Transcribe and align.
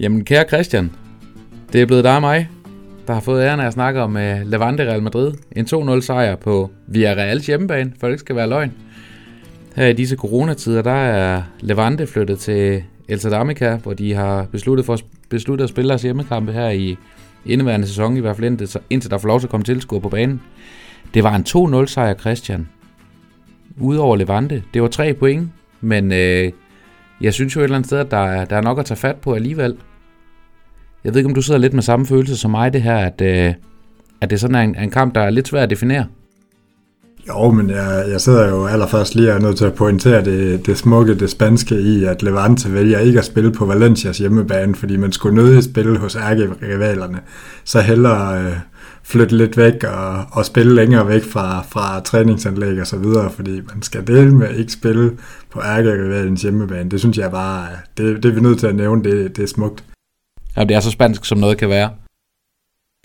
Jamen, 0.00 0.24
kære 0.24 0.44
Christian, 0.48 0.90
det 1.72 1.82
er 1.82 1.86
blevet 1.86 2.04
dig 2.04 2.14
og 2.14 2.20
mig, 2.20 2.48
der 3.06 3.14
har 3.14 3.20
fået 3.20 3.42
æren 3.42 3.60
af 3.60 3.66
at 3.66 3.72
snakke 3.72 4.00
om 4.00 4.16
uh, 4.16 4.50
Levante 4.50 4.82
Real 4.82 5.02
Madrid. 5.02 5.32
En 5.56 5.64
2-0 5.64 6.00
sejr 6.00 6.36
på 6.36 6.70
Villarreals 6.86 7.46
hjemmebane, 7.46 7.92
for 8.00 8.06
det 8.06 8.14
ikke 8.14 8.20
skal 8.20 8.36
være 8.36 8.48
løgn. 8.48 8.72
Her 9.76 9.86
i 9.86 9.92
disse 9.92 10.16
coronatider, 10.16 10.82
der 10.82 10.90
er 10.90 11.42
Levante 11.60 12.06
flyttet 12.06 12.38
til 12.38 12.82
El 13.08 13.20
Sadamica, 13.20 13.76
hvor 13.76 13.92
de 13.92 14.14
har 14.14 14.46
besluttet, 14.52 14.86
for, 14.86 14.98
besluttet 15.28 15.64
at 15.64 15.70
spille 15.70 15.88
deres 15.88 16.02
hjemmekampe 16.02 16.52
her 16.52 16.68
i 16.68 16.96
indeværende 17.46 17.86
sæson, 17.86 18.16
i 18.16 18.20
hvert 18.20 18.36
fald 18.36 18.46
indtil, 18.46 18.80
indtil 18.90 19.10
der 19.10 19.18
får 19.18 19.28
lov 19.28 19.40
til 19.40 19.46
at 19.46 19.50
komme 19.50 19.64
tilskuer 19.64 20.00
på 20.00 20.08
banen. 20.08 20.40
Det 21.14 21.24
var 21.24 21.36
en 21.36 21.82
2-0 21.82 21.86
sejr, 21.86 22.14
Christian. 22.14 22.68
Udover 23.80 24.16
Levante. 24.16 24.62
Det 24.74 24.82
var 24.82 24.88
tre 24.88 25.14
point, 25.14 25.48
men 25.80 26.12
øh, 26.12 26.52
jeg 27.20 27.34
synes 27.34 27.56
jo 27.56 27.60
et 27.60 27.64
eller 27.64 27.76
andet 27.76 27.86
sted, 27.86 27.98
at 27.98 28.10
der 28.10 28.26
er, 28.26 28.44
der 28.44 28.56
er 28.56 28.62
nok 28.62 28.78
at 28.78 28.86
tage 28.86 28.98
fat 28.98 29.16
på 29.16 29.34
alligevel. 29.34 29.76
Jeg 31.04 31.14
ved 31.14 31.20
ikke, 31.20 31.28
om 31.28 31.34
du 31.34 31.42
sidder 31.42 31.60
lidt 31.60 31.72
med 31.72 31.82
samme 31.82 32.06
følelse 32.06 32.36
som 32.36 32.50
mig, 32.50 32.72
det 32.72 32.82
her, 32.82 32.96
at, 32.96 33.20
øh, 33.20 33.54
at 34.20 34.30
det 34.30 34.40
sådan 34.40 34.54
er 34.54 34.60
en, 34.60 34.78
en 34.78 34.90
kamp, 34.90 35.14
der 35.14 35.20
er 35.20 35.30
lidt 35.30 35.48
svær 35.48 35.62
at 35.62 35.70
definere. 35.70 36.06
Jo, 37.28 37.50
men 37.50 37.70
jeg, 37.70 38.04
jeg 38.10 38.20
sidder 38.20 38.48
jo 38.48 38.66
allerførst 38.66 39.14
lige 39.14 39.34
og 39.34 39.40
nødt 39.40 39.56
til 39.56 39.64
at 39.64 39.74
pointere 39.74 40.24
det, 40.24 40.66
det 40.66 40.78
smukke, 40.78 41.14
det 41.14 41.30
spanske 41.30 41.80
i, 41.80 42.04
at 42.04 42.22
Levante 42.22 42.72
vælger 42.72 42.98
ikke 42.98 43.18
at 43.18 43.24
spille 43.24 43.52
på 43.52 43.66
Valencias 43.66 44.18
hjemmebane, 44.18 44.74
fordi 44.74 44.96
man 44.96 45.12
skulle 45.12 45.34
nødig 45.34 45.64
spille 45.64 45.98
hos 45.98 46.16
ærkerivalerne. 46.16 47.20
Så 47.64 47.80
hellere 47.80 48.42
øh, 48.42 48.52
flytte 49.02 49.36
lidt 49.36 49.56
væk 49.56 49.84
og, 49.84 50.24
og 50.32 50.44
spille 50.44 50.74
længere 50.74 51.08
væk 51.08 51.24
fra, 51.24 51.62
fra 51.68 52.00
træningsanlæg 52.00 52.80
og 52.80 52.86
så 52.86 52.96
videre, 52.96 53.30
fordi 53.30 53.60
man 53.74 53.82
skal 53.82 54.06
dele 54.06 54.34
med 54.36 54.54
ikke 54.54 54.72
spille 54.72 55.12
på 55.50 55.60
ærkerivalens 55.60 56.42
hjemmebane. 56.42 56.90
Det 56.90 57.00
synes 57.00 57.18
jeg 57.18 57.30
bare, 57.30 57.62
øh, 57.62 58.06
det, 58.06 58.22
det 58.22 58.28
er 58.28 58.34
vi 58.34 58.40
nødt 58.40 58.58
til 58.58 58.66
at 58.66 58.74
nævne, 58.74 59.04
det, 59.04 59.36
det 59.36 59.42
er 59.42 59.48
smukt. 59.48 59.84
Ja, 60.56 60.64
det 60.64 60.76
er 60.76 60.80
så 60.80 60.90
spansk, 60.90 61.24
som 61.24 61.38
noget 61.38 61.58
kan 61.58 61.68
være. 61.68 61.90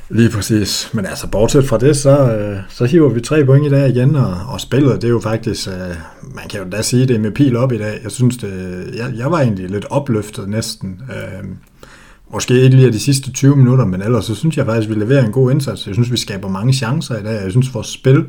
Lige 0.10 0.30
præcis. 0.30 0.90
Men 0.94 1.06
altså, 1.06 1.28
bortset 1.28 1.66
fra 1.66 1.78
det, 1.78 1.98
så, 1.98 2.32
øh, 2.32 2.58
så 2.70 2.86
hiver 2.86 3.10
vi 3.10 3.22
tre 3.22 3.46
point 3.46 3.66
i 3.66 3.70
dag 3.70 3.90
igen, 3.90 4.16
og, 4.16 4.36
og 4.48 4.62
spillet, 4.62 5.02
det 5.02 5.08
er 5.08 5.12
jo 5.12 5.20
faktisk, 5.20 5.68
øh, 5.68 5.96
man 6.36 6.48
kan 6.50 6.60
jo 6.60 6.70
da 6.72 6.82
sige, 6.82 7.08
det 7.08 7.16
er 7.16 7.20
med 7.20 7.32
pil 7.32 7.56
op 7.56 7.72
i 7.72 7.78
dag. 7.78 8.00
Jeg 8.04 8.12
synes, 8.12 8.38
det, 8.38 8.52
jeg, 8.98 9.14
jeg 9.18 9.32
var 9.32 9.40
egentlig 9.40 9.70
lidt 9.70 9.86
opløftet 9.90 10.50
næsten. 10.50 11.02
Øh, 11.10 11.50
måske 12.34 12.62
ikke 12.62 12.76
lige 12.76 12.92
de 12.92 13.00
sidste 13.00 13.32
20 13.32 13.56
minutter, 13.56 13.86
men 13.86 14.02
ellers 14.02 14.26
så 14.26 14.36
synes 14.36 14.58
jeg 14.58 14.66
faktisk, 14.66 14.90
vi 14.90 14.96
leverer 14.96 15.26
en 15.26 15.32
god 15.32 15.52
indsats. 15.52 15.88
Jeg 15.88 15.96
synes, 15.96 16.12
vi 16.12 16.18
skaber 16.18 16.50
mange 16.50 16.74
chancer 16.74 17.18
i 17.20 17.24
dag. 17.24 17.44
Jeg 17.44 17.52
synes, 17.52 17.74
vores 17.74 17.88
spil, 17.88 18.26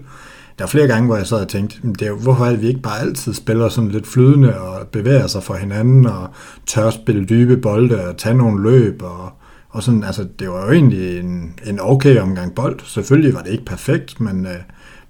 der 0.59 0.65
er 0.65 0.69
flere 0.69 0.87
gange, 0.87 1.07
hvor 1.07 1.17
jeg 1.17 1.27
sad 1.27 1.41
og 1.41 1.49
tænkte, 1.49 1.77
det 1.83 2.03
er 2.03 2.07
jo, 2.07 2.17
hvorfor 2.17 2.45
er 2.45 2.51
det, 2.51 2.63
vi 2.63 2.69
ikke 2.69 2.83
bare 2.83 3.01
altid 3.01 3.35
spiller 3.35 3.69
sådan 3.69 3.91
lidt 3.91 4.07
flydende 4.07 4.61
og 4.61 4.87
bevæger 4.87 5.27
sig 5.27 5.43
for 5.43 5.55
hinanden 5.55 6.07
og 6.07 6.29
tør 6.67 6.91
spille 6.91 7.25
dybe 7.25 7.57
bolde 7.57 8.09
og 8.09 8.17
tage 8.17 8.35
nogle 8.35 8.63
løb 8.63 9.03
og, 9.03 9.33
og 9.75 9.83
sådan, 9.83 10.05
altså, 10.05 10.27
det 10.39 10.51
var 10.51 10.67
jo 10.67 10.73
egentlig 10.73 11.19
en, 11.19 11.55
en 11.67 11.81
okay 11.81 12.21
omgang 12.21 12.55
bold. 12.55 12.81
Selvfølgelig 12.85 13.35
var 13.35 13.43
det 13.43 13.51
ikke 13.51 13.65
perfekt, 13.65 14.21
men, 14.21 14.47
øh, 14.47 14.53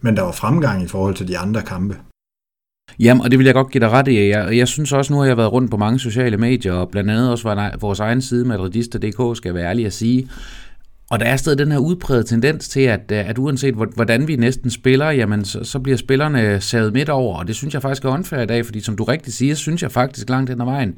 men 0.00 0.16
der 0.16 0.22
var 0.22 0.32
fremgang 0.32 0.82
i 0.82 0.86
forhold 0.86 1.14
til 1.14 1.28
de 1.28 1.38
andre 1.38 1.62
kampe. 1.62 1.96
Jamen, 2.98 3.20
og 3.22 3.30
det 3.30 3.38
vil 3.38 3.44
jeg 3.44 3.54
godt 3.54 3.70
give 3.70 3.80
dig 3.80 3.90
ret 3.90 4.08
i. 4.08 4.28
Jeg, 4.28 4.56
jeg 4.56 4.68
synes 4.68 4.92
også, 4.92 5.12
nu 5.12 5.18
har 5.18 5.26
jeg 5.26 5.36
været 5.36 5.52
rundt 5.52 5.70
på 5.70 5.76
mange 5.76 5.98
sociale 5.98 6.36
medier, 6.36 6.72
og 6.72 6.88
blandt 6.88 7.10
andet 7.10 7.30
også 7.30 7.48
var 7.48 7.76
vores 7.80 8.00
egen 8.00 8.22
side, 8.22 8.44
madridista.dk, 8.44 9.36
skal 9.36 9.48
jeg 9.48 9.54
være 9.54 9.68
ærlig 9.68 9.86
at 9.86 9.92
sige. 9.92 10.28
Og 11.10 11.20
der 11.20 11.26
er 11.26 11.36
stadig 11.36 11.58
den 11.58 11.72
her 11.72 11.78
udbredte 11.78 12.28
tendens 12.28 12.68
til, 12.68 12.80
at, 12.80 13.12
øh, 13.12 13.28
at 13.28 13.38
uanset 13.38 13.74
hvordan 13.74 14.28
vi 14.28 14.36
næsten 14.36 14.70
spiller, 14.70 15.10
jamen 15.10 15.44
så, 15.44 15.64
så 15.64 15.78
bliver 15.78 15.96
spillerne 15.96 16.60
savet 16.60 16.92
midt 16.92 17.08
over, 17.08 17.38
og 17.38 17.46
det 17.46 17.56
synes 17.56 17.74
jeg 17.74 17.82
faktisk 17.82 18.04
er 18.04 18.08
unfair 18.08 18.40
i 18.40 18.46
dag, 18.46 18.64
fordi 18.64 18.80
som 18.80 18.96
du 18.96 19.04
rigtig 19.04 19.32
siger, 19.32 19.54
synes 19.54 19.82
jeg 19.82 19.92
faktisk 19.92 20.30
langt 20.30 20.50
hen 20.50 20.60
ad 20.60 20.66
vejen, 20.66 20.94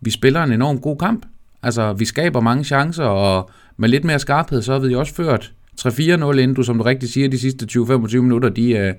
vi 0.00 0.10
spiller 0.10 0.42
en 0.42 0.52
enorm 0.52 0.80
god 0.80 0.96
kamp. 0.96 1.26
Altså, 1.62 1.92
vi 1.92 2.04
skaber 2.04 2.40
mange 2.40 2.64
chancer, 2.64 3.04
og 3.04 3.50
med 3.76 3.88
lidt 3.88 4.04
mere 4.04 4.18
skarphed, 4.18 4.62
så 4.62 4.72
har 4.72 4.78
vi 4.78 4.94
også 4.94 5.14
ført 5.14 5.52
3-4-0, 5.80 6.00
inden 6.10 6.54
du, 6.54 6.62
som 6.62 6.78
du 6.78 6.84
rigtig 6.84 7.08
siger, 7.08 7.28
de 7.28 7.38
sidste 7.38 7.66
20-25 7.72 8.16
minutter, 8.16 8.48
de, 8.48 8.72
øh, 8.72 8.94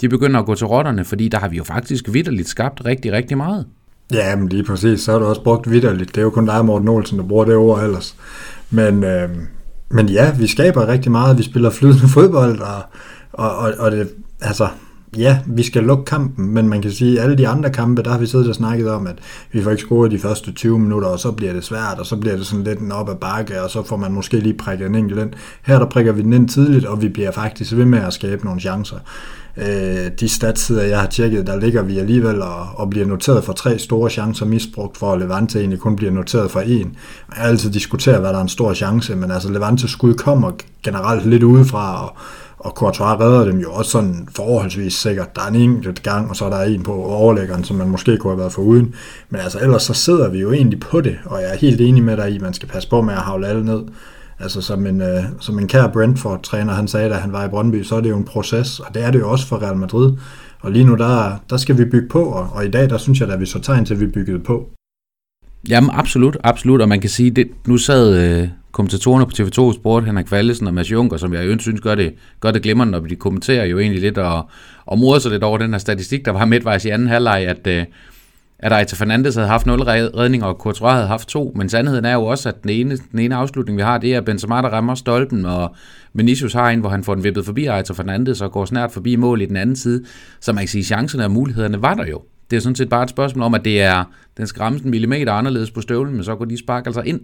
de 0.00 0.08
begynder 0.08 0.40
at 0.40 0.46
gå 0.46 0.54
til 0.54 0.66
rotterne, 0.66 1.04
fordi 1.04 1.28
der 1.28 1.38
har 1.38 1.48
vi 1.48 1.56
jo 1.56 1.64
faktisk 1.64 2.04
vidderligt 2.12 2.48
skabt 2.48 2.84
rigtig, 2.84 3.12
rigtig 3.12 3.36
meget. 3.36 3.66
Ja, 4.12 4.36
men 4.36 4.48
lige 4.48 4.64
præcis. 4.64 5.00
Så 5.00 5.12
har 5.12 5.18
du 5.18 5.24
også 5.24 5.42
brugt 5.42 5.70
vidderligt. 5.70 6.10
Det 6.10 6.18
er 6.18 6.22
jo 6.22 6.30
kun 6.30 6.46
dig, 6.46 6.64
Morten 6.64 6.88
Olsen, 6.88 7.18
der 7.18 7.24
bruger 7.24 7.44
det 7.44 7.56
ord 7.56 7.82
ellers. 7.82 8.16
Men, 8.70 9.04
øh, 9.04 9.28
men 9.88 10.08
ja, 10.08 10.34
vi 10.38 10.46
skaber 10.46 10.88
rigtig 10.88 11.12
meget. 11.12 11.38
Vi 11.38 11.42
spiller 11.42 11.70
flydende 11.70 12.08
fodbold, 12.14 12.60
og, 12.60 12.82
og, 13.32 13.56
og, 13.56 13.72
og 13.78 13.90
det, 13.90 14.08
altså, 14.40 14.68
ja, 15.16 15.38
vi 15.46 15.62
skal 15.62 15.84
lukke 15.84 16.04
kampen, 16.04 16.48
men 16.48 16.68
man 16.68 16.82
kan 16.82 16.90
sige, 16.90 17.18
at 17.18 17.24
alle 17.24 17.38
de 17.38 17.48
andre 17.48 17.70
kampe, 17.70 18.02
der 18.02 18.10
har 18.10 18.18
vi 18.18 18.26
siddet 18.26 18.48
og 18.48 18.54
snakket 18.54 18.90
om, 18.90 19.06
at 19.06 19.16
vi 19.52 19.62
får 19.62 19.70
ikke 19.70 19.82
scoret 19.82 20.10
de 20.10 20.18
første 20.18 20.52
20 20.52 20.78
minutter, 20.78 21.08
og 21.08 21.18
så 21.18 21.32
bliver 21.32 21.52
det 21.52 21.64
svært, 21.64 21.98
og 21.98 22.06
så 22.06 22.16
bliver 22.16 22.36
det 22.36 22.46
sådan 22.46 22.64
lidt 22.64 22.78
en 22.78 22.92
op 22.92 23.10
ad 23.10 23.14
bakke, 23.14 23.62
og 23.62 23.70
så 23.70 23.82
får 23.82 23.96
man 23.96 24.12
måske 24.12 24.36
lige 24.36 24.54
prikket 24.54 24.86
en 24.86 24.94
enkelt 24.94 25.20
ind. 25.20 25.30
Her 25.62 25.78
der 25.78 25.86
prikker 25.86 26.12
vi 26.12 26.22
den 26.22 26.32
ind 26.32 26.48
tidligt, 26.48 26.84
og 26.84 27.02
vi 27.02 27.08
bliver 27.08 27.30
faktisk 27.30 27.76
ved 27.76 27.84
med 27.84 27.98
at 27.98 28.12
skabe 28.12 28.44
nogle 28.44 28.60
chancer. 28.60 28.96
Øh, 29.56 30.10
de 30.20 30.28
statsider, 30.28 30.82
jeg 30.82 31.00
har 31.00 31.06
tjekket, 31.06 31.46
der 31.46 31.56
ligger 31.56 31.82
vi 31.82 31.98
alligevel 31.98 32.42
og, 32.42 32.66
og 32.74 32.90
bliver 32.90 33.06
noteret 33.06 33.44
for 33.44 33.52
tre 33.52 33.78
store 33.78 34.10
chancer 34.10 34.46
misbrugt, 34.46 34.96
for 34.96 35.12
at 35.12 35.18
Levante 35.18 35.58
egentlig 35.58 35.78
kun 35.78 35.96
bliver 35.96 36.12
noteret 36.12 36.50
for 36.50 36.60
en. 36.60 36.96
Jeg 37.36 37.42
har 37.42 37.48
altid 37.48 37.70
diskuteret, 37.70 38.20
hvad 38.20 38.30
der 38.30 38.38
er 38.38 38.42
en 38.42 38.48
stor 38.48 38.74
chance, 38.74 39.16
men 39.16 39.30
altså 39.30 39.52
Levante 39.52 39.88
skud 39.88 40.14
kommer 40.14 40.52
generelt 40.82 41.26
lidt 41.26 41.42
udefra, 41.42 42.04
og 42.04 42.16
og 42.64 42.70
Courtois 42.70 43.20
redder 43.20 43.44
dem 43.44 43.58
jo 43.58 43.72
også 43.72 43.90
sådan 43.90 44.28
forholdsvis 44.36 44.94
sikkert. 44.94 45.36
Der 45.36 45.42
er 45.42 45.46
en 45.46 45.54
enkelt 45.54 46.02
gang, 46.02 46.30
og 46.30 46.36
så 46.36 46.44
er 46.44 46.50
der 46.50 46.62
en 46.62 46.82
på 46.82 47.04
overlæggeren, 47.04 47.64
som 47.64 47.76
man 47.76 47.88
måske 47.88 48.16
kunne 48.16 48.30
have 48.30 48.38
været 48.38 48.52
for 48.52 48.62
uden. 48.62 48.94
Men 49.30 49.40
altså 49.40 49.58
ellers 49.62 49.82
så 49.82 49.94
sidder 49.94 50.30
vi 50.30 50.38
jo 50.38 50.52
egentlig 50.52 50.80
på 50.80 51.00
det, 51.00 51.18
og 51.24 51.42
jeg 51.42 51.50
er 51.50 51.56
helt 51.56 51.80
enig 51.80 52.02
med 52.02 52.16
dig 52.16 52.30
i, 52.30 52.36
at 52.36 52.42
man 52.42 52.54
skal 52.54 52.68
passe 52.68 52.88
på 52.88 53.02
med 53.02 53.14
at 53.14 53.20
havle 53.20 53.46
alle 53.46 53.64
ned. 53.64 53.82
Altså 54.38 54.60
som 54.60 54.86
en, 54.86 55.00
øh, 55.00 55.24
som 55.40 55.58
en 55.58 55.68
kær 55.68 55.86
Brentford-træner, 55.86 56.72
han 56.72 56.88
sagde, 56.88 57.08
da 57.08 57.14
han 57.14 57.32
var 57.32 57.44
i 57.44 57.48
Brøndby, 57.48 57.82
så 57.82 57.96
er 57.96 58.00
det 58.00 58.10
jo 58.10 58.16
en 58.16 58.24
proces, 58.24 58.80
og 58.80 58.94
det 58.94 59.04
er 59.04 59.10
det 59.10 59.18
jo 59.18 59.30
også 59.30 59.46
for 59.46 59.62
Real 59.62 59.76
Madrid. 59.76 60.12
Og 60.60 60.72
lige 60.72 60.84
nu, 60.84 60.94
der, 60.94 61.36
der 61.50 61.56
skal 61.56 61.78
vi 61.78 61.84
bygge 61.84 62.08
på, 62.08 62.24
og, 62.24 62.48
og 62.52 62.64
i 62.64 62.70
dag, 62.70 62.90
der 62.90 62.98
synes 62.98 63.20
jeg, 63.20 63.28
at 63.28 63.40
vi 63.40 63.46
så 63.46 63.60
tegn 63.60 63.84
til, 63.84 63.94
at 63.94 64.00
vi 64.00 64.06
byggede 64.06 64.38
på. 64.38 64.68
Jamen 65.68 65.90
absolut, 65.92 66.36
absolut, 66.44 66.80
og 66.80 66.88
man 66.88 67.00
kan 67.00 67.10
sige, 67.10 67.30
det, 67.30 67.48
nu 67.66 67.76
sad 67.76 68.40
øh, 68.40 68.48
kommentatorerne 68.72 69.26
på 69.26 69.32
TV2 69.38 69.74
Sport, 69.74 70.04
Henrik 70.04 70.30
Vallesen 70.30 70.66
og 70.66 70.74
Mads 70.74 70.92
Junker, 70.92 71.16
som 71.16 71.34
jeg 71.34 71.46
jo 71.46 71.58
synes 71.58 71.80
gør 71.80 71.94
det, 71.94 72.14
gør 72.40 72.50
det 72.50 72.62
glimrende, 72.62 72.90
når 72.90 73.00
de 73.00 73.16
kommenterer 73.16 73.64
jo 73.64 73.78
egentlig 73.78 74.00
lidt 74.00 74.18
og, 74.18 74.50
og 74.86 74.98
morer 74.98 75.18
sig 75.18 75.30
lidt 75.30 75.42
over 75.42 75.58
den 75.58 75.70
her 75.70 75.78
statistik, 75.78 76.24
der 76.24 76.30
var 76.30 76.44
midtvejs 76.44 76.84
i 76.84 76.88
anden 76.88 77.08
halvleg, 77.08 77.46
at, 77.48 77.66
øh, 77.66 77.84
at 78.58 78.72
Aita 78.72 78.96
Fernandes 78.96 79.34
havde 79.34 79.48
haft 79.48 79.66
0 79.66 79.82
redninger, 79.82 80.46
og 80.46 80.54
Courtois 80.54 80.92
havde 80.92 81.06
haft 81.06 81.28
to, 81.28 81.52
men 81.56 81.68
sandheden 81.68 82.04
er 82.04 82.14
jo 82.14 82.24
også, 82.24 82.48
at 82.48 82.62
den 82.62 82.70
ene, 82.70 82.98
den 83.12 83.18
ene 83.18 83.34
afslutning, 83.34 83.78
vi 83.78 83.82
har, 83.82 83.98
det 83.98 84.14
er 84.14 84.20
Benzema, 84.20 84.56
der 84.56 84.68
rammer 84.68 84.94
stolpen, 84.94 85.44
og 85.44 85.74
Vinicius 86.12 86.52
har 86.52 86.70
en, 86.70 86.80
hvor 86.80 86.88
han 86.88 87.04
får 87.04 87.14
den 87.14 87.24
vippet 87.24 87.44
forbi 87.44 87.66
Aita 87.66 87.92
Fernandes 87.92 88.40
og 88.40 88.52
går 88.52 88.64
snart 88.64 88.92
forbi 88.92 89.16
mål 89.16 89.42
i 89.42 89.46
den 89.46 89.56
anden 89.56 89.76
side, 89.76 90.04
så 90.40 90.52
man 90.52 90.62
kan 90.62 90.68
sige, 90.68 90.84
chancerne 90.84 91.24
og 91.24 91.30
mulighederne 91.30 91.82
var 91.82 91.94
der 91.94 92.06
jo. 92.06 92.22
Det 92.50 92.56
er 92.56 92.60
sådan 92.60 92.76
set 92.76 92.88
bare 92.88 93.02
et 93.02 93.10
spørgsmål 93.10 93.42
om, 93.42 93.54
at 93.54 93.64
det 93.64 93.82
er, 93.82 94.04
den 94.36 94.46
skal 94.46 94.62
en 94.62 94.80
millimeter 94.84 95.32
anderledes 95.32 95.70
på 95.70 95.80
støvlen, 95.80 96.14
men 96.14 96.24
så 96.24 96.36
går 96.36 96.44
de 96.44 96.58
sparker 96.58 96.86
altså 96.86 97.00
ind. 97.00 97.20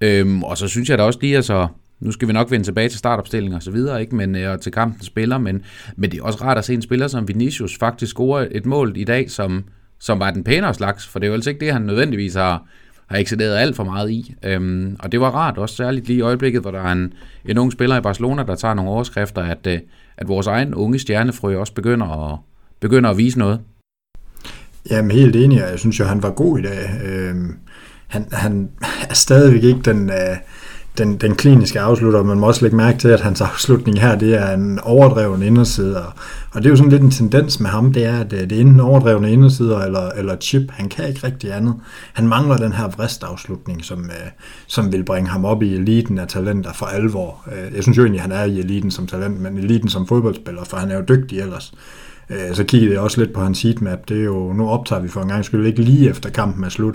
Øhm, 0.00 0.42
og 0.42 0.58
så 0.58 0.68
synes 0.68 0.90
jeg 0.90 0.98
da 0.98 1.02
også 1.02 1.18
lige, 1.22 1.36
altså, 1.36 1.68
nu 2.00 2.12
skal 2.12 2.28
vi 2.28 2.32
nok 2.32 2.50
vende 2.50 2.66
tilbage 2.66 2.88
til 2.88 2.98
startopstilling 2.98 3.54
og 3.54 3.62
så 3.62 3.70
videre, 3.70 4.00
ikke? 4.00 4.16
Men, 4.16 4.36
øh, 4.36 4.50
og 4.50 4.60
til 4.60 4.72
kampen 4.72 5.02
spiller, 5.02 5.38
men, 5.38 5.62
men 5.96 6.10
det 6.10 6.18
er 6.18 6.22
også 6.22 6.44
rart 6.44 6.58
at 6.58 6.64
se 6.64 6.74
en 6.74 6.82
spiller 6.82 7.08
som 7.08 7.28
Vinicius 7.28 7.78
faktisk 7.78 8.10
score 8.10 8.52
et 8.52 8.66
mål 8.66 8.92
i 8.96 9.04
dag, 9.04 9.30
som, 9.30 9.64
som 9.98 10.20
var 10.20 10.30
den 10.30 10.44
pænere 10.44 10.74
slags, 10.74 11.06
for 11.06 11.18
det 11.18 11.26
er 11.26 11.28
jo 11.28 11.34
altså 11.34 11.50
ikke 11.50 11.64
det, 11.64 11.72
han 11.72 11.82
nødvendigvis 11.82 12.34
har, 12.34 12.66
har 13.06 13.18
excelleret 13.18 13.56
alt 13.56 13.76
for 13.76 13.84
meget 13.84 14.10
i. 14.10 14.34
Øhm, 14.44 14.96
og 14.98 15.12
det 15.12 15.20
var 15.20 15.30
rart, 15.30 15.58
også 15.58 15.76
særligt 15.76 16.06
lige 16.06 16.16
i 16.16 16.20
øjeblikket, 16.20 16.60
hvor 16.60 16.70
der 16.70 16.80
er 16.80 16.92
en, 16.92 17.12
en 17.44 17.58
ung 17.58 17.72
spiller 17.72 17.96
i 17.96 18.00
Barcelona, 18.00 18.42
der 18.42 18.54
tager 18.54 18.74
nogle 18.74 18.90
overskrifter, 18.90 19.42
at, 19.42 19.66
øh, 19.66 19.78
at 20.16 20.28
vores 20.28 20.46
egen 20.46 20.74
unge 20.74 20.98
stjernefrø 20.98 21.58
også 21.58 21.74
begynder 21.74 22.32
at, 22.32 22.38
begynder 22.80 23.10
at 23.10 23.18
vise 23.18 23.38
noget. 23.38 23.60
Jamen 24.90 25.10
helt 25.10 25.36
enig, 25.36 25.58
jeg 25.58 25.78
synes 25.78 26.00
jo, 26.00 26.04
han 26.04 26.22
var 26.22 26.30
god 26.30 26.58
i 26.58 26.62
dag. 26.62 26.88
Øhm, 27.04 27.56
han, 28.14 28.26
han 28.32 28.68
er 29.10 29.14
stadigvæk 29.14 29.64
ikke 29.64 29.80
den, 29.80 30.10
øh, 30.10 30.36
den, 30.98 31.16
den 31.16 31.34
kliniske 31.34 31.80
afslutter, 31.80 32.22
man 32.22 32.38
må 32.38 32.46
også 32.46 32.62
lægge 32.62 32.76
mærke 32.76 32.98
til, 32.98 33.08
at 33.08 33.20
hans 33.20 33.40
afslutning 33.40 34.00
her, 34.00 34.18
det 34.18 34.34
er 34.34 34.50
en 34.50 34.80
overdreven 34.82 35.42
inderside, 35.42 36.06
og, 36.06 36.12
og 36.52 36.62
det 36.62 36.66
er 36.66 36.70
jo 36.70 36.76
sådan 36.76 36.90
lidt 36.90 37.02
en 37.02 37.10
tendens 37.10 37.60
med 37.60 37.70
ham, 37.70 37.92
det 37.92 38.04
er, 38.04 38.20
at 38.20 38.32
øh, 38.32 38.40
det 38.40 38.52
er 38.52 38.60
enten 38.60 38.80
overdrevne 38.80 39.32
indersider 39.32 39.78
eller, 39.78 40.10
eller 40.10 40.36
chip, 40.36 40.70
han 40.70 40.88
kan 40.88 41.08
ikke 41.08 41.26
rigtig 41.26 41.52
andet. 41.52 41.74
Han 42.12 42.28
mangler 42.28 42.56
den 42.56 42.72
her 42.72 42.88
vristafslutning, 42.88 43.84
som, 43.84 44.04
øh, 44.04 44.30
som 44.66 44.92
vil 44.92 45.04
bringe 45.04 45.30
ham 45.30 45.44
op 45.44 45.62
i 45.62 45.74
eliten 45.74 46.18
af 46.18 46.28
talenter 46.28 46.72
for 46.72 46.86
alvor. 46.86 47.48
Øh, 47.52 47.74
jeg 47.74 47.82
synes 47.82 47.98
jo 47.98 48.02
egentlig, 48.02 48.22
han 48.22 48.32
er 48.32 48.44
i 48.44 48.58
eliten 48.58 48.90
som 48.90 49.06
talent, 49.06 49.40
men 49.40 49.58
eliten 49.58 49.88
som 49.88 50.06
fodboldspiller, 50.06 50.64
for 50.64 50.76
han 50.76 50.90
er 50.90 50.96
jo 50.96 51.04
dygtig 51.08 51.40
ellers. 51.40 51.74
Øh, 52.30 52.54
så 52.54 52.64
kiggede 52.64 52.92
jeg 52.92 53.00
også 53.00 53.20
lidt 53.20 53.32
på 53.32 53.40
hans 53.40 53.62
heatmap. 53.62 53.98
Det 54.08 54.20
er 54.20 54.24
jo, 54.24 54.52
nu 54.52 54.68
optager 54.68 55.02
vi 55.02 55.08
for 55.08 55.20
en 55.20 55.28
gang 55.28 55.44
skyld 55.44 55.66
ikke 55.66 55.82
lige 55.82 56.10
efter 56.10 56.30
kampen 56.30 56.64
er 56.64 56.68
slut. 56.68 56.94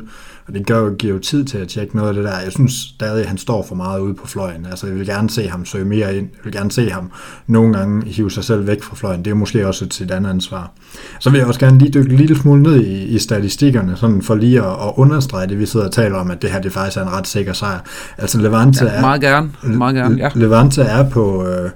Og 0.50 0.56
det 0.56 0.66
gør, 0.66 0.94
giver 0.94 1.14
jo 1.14 1.20
tid 1.20 1.46
til 1.46 1.58
at 1.58 1.68
tjekke 1.68 1.96
noget 1.96 2.10
af 2.10 2.16
det 2.16 2.24
der. 2.24 2.40
Jeg 2.44 2.52
synes 2.52 2.74
stadig, 2.74 3.22
at 3.22 3.28
han 3.28 3.38
står 3.38 3.66
for 3.68 3.76
meget 3.76 4.00
ude 4.00 4.14
på 4.14 4.28
fløjen. 4.28 4.66
Altså, 4.66 4.88
jeg 4.88 4.96
vil 4.96 5.06
gerne 5.06 5.30
se 5.30 5.48
ham 5.48 5.66
søge 5.66 5.86
mere 5.86 6.16
ind. 6.18 6.28
Jeg 6.36 6.44
vil 6.44 6.54
gerne 6.54 6.72
se 6.72 6.90
ham 6.90 7.12
nogle 7.48 7.74
gange 7.74 8.06
hive 8.06 8.32
sig 8.32 8.44
selv 8.44 8.68
væk 8.68 8.84
fra 8.84 8.96
fløjen. 8.96 9.26
Det 9.26 9.32
er 9.32 9.36
måske 9.36 9.68
også 9.68 9.86
et 9.86 9.94
sit 9.94 10.12
andet 10.12 10.30
ansvar. 10.30 10.72
Så 11.20 11.30
vil 11.30 11.38
jeg 11.38 11.48
også 11.48 11.60
gerne 11.60 11.78
lige 11.78 11.92
dykke 11.92 12.12
en 12.12 12.18
lille 12.18 12.38
smule 12.38 12.64
ned 12.64 12.82
i, 12.82 13.04
i 13.04 13.20
statistikkerne, 13.20 13.96
sådan 13.96 14.22
for 14.22 14.36
lige 14.36 14.60
at, 14.60 14.72
at 14.72 14.92
understrege 14.96 15.48
det, 15.48 15.60
vi 15.60 15.66
sidder 15.66 15.86
og 15.86 15.92
taler 15.92 16.18
om, 16.18 16.32
at 16.32 16.42
det 16.42 16.52
her 16.52 16.62
det 16.62 16.72
faktisk 16.72 16.98
er 16.98 17.02
en 17.02 17.12
ret 17.12 17.28
sikker 17.28 17.54
sejr. 17.54 17.80
Altså 18.18 18.42
Levante 18.42 18.86
ja, 18.86 19.02
meget 19.02 19.22
gerne. 19.22 19.52
Meget 19.64 19.96
gerne, 19.96 20.16
ja. 20.18 20.30
Levante 20.36 20.82
er 20.82 21.10
på... 21.10 21.48
Øh, 21.48 21.70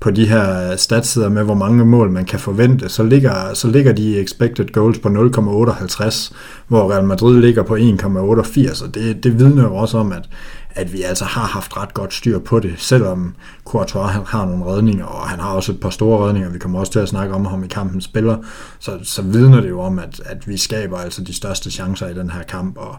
på 0.00 0.10
de 0.10 0.26
her 0.26 0.76
statsider 0.76 1.28
med, 1.28 1.42
hvor 1.42 1.54
mange 1.54 1.84
mål 1.84 2.10
man 2.10 2.24
kan 2.24 2.40
forvente, 2.40 2.88
så 2.88 3.02
ligger, 3.02 3.54
så 3.54 3.68
ligger 3.68 3.92
de 3.92 4.20
expected 4.20 4.72
goals 4.72 4.98
på 4.98 5.08
0,58, 5.08 6.34
hvor 6.68 6.92
Real 6.92 7.04
Madrid 7.04 7.40
ligger 7.40 7.62
på 7.62 7.76
1,88, 7.76 8.84
og 8.84 8.94
det, 8.94 9.24
det 9.24 9.38
vidner 9.38 9.62
jo 9.62 9.76
også 9.76 9.98
om, 9.98 10.12
at, 10.12 10.28
at 10.70 10.92
vi 10.92 11.02
altså 11.02 11.24
har 11.24 11.46
haft 11.46 11.76
ret 11.76 11.94
godt 11.94 12.14
styr 12.14 12.38
på 12.38 12.60
det, 12.60 12.74
selvom 12.76 13.34
Courtois 13.64 14.10
han 14.10 14.22
har 14.26 14.46
nogle 14.46 14.64
redninger, 14.64 15.04
og 15.04 15.28
han 15.28 15.40
har 15.40 15.50
også 15.50 15.72
et 15.72 15.80
par 15.80 15.90
store 15.90 16.26
redninger, 16.26 16.50
vi 16.50 16.58
kommer 16.58 16.80
også 16.80 16.92
til 16.92 16.98
at 16.98 17.08
snakke 17.08 17.34
om 17.34 17.44
ham 17.46 17.64
i 17.64 17.68
kampen 17.68 18.00
spiller, 18.00 18.36
så, 18.78 18.98
så 19.02 19.22
vidner 19.22 19.60
det 19.60 19.68
jo 19.68 19.80
om, 19.80 19.98
at, 19.98 20.20
at 20.24 20.48
vi 20.48 20.56
skaber 20.56 20.98
altså 20.98 21.24
de 21.24 21.34
største 21.34 21.70
chancer 21.70 22.08
i 22.08 22.14
den 22.14 22.30
her 22.30 22.42
kamp, 22.42 22.76
og, 22.76 22.96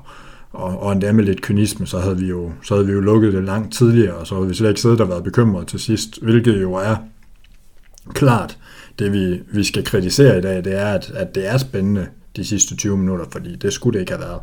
og, 0.53 0.79
og 0.79 0.91
endda 0.91 1.11
med 1.11 1.23
lidt 1.23 1.41
kynisme, 1.41 1.87
så 1.87 1.99
havde, 1.99 2.17
vi 2.17 2.27
jo, 2.27 2.51
så 2.63 2.73
havde 2.73 2.87
vi 2.87 2.93
jo 2.93 2.99
lukket 2.99 3.33
det 3.33 3.43
langt 3.43 3.73
tidligere, 3.73 4.15
og 4.15 4.27
så 4.27 4.35
havde 4.35 4.47
vi 4.47 4.53
slet 4.53 4.69
ikke 4.69 4.81
siddet 4.81 5.01
og 5.01 5.09
været 5.09 5.23
bekymret 5.23 5.67
til 5.67 5.79
sidst, 5.79 6.21
hvilket 6.21 6.61
jo 6.61 6.73
er 6.73 6.95
klart, 8.13 8.57
det 8.99 9.13
vi, 9.13 9.41
vi 9.53 9.63
skal 9.63 9.83
kritisere 9.83 10.37
i 10.37 10.41
dag, 10.41 10.63
det 10.63 10.79
er, 10.79 10.87
at, 10.87 11.11
at 11.15 11.35
det 11.35 11.47
er 11.47 11.57
spændende 11.57 12.07
de 12.35 12.45
sidste 12.45 12.75
20 12.75 12.97
minutter, 12.97 13.25
fordi 13.31 13.55
det 13.55 13.73
skulle 13.73 13.93
det 13.93 13.99
ikke 13.99 14.11
have 14.11 14.21
været. 14.21 14.39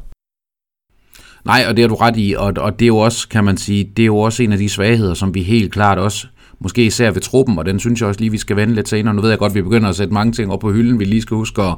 Nej, 1.44 1.64
og 1.68 1.76
det 1.76 1.82
har 1.82 1.88
du 1.88 1.94
ret 1.94 2.14
i, 2.16 2.34
og, 2.38 2.52
og 2.56 2.78
det 2.78 2.84
er 2.84 2.86
jo 2.86 2.96
også, 2.96 3.28
kan 3.28 3.44
man 3.44 3.56
sige, 3.56 3.92
det 3.96 4.02
er 4.02 4.06
jo 4.06 4.18
også 4.18 4.42
en 4.42 4.52
af 4.52 4.58
de 4.58 4.68
svagheder, 4.68 5.14
som 5.14 5.34
vi 5.34 5.42
helt 5.42 5.72
klart 5.72 5.98
også, 5.98 6.26
måske 6.58 6.86
især 6.86 7.10
ved 7.10 7.20
truppen, 7.20 7.58
og 7.58 7.66
den 7.66 7.80
synes 7.80 8.00
jeg 8.00 8.08
også 8.08 8.20
lige, 8.20 8.30
vi 8.30 8.38
skal 8.38 8.56
vende 8.56 8.74
lidt 8.74 8.88
senere. 8.88 9.14
Nu 9.14 9.22
ved 9.22 9.30
jeg 9.30 9.38
godt, 9.38 9.50
at 9.50 9.56
vi 9.56 9.62
begynder 9.62 9.88
at 9.88 9.96
sætte 9.96 10.14
mange 10.14 10.32
ting 10.32 10.52
op 10.52 10.60
på 10.60 10.72
hylden, 10.72 10.98
vi 10.98 11.04
lige 11.04 11.22
skal 11.22 11.36
huske 11.36 11.62
at, 11.62 11.74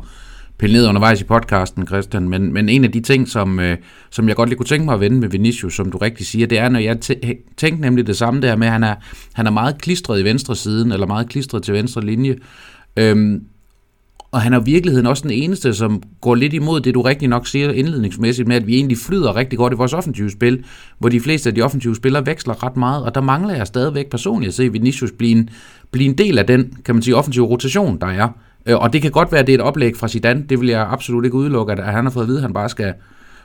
pille 0.59 0.77
ned 0.77 0.87
undervejs 0.87 1.21
i 1.21 1.25
podcasten, 1.25 1.87
Christian, 1.87 2.29
men, 2.29 2.53
men 2.53 2.69
en 2.69 2.85
af 2.85 2.93
de 2.93 3.01
ting, 3.01 3.29
som, 3.29 3.61
øh, 3.61 3.77
som 4.11 4.29
jeg 4.29 4.37
godt 4.37 4.49
lige 4.49 4.57
kunne 4.57 4.67
tænke 4.67 4.85
mig 4.85 4.95
at 4.95 5.01
vende 5.01 5.17
med 5.17 5.29
Vinicius, 5.29 5.75
som 5.75 5.93
du 5.93 5.99
rigtig 5.99 6.27
siger, 6.27 6.47
det 6.47 6.59
er, 6.59 6.69
når 6.69 6.81
jeg 6.81 6.99
tæ- 7.05 7.55
tænkte 7.57 7.81
nemlig 7.81 8.07
det 8.07 8.17
samme 8.17 8.41
der 8.41 8.57
med, 8.57 8.67
at 8.67 8.73
han 8.73 8.85
er, 8.85 8.95
han 9.33 9.47
er 9.47 9.51
meget 9.51 9.79
klistret 9.83 10.21
i 10.21 10.25
venstre 10.25 10.57
siden, 10.57 10.93
eller 10.93 11.07
meget 11.07 11.29
klistret 11.29 11.63
til 11.63 11.75
venstre 11.75 12.05
linje, 12.05 12.37
øhm, 12.97 13.43
og 14.33 14.41
han 14.41 14.53
er 14.53 14.61
i 14.61 14.65
virkeligheden 14.65 15.07
også 15.07 15.23
den 15.23 15.31
eneste, 15.31 15.75
som 15.75 16.03
går 16.21 16.35
lidt 16.35 16.53
imod 16.53 16.81
det, 16.81 16.95
du 16.95 17.03
rigtig 17.03 17.29
nok 17.29 17.47
siger 17.47 17.73
indledningsmæssigt 17.73 18.49
med, 18.49 18.57
at 18.57 18.67
vi 18.67 18.75
egentlig 18.75 18.99
flyder 18.99 19.37
rigtig 19.37 19.59
godt 19.59 19.73
i 19.73 19.77
vores 19.77 19.93
offensive 19.93 20.31
spil, 20.31 20.65
hvor 20.99 21.09
de 21.09 21.21
fleste 21.21 21.49
af 21.49 21.55
de 21.55 21.63
offensive 21.63 21.97
spillere 21.97 22.27
veksler 22.27 22.65
ret 22.65 22.77
meget, 22.77 23.05
og 23.05 23.15
der 23.15 23.21
mangler 23.21 23.55
jeg 23.55 23.67
stadigvæk 23.67 24.11
personligt 24.11 24.49
at 24.49 24.55
se 24.55 24.73
Vinicius 24.73 25.13
blive 25.13 25.33
en, 25.33 25.51
blive 25.91 26.09
en 26.09 26.19
del 26.19 26.39
af 26.39 26.47
den, 26.47 26.73
kan 26.85 26.95
man 26.95 27.03
sige, 27.03 27.17
offensive 27.17 27.47
rotation, 27.47 28.01
der 28.01 28.07
er. 28.07 28.29
Øh, 28.69 28.77
og 28.79 28.93
det 28.93 29.03
kan 29.03 29.11
godt 29.11 29.33
være, 29.33 29.41
at 29.41 29.47
det 29.47 29.53
er 29.53 29.59
et 29.59 29.65
oplæg 29.65 29.97
fra 29.97 30.09
Zidane. 30.09 30.45
Det 30.49 30.61
vil 30.61 30.69
jeg 30.69 30.87
absolut 30.91 31.25
ikke 31.25 31.37
udelukke, 31.37 31.73
at 31.73 31.85
han 31.85 32.05
har 32.05 32.11
fået 32.11 32.25
at 32.25 32.29
vide, 32.29 32.39
at 32.39 32.43
han 32.43 32.53
bare 32.53 32.69
skal 32.69 32.95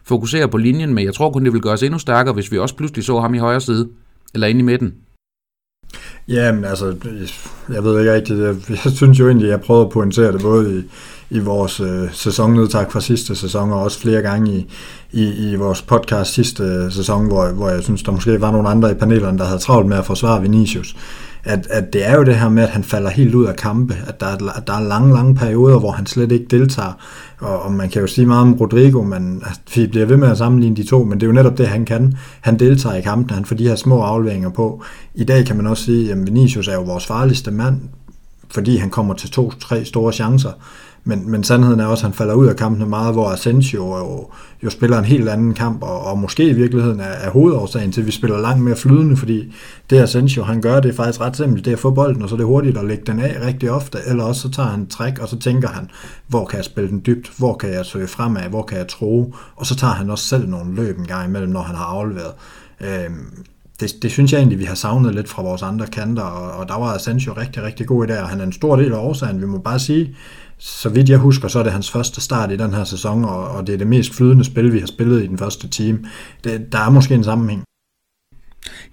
fokusere 0.05 0.47
på 0.47 0.57
linjen, 0.57 0.93
men 0.93 1.05
jeg 1.05 1.13
tror 1.13 1.31
kun, 1.31 1.45
det 1.45 1.53
vil 1.53 1.61
gøre 1.61 1.73
os 1.73 1.83
endnu 1.83 1.99
stærkere, 1.99 2.33
hvis 2.33 2.51
vi 2.51 2.57
også 2.57 2.75
pludselig 2.75 3.03
så 3.05 3.19
ham 3.19 3.33
i 3.33 3.37
højre 3.37 3.61
side, 3.61 3.89
eller 4.33 4.47
inde 4.47 4.59
i 4.59 4.63
midten. 4.63 4.93
Jamen 6.27 6.65
altså, 6.65 6.95
jeg 7.73 7.83
ved 7.83 7.99
ikke 7.99 8.13
rigtigt, 8.13 8.39
jeg, 8.39 8.55
jeg 8.69 8.91
synes 8.91 9.19
jo 9.19 9.27
egentlig, 9.27 9.47
at 9.47 9.51
jeg 9.51 9.61
prøvede 9.61 9.85
at 9.85 9.91
pointere 9.91 10.31
det 10.31 10.41
både 10.41 10.79
i, 10.79 10.83
i 11.29 11.39
vores 11.39 11.79
øh, 11.79 12.13
sæsonnedtak 12.13 12.91
fra 12.91 13.01
sidste 13.01 13.35
sæson, 13.35 13.71
og 13.71 13.81
også 13.81 13.99
flere 13.99 14.21
gange 14.21 14.51
i, 14.51 14.67
i, 15.11 15.51
i 15.51 15.55
vores 15.55 15.81
podcast 15.81 16.33
sidste 16.33 16.91
sæson, 16.91 17.27
hvor, 17.27 17.51
hvor 17.51 17.69
jeg 17.69 17.83
synes, 17.83 18.03
der 18.03 18.11
måske 18.11 18.41
var 18.41 18.51
nogle 18.51 18.69
andre 18.69 18.91
i 18.91 18.93
panelerne, 18.93 19.37
der 19.37 19.45
havde 19.45 19.59
travlt 19.59 19.87
med 19.87 19.97
at 19.97 20.05
forsvare 20.05 20.41
Vinicius 20.41 20.95
at, 21.43 21.67
at 21.69 21.93
det 21.93 22.09
er 22.09 22.15
jo 22.15 22.23
det 22.23 22.35
her 22.35 22.49
med, 22.49 22.63
at 22.63 22.69
han 22.69 22.83
falder 22.83 23.09
helt 23.09 23.35
ud 23.35 23.45
af 23.45 23.55
kampe, 23.55 23.95
at 24.07 24.19
der 24.19 24.25
er, 24.25 24.57
at 24.57 24.67
der 24.67 24.73
er 24.73 24.81
lange, 24.81 25.13
lange 25.13 25.35
perioder, 25.35 25.79
hvor 25.79 25.91
han 25.91 26.05
slet 26.05 26.31
ikke 26.31 26.45
deltager, 26.51 26.93
og, 27.39 27.61
og 27.61 27.71
man 27.71 27.89
kan 27.89 28.01
jo 28.01 28.07
sige 28.07 28.27
meget 28.27 28.41
om 28.41 28.53
Rodrigo, 28.53 29.01
men 29.01 29.43
vi 29.75 29.87
bliver 29.87 30.05
ved 30.05 30.17
med 30.17 30.27
at 30.27 30.37
sammenligne 30.37 30.75
de 30.75 30.83
to, 30.83 31.03
men 31.03 31.19
det 31.19 31.23
er 31.23 31.27
jo 31.27 31.33
netop 31.33 31.57
det, 31.57 31.67
han 31.67 31.85
kan. 31.85 32.17
Han 32.41 32.59
deltager 32.59 32.95
i 32.95 33.01
kampen, 33.01 33.35
han 33.35 33.45
får 33.45 33.55
de 33.55 33.67
her 33.67 33.75
små 33.75 34.01
afleveringer 34.01 34.49
på. 34.49 34.83
I 35.15 35.23
dag 35.23 35.45
kan 35.45 35.57
man 35.57 35.67
også 35.67 35.83
sige, 35.83 36.11
at 36.11 36.25
Vinicius 36.25 36.67
er 36.67 36.73
jo 36.73 36.81
vores 36.81 37.05
farligste 37.05 37.51
mand, 37.51 37.81
fordi 38.51 38.77
han 38.77 38.89
kommer 38.89 39.13
til 39.13 39.31
to-tre 39.31 39.85
store 39.85 40.13
chancer, 40.13 40.51
men, 41.05 41.31
men 41.31 41.43
sandheden 41.43 41.79
er 41.79 41.85
også, 41.85 42.01
at 42.01 42.09
han 42.11 42.17
falder 42.17 42.33
ud 42.33 42.47
af 42.47 42.55
kampene 42.55 42.85
meget, 42.85 43.13
hvor 43.13 43.29
Asensio 43.29 43.97
jo, 43.97 44.29
jo 44.63 44.69
spiller 44.69 44.99
en 44.99 45.05
helt 45.05 45.29
anden 45.29 45.53
kamp, 45.53 45.83
og, 45.83 46.01
og 46.01 46.17
måske 46.17 46.49
i 46.49 46.53
virkeligheden 46.53 46.99
er, 46.99 47.03
er 47.03 47.29
hovedårsagen 47.29 47.91
til, 47.91 48.01
at 48.01 48.07
vi 48.07 48.11
spiller 48.11 48.41
langt 48.41 48.63
mere 48.63 48.75
flydende, 48.75 49.17
fordi 49.17 49.53
det 49.89 49.99
Asensio 49.99 50.43
han 50.43 50.61
gør, 50.61 50.79
det 50.79 50.89
er 50.89 50.95
faktisk 50.95 51.21
ret 51.21 51.37
simpelt. 51.37 51.65
Det 51.65 51.71
er 51.71 51.75
at 51.75 51.79
få 51.79 51.91
bolden, 51.91 52.21
og 52.23 52.29
så 52.29 52.35
er 52.35 52.37
det 52.37 52.45
hurtigt 52.45 52.77
at 52.77 52.85
lægge 52.85 53.03
den 53.07 53.19
af 53.19 53.45
rigtig 53.45 53.71
ofte, 53.71 53.97
eller 54.07 54.23
også 54.23 54.41
så 54.41 54.49
tager 54.49 54.69
han 54.69 54.87
træk, 54.87 55.19
og 55.19 55.27
så 55.27 55.39
tænker 55.39 55.67
han, 55.67 55.89
hvor 56.27 56.45
kan 56.45 56.57
jeg 56.57 56.65
spille 56.65 56.89
den 56.89 57.01
dybt, 57.05 57.31
hvor 57.37 57.53
kan 57.53 57.73
jeg 57.73 57.85
søge 57.85 58.07
fremad, 58.07 58.49
hvor 58.49 58.63
kan 58.63 58.77
jeg 58.77 58.87
tro, 58.87 59.35
og 59.55 59.65
så 59.65 59.75
tager 59.75 59.93
han 59.93 60.09
også 60.09 60.25
selv 60.25 60.49
nogle 60.49 60.75
løb 60.75 60.99
en 60.99 61.07
gang 61.07 61.29
imellem, 61.29 61.51
når 61.51 61.61
han 61.61 61.75
har 61.75 61.85
afleveret. 61.85 62.31
Øhm, 62.81 63.45
det, 63.79 63.91
det 64.01 64.11
synes 64.11 64.31
jeg 64.31 64.37
egentlig, 64.37 64.59
vi 64.59 64.63
har 64.63 64.75
savnet 64.75 65.15
lidt 65.15 65.29
fra 65.29 65.41
vores 65.41 65.61
andre 65.61 65.87
kanter, 65.87 66.23
og, 66.23 66.59
og 66.59 66.67
der 66.67 66.79
var 66.79 66.93
Asensio 66.93 67.33
rigtig, 67.33 67.63
rigtig 67.63 67.87
god 67.87 68.03
i 68.03 68.07
dag, 68.07 68.21
og 68.21 68.29
han 68.29 68.39
er 68.39 68.43
en 68.43 68.51
stor 68.51 68.75
del 68.75 68.93
af 68.93 68.97
årsagen. 68.97 69.41
Vi 69.41 69.45
må 69.45 69.57
bare 69.57 69.79
sige, 69.79 70.15
så 70.65 70.89
vidt 70.89 71.09
jeg 71.09 71.17
husker, 71.17 71.47
så 71.47 71.59
er 71.59 71.63
det 71.63 71.71
hans 71.71 71.91
første 71.91 72.21
start 72.21 72.51
i 72.51 72.55
den 72.55 72.73
her 72.73 72.83
sæson, 72.83 73.25
og, 73.25 73.47
og 73.47 73.67
det 73.67 73.73
er 73.73 73.77
det 73.77 73.87
mest 73.87 74.13
flydende 74.13 74.43
spil, 74.43 74.73
vi 74.73 74.79
har 74.79 74.87
spillet 74.87 75.23
i 75.23 75.27
den 75.27 75.37
første 75.37 75.67
team. 75.67 76.05
Det, 76.43 76.71
der 76.71 76.77
er 76.77 76.89
måske 76.89 77.13
en 77.13 77.23
sammenhæng. 77.23 77.63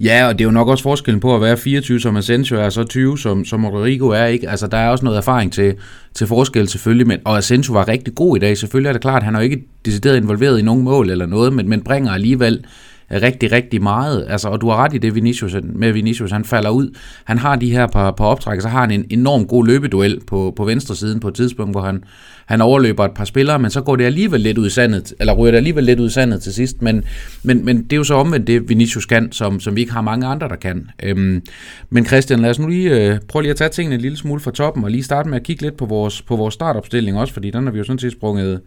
Ja, 0.01 0.27
og 0.29 0.39
det 0.39 0.41
er 0.41 0.45
jo 0.45 0.51
nok 0.51 0.69
også 0.69 0.83
forskellen 0.83 1.21
på 1.21 1.35
at 1.35 1.41
være 1.41 1.57
24 1.57 2.01
som 2.01 2.17
Asensio 2.17 2.57
er, 2.57 2.69
så 2.69 2.85
20 2.85 3.19
som, 3.19 3.45
som 3.45 3.65
Rodrigo 3.65 4.09
er, 4.09 4.25
ikke? 4.25 4.51
Altså, 4.51 4.67
der 4.67 4.77
er 4.79 4.89
også 4.89 5.05
noget 5.05 5.19
erfaring 5.19 5.53
til, 5.53 5.75
til 6.15 6.27
forskel 6.27 6.69
selvfølgelig, 6.69 7.07
men, 7.07 7.21
og 7.25 7.39
Asensio 7.39 7.73
var 7.73 7.89
rigtig 7.89 8.15
god 8.15 8.37
i 8.37 8.41
dag. 8.41 8.59
Selvfølgelig 8.59 8.89
er 8.89 8.93
det 8.93 9.03
klart, 9.03 9.17
at 9.17 9.25
han 9.25 9.35
er 9.35 9.39
jo 9.39 9.45
ikke 9.45 9.65
decideret 9.85 10.17
involveret 10.17 10.59
i 10.59 10.63
nogen 10.63 10.85
mål 10.85 11.11
eller 11.11 11.27
noget, 11.27 11.53
men, 11.53 11.69
men 11.69 11.83
bringer 11.83 12.13
alligevel 12.13 12.65
rigtig, 13.13 13.53
rigtig 13.53 13.83
meget. 13.83 14.27
Altså, 14.29 14.49
og 14.49 14.61
du 14.61 14.69
har 14.69 14.77
ret 14.77 14.95
i 14.95 14.99
det 14.99 15.15
Vinicius, 15.15 15.57
med 15.63 15.93
Vinicius, 15.93 16.31
han 16.31 16.45
falder 16.45 16.71
ud. 16.71 16.97
Han 17.25 17.39
har 17.39 17.57
de 17.57 17.71
her 17.71 17.87
par, 17.87 18.11
par 18.11 18.25
optræk, 18.25 18.61
så 18.61 18.69
har 18.69 18.81
han 18.81 18.91
en 18.91 19.05
enorm 19.11 19.47
god 19.47 19.67
løbeduel 19.67 20.21
på, 20.27 20.53
på 20.57 20.65
venstre 20.65 20.97
siden 20.97 21.21
på 21.21 21.29
et 21.29 21.35
tidspunkt, 21.35 21.73
hvor 21.73 21.81
han, 21.81 22.05
han 22.47 22.61
overløber 22.61 23.05
et 23.05 23.15
par 23.15 23.25
spillere, 23.25 23.59
men 23.59 23.71
så 23.71 23.81
går 23.81 23.97
det 23.97 24.05
alligevel 24.05 24.41
lidt 24.41 24.59
ud 24.59 24.67
i 24.67 24.71
sandet, 24.71 25.15
eller 25.21 25.33
ryger 25.33 25.51
det 25.51 25.57
alligevel 25.57 25.85
lidt 25.85 26.01
ud 26.01 26.07
i 26.07 26.11
sandet 26.11 26.43
til 26.43 26.55
sidst, 26.55 26.83
men, 26.83 27.05
men, 27.43 27.65
men 27.65 27.83
det 27.83 27.93
er 27.93 27.97
jo 27.97 28.05
så 28.05 28.15
omvendt 28.15 28.47
det, 28.47 28.69
Vinicius 28.69 29.07
kan, 29.07 29.33
som, 29.33 29.61
som 29.61 29.77
vi 29.77 29.81
ikke 29.81 29.93
har 29.93 30.03
mange 30.03 30.27
andre, 30.27 30.49
der 30.49 30.57
kan. 30.57 30.91
Øhm, 31.03 31.43
men 31.91 32.07
Christian, 32.07 32.41
lad 32.41 32.51
os 32.51 32.59
nu 32.59 32.69
lige 32.69 33.13
øh, 33.13 33.19
prøve 33.29 33.43
lige 33.43 33.51
at 33.51 33.57
tage 33.57 33.71
tingene 33.71 33.95
en 33.95 34.01
lille 34.01 34.17
smule 34.17 34.41
fra 34.41 34.51
toppen, 34.51 34.85
og 34.85 34.91
lige 34.91 35.03
starte 35.03 35.29
med 35.29 35.37
at 35.37 35.43
kigge 35.43 35.63
lidt 35.63 35.77
på 35.77 35.87
vores, 35.87 36.23
på 36.23 36.37
vores 36.37 36.55
startopstilling 36.55 37.19
også, 37.19 37.35
fordi 37.35 37.51
den 37.51 37.65
har 37.65 37.73
vi 37.73 37.79
jo 37.79 37.85
sådan 37.85 37.99
set 37.99 38.13
sprunget, 38.13 38.61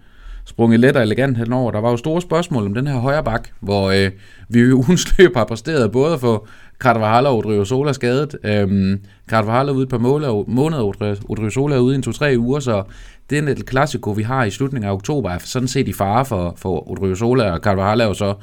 sprunget 0.46 0.80
let 0.80 0.96
og 0.96 1.04
elegant 1.04 1.38
henover. 1.38 1.72
Der 1.72 1.82
var 1.82 1.90
jo 1.90 1.98
store 1.98 2.22
spørgsmål 2.22 2.66
om 2.66 2.74
den 2.74 2.88
her 2.88 3.00
højre 3.00 3.24
bak, 3.24 3.50
hvor 3.60 3.92
øh, 3.92 4.12
vi 4.50 4.60
jo 4.60 4.76
ugens 4.88 5.18
løb 5.18 5.36
har 5.36 5.46
præsteret 5.46 5.92
både 5.92 6.20
for 6.20 6.48
Carvajal 6.80 7.26
og 7.26 7.38
Odriozola 7.38 7.94
skadet. 7.94 8.36
Øhm, 8.44 9.00
Carvajal 9.30 9.70
er 9.70 9.74
ude 9.74 9.84
et 9.84 9.90
par 9.90 9.98
måneder, 9.98 10.44
måneder 10.48 10.84
Odriozola 11.30 11.76
er 11.76 11.80
ude 11.80 11.94
i 11.94 11.98
en 11.98 12.04
to-tre 12.04 12.36
uger, 12.38 12.60
så 12.60 12.84
det 13.30 13.38
er 13.38 13.52
et 13.52 13.66
klassiko, 13.66 14.12
vi 14.12 14.24
har 14.24 14.44
i 14.44 14.50
slutningen 14.50 14.90
af 14.90 14.94
oktober, 14.94 15.30
er 15.30 15.38
sådan 15.40 15.68
set 15.68 15.88
i 15.88 15.94
fare 15.94 16.26
for, 16.26 16.54
for 16.58 16.92
Odriozola, 16.92 17.52
og 17.52 17.60
Carvajal 17.60 18.00
er 18.00 18.06
jo 18.06 18.14
så 18.14 18.34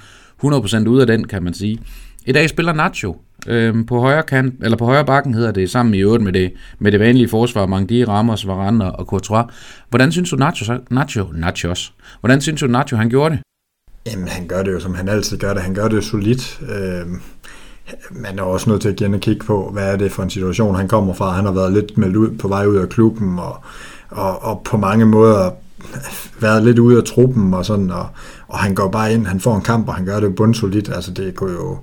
100% 0.45 0.89
ude 0.89 1.01
af 1.01 1.07
den, 1.07 1.27
kan 1.27 1.43
man 1.43 1.55
sige. 1.55 1.79
I 2.27 2.33
dag 2.33 2.51
spiller 2.51 2.73
Nacho 2.73 3.17
øh, 3.47 3.87
på 3.87 4.01
højre 4.01 4.23
kant, 4.23 4.55
eller 4.65 4.77
på 4.77 4.85
højre 4.85 5.05
bakken 5.05 5.35
hedder 5.35 5.53
det, 5.53 5.71
sammen 5.71 5.95
i 5.95 5.99
øvrigt 5.99 6.25
med 6.25 6.33
det, 6.33 6.53
med 6.79 6.93
det 6.93 7.01
vanlige 7.01 7.29
forsvar, 7.29 7.67
Mangdi, 7.67 8.05
Ramos, 8.05 8.47
Varane 8.47 8.97
og 8.97 9.07
Courtois. 9.07 9.45
Hvordan 9.91 10.13
synes 10.13 10.31
du 10.31 10.37
Nacho, 10.37 10.75
Nacho, 10.91 11.27
Nachos, 11.35 11.95
hvordan 12.21 12.41
synes 12.41 12.61
du 12.61 12.67
Nacho 12.67 12.97
han 12.97 13.09
gjorde 13.11 13.35
det? 13.35 13.43
Jamen 14.07 14.29
han 14.29 14.47
gør 14.47 14.63
det 14.63 14.73
jo, 14.73 14.81
som 14.81 14.95
han 14.95 15.09
altid 15.09 15.39
gør 15.39 15.55
det. 15.55 15.63
Han 15.63 15.75
gør 15.75 15.89
det 15.89 16.05
solidt. 16.05 16.61
Øh, 16.63 17.07
man 18.11 18.39
er 18.39 18.43
også 18.43 18.71
nødt 18.71 18.83
til 18.83 18.89
at 18.89 19.01
igen 19.01 19.15
at 19.15 19.21
kigge 19.21 19.45
på, 19.45 19.71
hvad 19.73 19.93
er 19.93 19.97
det 19.97 20.13
for 20.13 20.23
en 20.23 20.31
situation, 20.31 20.75
han 20.75 20.89
kommer 20.89 21.15
fra. 21.15 21.31
Han 21.31 21.45
har 21.45 21.53
været 21.53 21.73
lidt 21.73 21.99
meldt 21.99 22.17
ud 22.17 22.39
på 22.39 22.49
vej 22.49 22.67
ud 22.67 22.77
af 22.77 22.89
klubben, 22.89 23.39
og, 23.39 23.65
og, 24.11 24.43
og 24.43 24.63
på 24.65 24.77
mange 24.77 25.07
måder 25.07 25.51
været 26.41 26.65
lidt 26.65 26.79
ude 26.79 26.99
af 26.99 27.05
truppen 27.05 27.55
og 27.55 27.65
sådan, 27.65 27.91
og, 27.91 28.07
og 28.51 28.59
han 28.59 28.75
går 28.75 28.89
bare 28.89 29.15
ind, 29.15 29.27
han 29.27 29.41
får 29.41 29.57
en 29.57 29.63
kamp, 29.63 29.89
og 29.89 29.95
han 29.95 30.05
gør 30.05 30.21
det 30.21 30.35
bundsolidt, 30.35 30.89
altså 30.89 31.11
det 31.11 31.35
kunne 31.35 31.53
jo, 31.53 31.79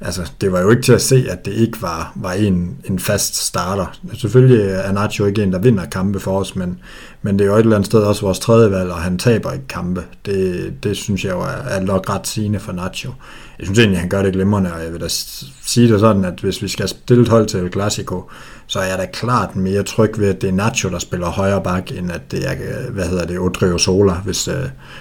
altså, 0.00 0.32
det 0.40 0.52
var 0.52 0.60
jo 0.60 0.70
ikke 0.70 0.82
til 0.82 0.92
at 0.92 1.02
se, 1.02 1.26
at 1.30 1.44
det 1.44 1.52
ikke 1.52 1.82
var, 1.82 2.12
var 2.14 2.32
en, 2.32 2.76
en 2.84 2.98
fast 2.98 3.36
starter. 3.46 3.86
Selvfølgelig 4.14 4.70
er 4.70 4.92
Nacho 4.92 5.24
ikke 5.24 5.42
en, 5.42 5.52
der 5.52 5.58
vinder 5.58 5.84
kampe 5.84 6.20
for 6.20 6.40
os, 6.40 6.56
men, 6.56 6.78
men 7.22 7.38
det 7.38 7.44
er 7.44 7.48
jo 7.48 7.54
et 7.54 7.60
eller 7.60 7.76
andet 7.76 7.86
sted 7.86 8.00
også 8.00 8.22
vores 8.22 8.38
tredje 8.38 8.70
valg, 8.70 8.90
og 8.90 8.96
han 8.96 9.18
taber 9.18 9.52
ikke 9.52 9.66
kampe. 9.68 10.04
Det, 10.26 10.74
det 10.82 10.96
synes 10.96 11.24
jeg 11.24 11.32
jo 11.32 11.40
er, 11.40 11.64
er 11.68 11.80
nok 11.80 12.10
ret 12.10 12.26
sigende 12.26 12.58
for 12.58 12.72
Nacho. 12.72 13.12
Jeg 13.58 13.66
synes 13.66 13.78
egentlig, 13.78 14.00
han 14.00 14.08
gør 14.08 14.22
det 14.22 14.32
glimrende, 14.32 14.72
og 14.72 14.82
jeg 14.84 14.92
vil 14.92 15.00
da 15.00 15.08
sige 15.08 15.92
det 15.92 16.00
sådan, 16.00 16.24
at 16.24 16.40
hvis 16.40 16.62
vi 16.62 16.68
skal 16.68 16.88
stille 16.88 17.22
et 17.22 17.28
hold 17.28 17.46
til 17.46 17.60
El 17.60 17.72
Clasico, 17.72 18.30
så 18.66 18.78
er 18.78 18.84
jeg 18.84 18.98
da 18.98 19.06
klart 19.12 19.56
mere 19.56 19.82
tryg 19.82 20.18
ved, 20.18 20.28
at 20.28 20.42
det 20.42 20.48
er 20.48 20.52
Nacho, 20.52 20.90
der 20.90 20.98
spiller 20.98 21.26
højre 21.26 21.62
bak, 21.62 21.90
end 21.90 22.12
at 22.12 22.30
det 22.30 22.48
er, 22.48 22.52
øh, 22.52 22.94
hvad 22.94 23.04
hedder 23.04 23.26
det, 23.26 23.38
Odrio 23.38 23.78
Sola, 23.78 24.12
hvis, 24.12 24.48
øh, 24.48 24.54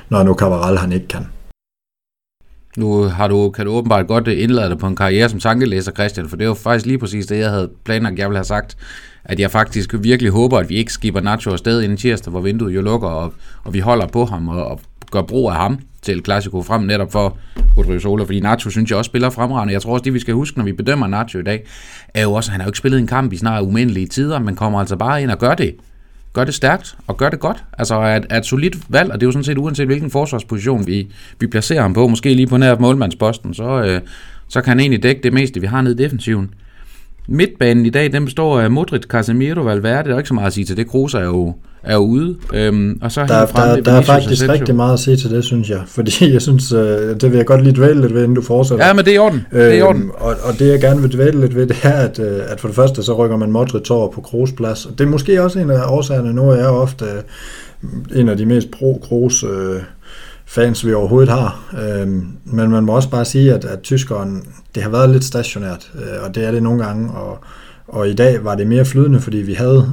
når 0.09 0.23
nu 0.23 0.33
Cabral 0.33 0.77
han 0.77 0.91
ikke 0.91 1.07
kan. 1.07 1.27
Nu 2.77 3.03
har 3.03 3.27
du, 3.27 3.49
kan 3.49 3.65
du 3.65 3.71
åbenbart 3.71 4.07
godt 4.07 4.27
øh, 4.27 4.43
indlade 4.43 4.69
dig 4.69 4.77
på 4.77 4.87
en 4.87 4.95
karriere 4.95 5.29
som 5.29 5.39
tankelæser, 5.39 5.91
Christian, 5.91 6.29
for 6.29 6.37
det 6.37 6.47
var 6.47 6.53
faktisk 6.53 6.85
lige 6.85 6.97
præcis 6.97 7.25
det, 7.25 7.39
jeg 7.39 7.49
havde 7.49 7.69
planlagt, 7.85 8.19
jeg 8.19 8.29
ville 8.29 8.37
have 8.37 8.45
sagt, 8.45 8.77
at 9.23 9.39
jeg 9.39 9.51
faktisk 9.51 9.95
virkelig 9.99 10.31
håber, 10.31 10.59
at 10.59 10.69
vi 10.69 10.75
ikke 10.75 10.93
skipper 10.93 11.21
Nacho 11.21 11.51
afsted 11.51 11.81
inden 11.81 11.97
tirsdag, 11.97 12.31
hvor 12.31 12.41
vinduet 12.41 12.75
jo 12.75 12.81
lukker, 12.81 13.07
og, 13.07 13.33
og 13.63 13.73
vi 13.73 13.79
holder 13.79 14.07
på 14.07 14.25
ham 14.25 14.47
og, 14.47 14.65
og 14.65 14.79
gør 15.11 15.21
brug 15.21 15.49
af 15.49 15.55
ham 15.55 15.79
til 16.01 16.21
Clasico 16.25 16.61
frem 16.61 16.81
netop 16.81 17.11
for 17.11 17.37
Rodrigo 17.77 17.99
Sola, 17.99 18.23
fordi 18.23 18.39
Nacho 18.39 18.69
synes 18.69 18.89
jeg 18.89 18.97
også 18.97 19.09
spiller 19.09 19.29
fremragende. 19.29 19.73
Jeg 19.73 19.81
tror 19.81 19.93
også, 19.93 20.03
det 20.03 20.13
vi 20.13 20.19
skal 20.19 20.33
huske, 20.33 20.57
når 20.57 20.65
vi 20.65 20.73
bedømmer 20.73 21.07
Nacho 21.07 21.39
i 21.39 21.43
dag, 21.43 21.65
er 22.13 22.23
jo 22.23 22.33
også, 22.33 22.49
at 22.49 22.51
han 22.51 22.61
har 22.61 22.65
jo 22.65 22.69
ikke 22.69 22.77
spillet 22.77 22.99
en 22.99 23.07
kamp 23.07 23.33
i 23.33 23.37
snart 23.37 23.63
umindelige 23.63 24.07
tider, 24.07 24.39
men 24.39 24.55
kommer 24.55 24.79
altså 24.79 24.95
bare 24.95 25.21
ind 25.21 25.31
og 25.31 25.39
gør 25.39 25.55
det 25.55 25.75
gør 26.35 26.43
det 26.43 26.53
stærkt 26.53 26.95
og 27.07 27.17
gør 27.17 27.29
det 27.29 27.39
godt. 27.39 27.63
Altså 27.77 27.95
er, 27.95 28.19
er 28.29 28.37
et 28.37 28.45
solidt 28.45 28.77
valg, 28.89 29.11
og 29.11 29.19
det 29.19 29.25
er 29.25 29.27
jo 29.27 29.31
sådan 29.31 29.43
set 29.43 29.57
uanset 29.57 29.85
hvilken 29.85 30.11
forsvarsposition 30.11 30.87
vi, 30.87 31.07
vi 31.39 31.47
placerer 31.47 31.81
ham 31.81 31.93
på, 31.93 32.07
måske 32.07 32.33
lige 32.33 32.47
på 32.47 32.57
nær 32.57 32.77
målmandsposten, 32.77 33.53
så, 33.53 33.83
øh, 33.83 34.01
så 34.47 34.61
kan 34.61 34.69
han 34.69 34.79
egentlig 34.79 35.03
dække 35.03 35.23
det 35.23 35.33
meste, 35.33 35.61
vi 35.61 35.67
har 35.67 35.81
nede 35.81 35.93
i 35.93 36.03
defensiven. 36.03 36.53
Midtbanen 37.27 37.85
i 37.85 37.89
dag, 37.89 38.11
den 38.11 38.25
består 38.25 38.59
af 38.59 38.71
Modric, 38.71 39.01
Casemiro, 39.01 39.61
Valverde, 39.61 40.09
der 40.09 40.15
er 40.15 40.19
ikke 40.19 40.27
så 40.27 40.33
meget 40.33 40.47
at 40.47 40.53
sige 40.53 40.65
til 40.65 40.77
det. 40.77 40.87
Kroos 40.87 41.13
er 41.13 41.23
jo, 41.23 41.53
er 41.83 41.95
jo 41.95 42.01
ude. 42.01 42.35
Øhm, 42.53 42.99
og 43.01 43.11
så 43.11 43.21
der, 43.21 43.45
frem, 43.45 43.83
der, 43.83 43.91
der 43.91 43.91
er 43.91 44.01
faktisk 44.01 44.49
rigtig 44.49 44.75
meget 44.75 44.93
at 44.93 44.99
sige 44.99 45.17
til 45.17 45.29
det, 45.29 45.43
synes 45.43 45.69
jeg. 45.69 45.81
Fordi 45.87 46.11
jeg 46.33 46.41
synes, 46.41 46.71
øh, 46.71 46.79
det 47.21 47.31
vil 47.31 47.37
jeg 47.37 47.45
godt 47.45 47.63
lige 47.63 47.75
dvæle 47.75 48.01
lidt 48.01 48.13
ved, 48.13 48.21
inden 48.21 48.35
du 48.35 48.41
fortsætter. 48.41 48.85
Ja, 48.85 48.93
men 48.93 49.05
det 49.05 49.11
er 49.11 49.15
i 49.15 49.17
orden. 49.17 49.45
Det 49.51 49.61
er 49.61 49.73
i 49.73 49.81
orden. 49.81 50.01
Øhm, 50.01 50.11
og, 50.17 50.35
og 50.43 50.59
det 50.59 50.71
jeg 50.71 50.81
gerne 50.81 51.01
vil 51.01 51.13
dvæle 51.13 51.41
lidt 51.41 51.55
ved, 51.55 51.67
det 51.67 51.77
er, 51.83 51.93
at, 51.93 52.19
øh, 52.19 52.39
at 52.47 52.59
for 52.59 52.67
det 52.67 52.75
første, 52.75 53.03
så 53.03 53.13
rykker 53.13 53.37
man 53.37 53.51
Modric 53.51 53.89
over 53.89 54.11
på 54.11 54.21
Kroos 54.21 54.51
plads. 54.51 54.85
Og 54.85 54.91
det 54.97 55.05
er 55.05 55.09
måske 55.09 55.43
også 55.43 55.59
en 55.59 55.69
af 55.69 55.81
årsagerne. 55.87 56.33
Nu 56.33 56.49
er 56.49 56.55
jeg 56.55 56.67
ofte 56.67 57.05
øh, 57.05 58.19
en 58.19 58.29
af 58.29 58.37
de 58.37 58.45
mest 58.45 58.71
pro-Kroos 58.71 59.43
øh, 59.43 59.81
fans, 60.45 60.85
vi 60.85 60.93
overhovedet 60.93 61.29
har. 61.29 61.75
Øhm, 61.83 62.27
men 62.45 62.71
man 62.71 62.83
må 62.83 62.95
også 62.95 63.09
bare 63.09 63.25
sige, 63.25 63.53
at, 63.53 63.65
at 63.65 63.81
tyskeren, 63.81 64.43
det 64.75 64.83
har 64.83 64.89
været 64.89 65.09
lidt 65.09 65.23
stationært, 65.23 65.91
øh, 65.95 66.23
og 66.23 66.35
det 66.35 66.45
er 66.45 66.51
det 66.51 66.63
nogle 66.63 66.85
gange, 66.85 67.11
og, 67.11 67.39
og 67.87 68.09
i 68.09 68.13
dag 68.13 68.43
var 68.43 68.55
det 68.55 68.67
mere 68.67 68.85
flydende, 68.85 69.19
fordi 69.19 69.37
vi 69.37 69.53
havde 69.53 69.89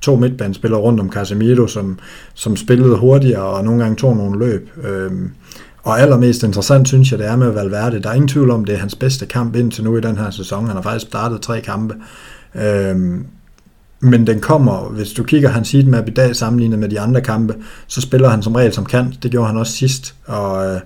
to 0.00 0.16
midtbanespillere 0.16 0.80
rundt 0.80 1.00
om 1.00 1.12
Casemiro, 1.12 1.66
som, 1.66 1.98
som 2.34 2.56
spillede 2.56 2.96
hurtigere 2.96 3.42
og 3.42 3.64
nogle 3.64 3.82
gange 3.82 3.96
tog 3.96 4.16
nogle 4.16 4.46
løb. 4.46 4.70
Øhm, 4.84 5.30
og 5.82 6.00
allermest 6.00 6.42
interessant 6.42 6.88
synes 6.88 7.10
jeg, 7.10 7.18
det 7.18 7.26
er 7.26 7.36
med 7.36 7.50
Valverde. 7.50 8.02
Der 8.02 8.08
er 8.08 8.14
ingen 8.14 8.28
tvivl 8.28 8.50
om, 8.50 8.64
det 8.64 8.74
er 8.74 8.78
hans 8.78 8.94
bedste 8.94 9.26
kamp 9.26 9.56
indtil 9.56 9.84
nu 9.84 9.96
i 9.96 10.00
den 10.00 10.18
her 10.18 10.30
sæson. 10.30 10.66
Han 10.66 10.76
har 10.76 10.82
faktisk 10.82 11.06
startet 11.06 11.40
tre 11.40 11.60
kampe. 11.60 11.94
Øhm, 12.54 13.26
men 14.00 14.26
den 14.26 14.40
kommer, 14.40 14.88
hvis 14.88 15.12
du 15.12 15.22
kigger 15.22 15.48
hans 15.48 15.72
heatmap 15.72 16.08
i 16.08 16.10
dag 16.10 16.36
sammenlignet 16.36 16.78
med 16.78 16.88
de 16.88 17.00
andre 17.00 17.20
kampe, 17.20 17.54
så 17.86 18.00
spiller 18.00 18.28
han 18.28 18.42
som 18.42 18.54
regel 18.54 18.72
som 18.72 18.84
kant. 18.84 19.22
Det 19.22 19.30
gjorde 19.30 19.46
han 19.46 19.56
også 19.56 19.72
sidst. 19.72 20.14
Og, 20.26 20.66
øh, 20.66 20.80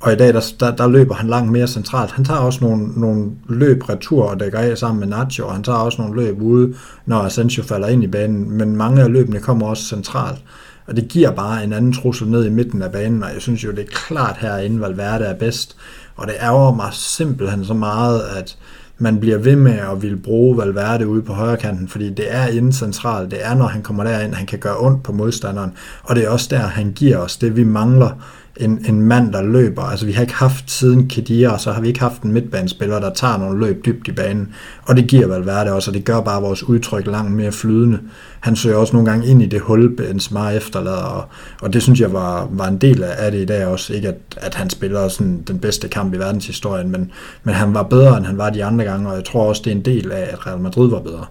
og 0.00 0.12
i 0.12 0.16
dag, 0.16 0.34
der, 0.34 0.52
der, 0.60 0.76
der 0.76 0.88
løber 0.88 1.14
han 1.14 1.30
langt 1.30 1.52
mere 1.52 1.66
centralt. 1.66 2.10
Han 2.10 2.24
tager 2.24 2.40
også 2.40 2.58
nogle, 2.64 2.86
nogle 2.96 3.30
løb 3.48 3.88
retur 3.88 4.24
og 4.24 4.40
dækker 4.40 4.58
af 4.58 4.78
sammen 4.78 5.00
med 5.00 5.08
Nacho, 5.08 5.46
og 5.46 5.52
han 5.52 5.62
tager 5.62 5.78
også 5.78 6.02
nogle 6.02 6.22
løb 6.22 6.42
ude, 6.42 6.74
når 7.06 7.18
Asensio 7.18 7.62
falder 7.62 7.88
ind 7.88 8.04
i 8.04 8.06
banen. 8.06 8.50
Men 8.50 8.76
mange 8.76 9.02
af 9.02 9.12
løbene 9.12 9.40
kommer 9.40 9.66
også 9.66 9.84
centralt. 9.84 10.38
Og 10.86 10.96
det 10.96 11.08
giver 11.08 11.30
bare 11.30 11.64
en 11.64 11.72
anden 11.72 11.92
trussel 11.92 12.28
ned 12.28 12.46
i 12.46 12.50
midten 12.50 12.82
af 12.82 12.92
banen, 12.92 13.22
og 13.22 13.30
jeg 13.34 13.42
synes 13.42 13.64
jo, 13.64 13.70
det 13.70 13.78
er 13.78 13.92
klart 13.92 14.36
herinde, 14.40 14.80
Valverde 14.80 15.24
er 15.24 15.34
bedst. 15.34 15.76
Og 16.16 16.26
det 16.26 16.34
ærger 16.40 16.74
mig 16.74 16.88
simpelthen 16.92 17.64
så 17.64 17.74
meget, 17.74 18.20
at 18.36 18.56
man 18.98 19.20
bliver 19.20 19.38
ved 19.38 19.56
med 19.56 19.72
at 19.72 20.02
ville 20.02 20.16
bruge 20.16 20.58
Valverde 20.58 21.08
ude 21.08 21.22
på 21.22 21.32
højre 21.32 21.56
kanten, 21.56 21.88
fordi 21.88 22.10
det 22.10 22.34
er 22.34 22.46
inden 22.46 22.72
centralt. 22.72 23.30
Det 23.30 23.38
er, 23.42 23.54
når 23.54 23.66
han 23.66 23.82
kommer 23.82 24.04
derind, 24.04 24.34
han 24.34 24.46
kan 24.46 24.58
gøre 24.58 24.78
ondt 24.78 25.02
på 25.02 25.12
modstanderen. 25.12 25.72
Og 26.02 26.16
det 26.16 26.24
er 26.24 26.30
også 26.30 26.46
der, 26.50 26.58
han 26.58 26.92
giver 26.92 27.16
os 27.16 27.36
det, 27.36 27.56
vi 27.56 27.64
mangler 27.64 28.10
en, 28.56 28.84
en 28.88 29.00
mand, 29.00 29.32
der 29.32 29.42
løber. 29.42 29.82
Altså 29.82 30.06
vi 30.06 30.12
har 30.12 30.22
ikke 30.22 30.34
haft 30.34 30.70
siden 30.70 31.08
Kedira, 31.08 31.58
så 31.58 31.72
har 31.72 31.80
vi 31.80 31.88
ikke 31.88 32.00
haft 32.00 32.22
en 32.22 32.32
midtbanespiller, 32.32 33.00
der 33.00 33.14
tager 33.14 33.38
nogle 33.38 33.66
løb 33.66 33.84
dybt 33.84 34.08
i 34.08 34.12
banen. 34.12 34.54
Og 34.82 34.96
det 34.96 35.06
giver 35.06 35.26
Valverde 35.26 35.72
også, 35.72 35.90
og 35.90 35.94
det 35.94 36.04
gør 36.04 36.20
bare 36.20 36.42
vores 36.42 36.62
udtryk 36.62 37.06
langt 37.06 37.32
mere 37.32 37.52
flydende. 37.52 37.98
Han 38.40 38.56
søger 38.56 38.76
også 38.76 38.92
nogle 38.92 39.10
gange 39.10 39.26
ind 39.26 39.42
i 39.42 39.46
det 39.46 39.60
hul, 39.60 39.96
Benzema 39.96 40.48
efterlader, 40.50 41.02
og, 41.02 41.28
og 41.62 41.72
det 41.72 41.82
synes 41.82 42.00
jeg 42.00 42.12
var, 42.12 42.48
var 42.50 42.68
en 42.68 42.78
del 42.78 43.02
af 43.02 43.32
det 43.32 43.42
i 43.42 43.44
dag 43.44 43.66
også. 43.66 43.92
Ikke 43.92 44.08
at, 44.08 44.16
at 44.36 44.54
han 44.54 44.70
spiller 44.70 45.08
sådan 45.08 45.42
den 45.42 45.58
bedste 45.58 45.88
kamp 45.88 46.14
i 46.14 46.18
verdenshistorien, 46.18 46.90
men, 46.90 47.12
men 47.42 47.54
han 47.54 47.74
var 47.74 47.82
bedre, 47.82 48.16
end 48.16 48.26
han 48.26 48.38
var 48.38 48.50
de 48.50 48.64
andre 48.64 48.84
gange, 48.84 49.08
og 49.08 49.16
jeg 49.16 49.24
tror 49.24 49.48
også, 49.48 49.62
det 49.64 49.70
er 49.70 49.76
en 49.76 49.84
del 49.84 50.12
af, 50.12 50.28
at 50.32 50.46
Real 50.46 50.60
Madrid 50.60 50.90
var 50.90 51.00
bedre. 51.00 51.26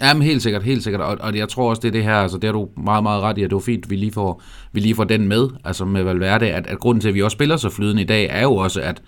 Jamen 0.00 0.22
helt 0.22 0.42
sikkert, 0.42 0.62
helt 0.62 0.82
sikkert, 0.82 1.02
og, 1.02 1.16
og 1.20 1.36
jeg 1.36 1.48
tror 1.48 1.70
også, 1.70 1.80
det 1.80 1.88
er 1.88 1.92
det 1.92 2.04
her, 2.04 2.14
altså 2.14 2.38
det 2.38 2.48
er 2.48 2.52
du 2.52 2.68
meget, 2.76 3.02
meget 3.02 3.22
ret 3.22 3.38
i, 3.38 3.42
at 3.42 3.50
det 3.50 3.54
var 3.54 3.60
fint, 3.60 3.84
at 3.84 3.90
vi 3.90 3.96
lige 3.96 4.12
får, 4.12 4.42
vi 4.72 4.80
lige 4.80 4.94
får 4.94 5.04
den 5.04 5.28
med, 5.28 5.48
altså 5.64 5.84
med 5.84 6.02
Valverde, 6.02 6.50
at, 6.52 6.66
at 6.66 6.78
grunden 6.78 7.00
til, 7.00 7.08
at 7.08 7.14
vi 7.14 7.22
også 7.22 7.34
spiller 7.34 7.56
så 7.56 7.70
flydende 7.70 8.02
i 8.02 8.06
dag, 8.06 8.28
er 8.30 8.42
jo 8.42 8.56
også, 8.56 8.80
at, 8.80 9.02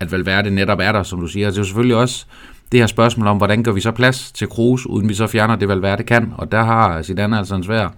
at 0.00 0.12
Valverde 0.12 0.50
netop 0.50 0.78
er 0.82 0.92
der, 0.92 1.02
som 1.02 1.20
du 1.20 1.26
siger. 1.26 1.46
Altså, 1.46 1.60
det 1.60 1.64
er 1.64 1.66
jo 1.66 1.68
selvfølgelig 1.68 1.96
også 1.96 2.26
det 2.72 2.80
her 2.80 2.86
spørgsmål 2.86 3.26
om, 3.26 3.36
hvordan 3.36 3.62
gør 3.62 3.72
vi 3.72 3.80
så 3.80 3.90
plads 3.90 4.32
til 4.32 4.48
Kroos, 4.48 4.86
uden 4.86 5.08
vi 5.08 5.14
så 5.14 5.26
fjerner 5.26 5.56
det, 5.56 5.68
Valverde 5.68 6.02
kan, 6.02 6.32
og 6.36 6.52
der 6.52 6.62
har 6.62 7.02
Zidane 7.02 7.38
altså 7.38 7.54
en 7.54 7.64
svær 7.64 7.94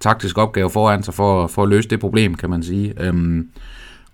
taktisk 0.00 0.38
opgave 0.38 0.70
foran 0.70 1.02
sig 1.02 1.14
for, 1.14 1.46
for 1.46 1.62
at 1.62 1.68
løse 1.68 1.88
det 1.88 2.00
problem, 2.00 2.34
kan 2.34 2.50
man 2.50 2.62
sige. 2.62 2.94
Øhm, 3.00 3.48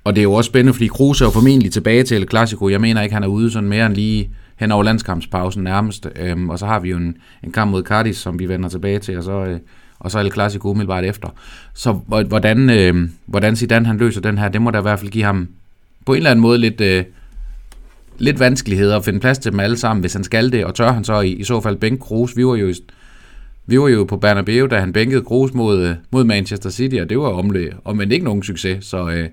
og 0.04 0.14
det 0.14 0.20
er 0.20 0.22
jo 0.22 0.32
også 0.32 0.48
spændende, 0.48 0.72
fordi 0.74 0.86
Kroos 0.86 1.20
er 1.20 1.26
jo 1.26 1.30
formentlig 1.30 1.72
tilbage 1.72 2.02
til 2.02 2.16
El 2.16 2.28
Clasico. 2.28 2.68
Jeg 2.68 2.80
mener 2.80 3.02
ikke, 3.02 3.14
han 3.14 3.22
er 3.22 3.28
ude 3.28 3.50
sådan 3.50 3.68
mere 3.68 3.86
end 3.86 3.94
lige 3.94 4.30
hen 4.56 4.72
over 4.72 4.82
landskampspausen 4.82 5.64
nærmest. 5.64 6.08
Øhm, 6.16 6.50
og 6.50 6.58
så 6.58 6.66
har 6.66 6.80
vi 6.80 6.90
jo 6.90 6.96
en, 6.96 7.16
en 7.44 7.52
kamp 7.52 7.70
mod 7.70 7.82
Cardis, 7.82 8.16
som 8.16 8.38
vi 8.38 8.48
vender 8.48 8.68
tilbage 8.68 8.98
til, 8.98 9.18
og 9.18 9.24
så, 9.24 9.44
øh, 9.44 9.58
og 9.98 10.10
så 10.10 10.18
El 10.18 10.32
Clasico 10.32 10.70
umiddelbart 10.70 11.04
efter. 11.04 11.28
Så 11.74 11.92
hvordan, 12.28 12.70
øh, 12.70 13.08
hvordan 13.26 13.56
Zidane 13.56 13.86
han 13.86 13.98
løser 13.98 14.20
den 14.20 14.38
her, 14.38 14.48
det 14.48 14.62
må 14.62 14.70
da 14.70 14.78
i 14.78 14.82
hvert 14.82 14.98
fald 14.98 15.10
give 15.10 15.24
ham 15.24 15.48
på 16.06 16.12
en 16.12 16.16
eller 16.16 16.30
anden 16.30 16.42
måde 16.42 16.58
lidt, 16.58 16.80
øh, 16.80 17.04
lidt 18.20 18.40
vanskeligheder 18.40 18.96
at 18.96 19.04
finde 19.04 19.20
plads 19.20 19.38
til 19.38 19.52
dem 19.52 19.60
alle 19.60 19.76
sammen, 19.76 20.00
hvis 20.00 20.12
han 20.12 20.24
skal 20.24 20.52
det, 20.52 20.64
og 20.64 20.74
tør 20.74 20.92
han 20.92 21.04
så 21.04 21.20
i, 21.20 21.32
i 21.32 21.44
så 21.44 21.60
fald 21.60 21.76
bænke 21.76 22.00
Kroos. 22.00 22.36
Vi 22.36 22.46
var 22.46 22.56
jo 22.56 22.74
vi 23.66 23.80
var 23.80 23.88
jo 23.88 24.04
på 24.04 24.16
Bernabeu, 24.16 24.66
da 24.66 24.80
han 24.80 24.92
bænkede 24.92 25.22
Kroos 25.22 25.54
mod, 25.54 25.88
øh, 25.88 25.94
mod 26.10 26.24
Manchester 26.24 26.70
City, 26.70 26.96
og 26.96 27.10
det 27.10 27.18
var 27.18 27.28
omløb, 27.28 27.72
og 27.84 27.96
men 27.96 28.12
ikke 28.12 28.24
nogen 28.24 28.42
succes, 28.42 28.84
så, 28.84 29.10
øh, 29.10 29.28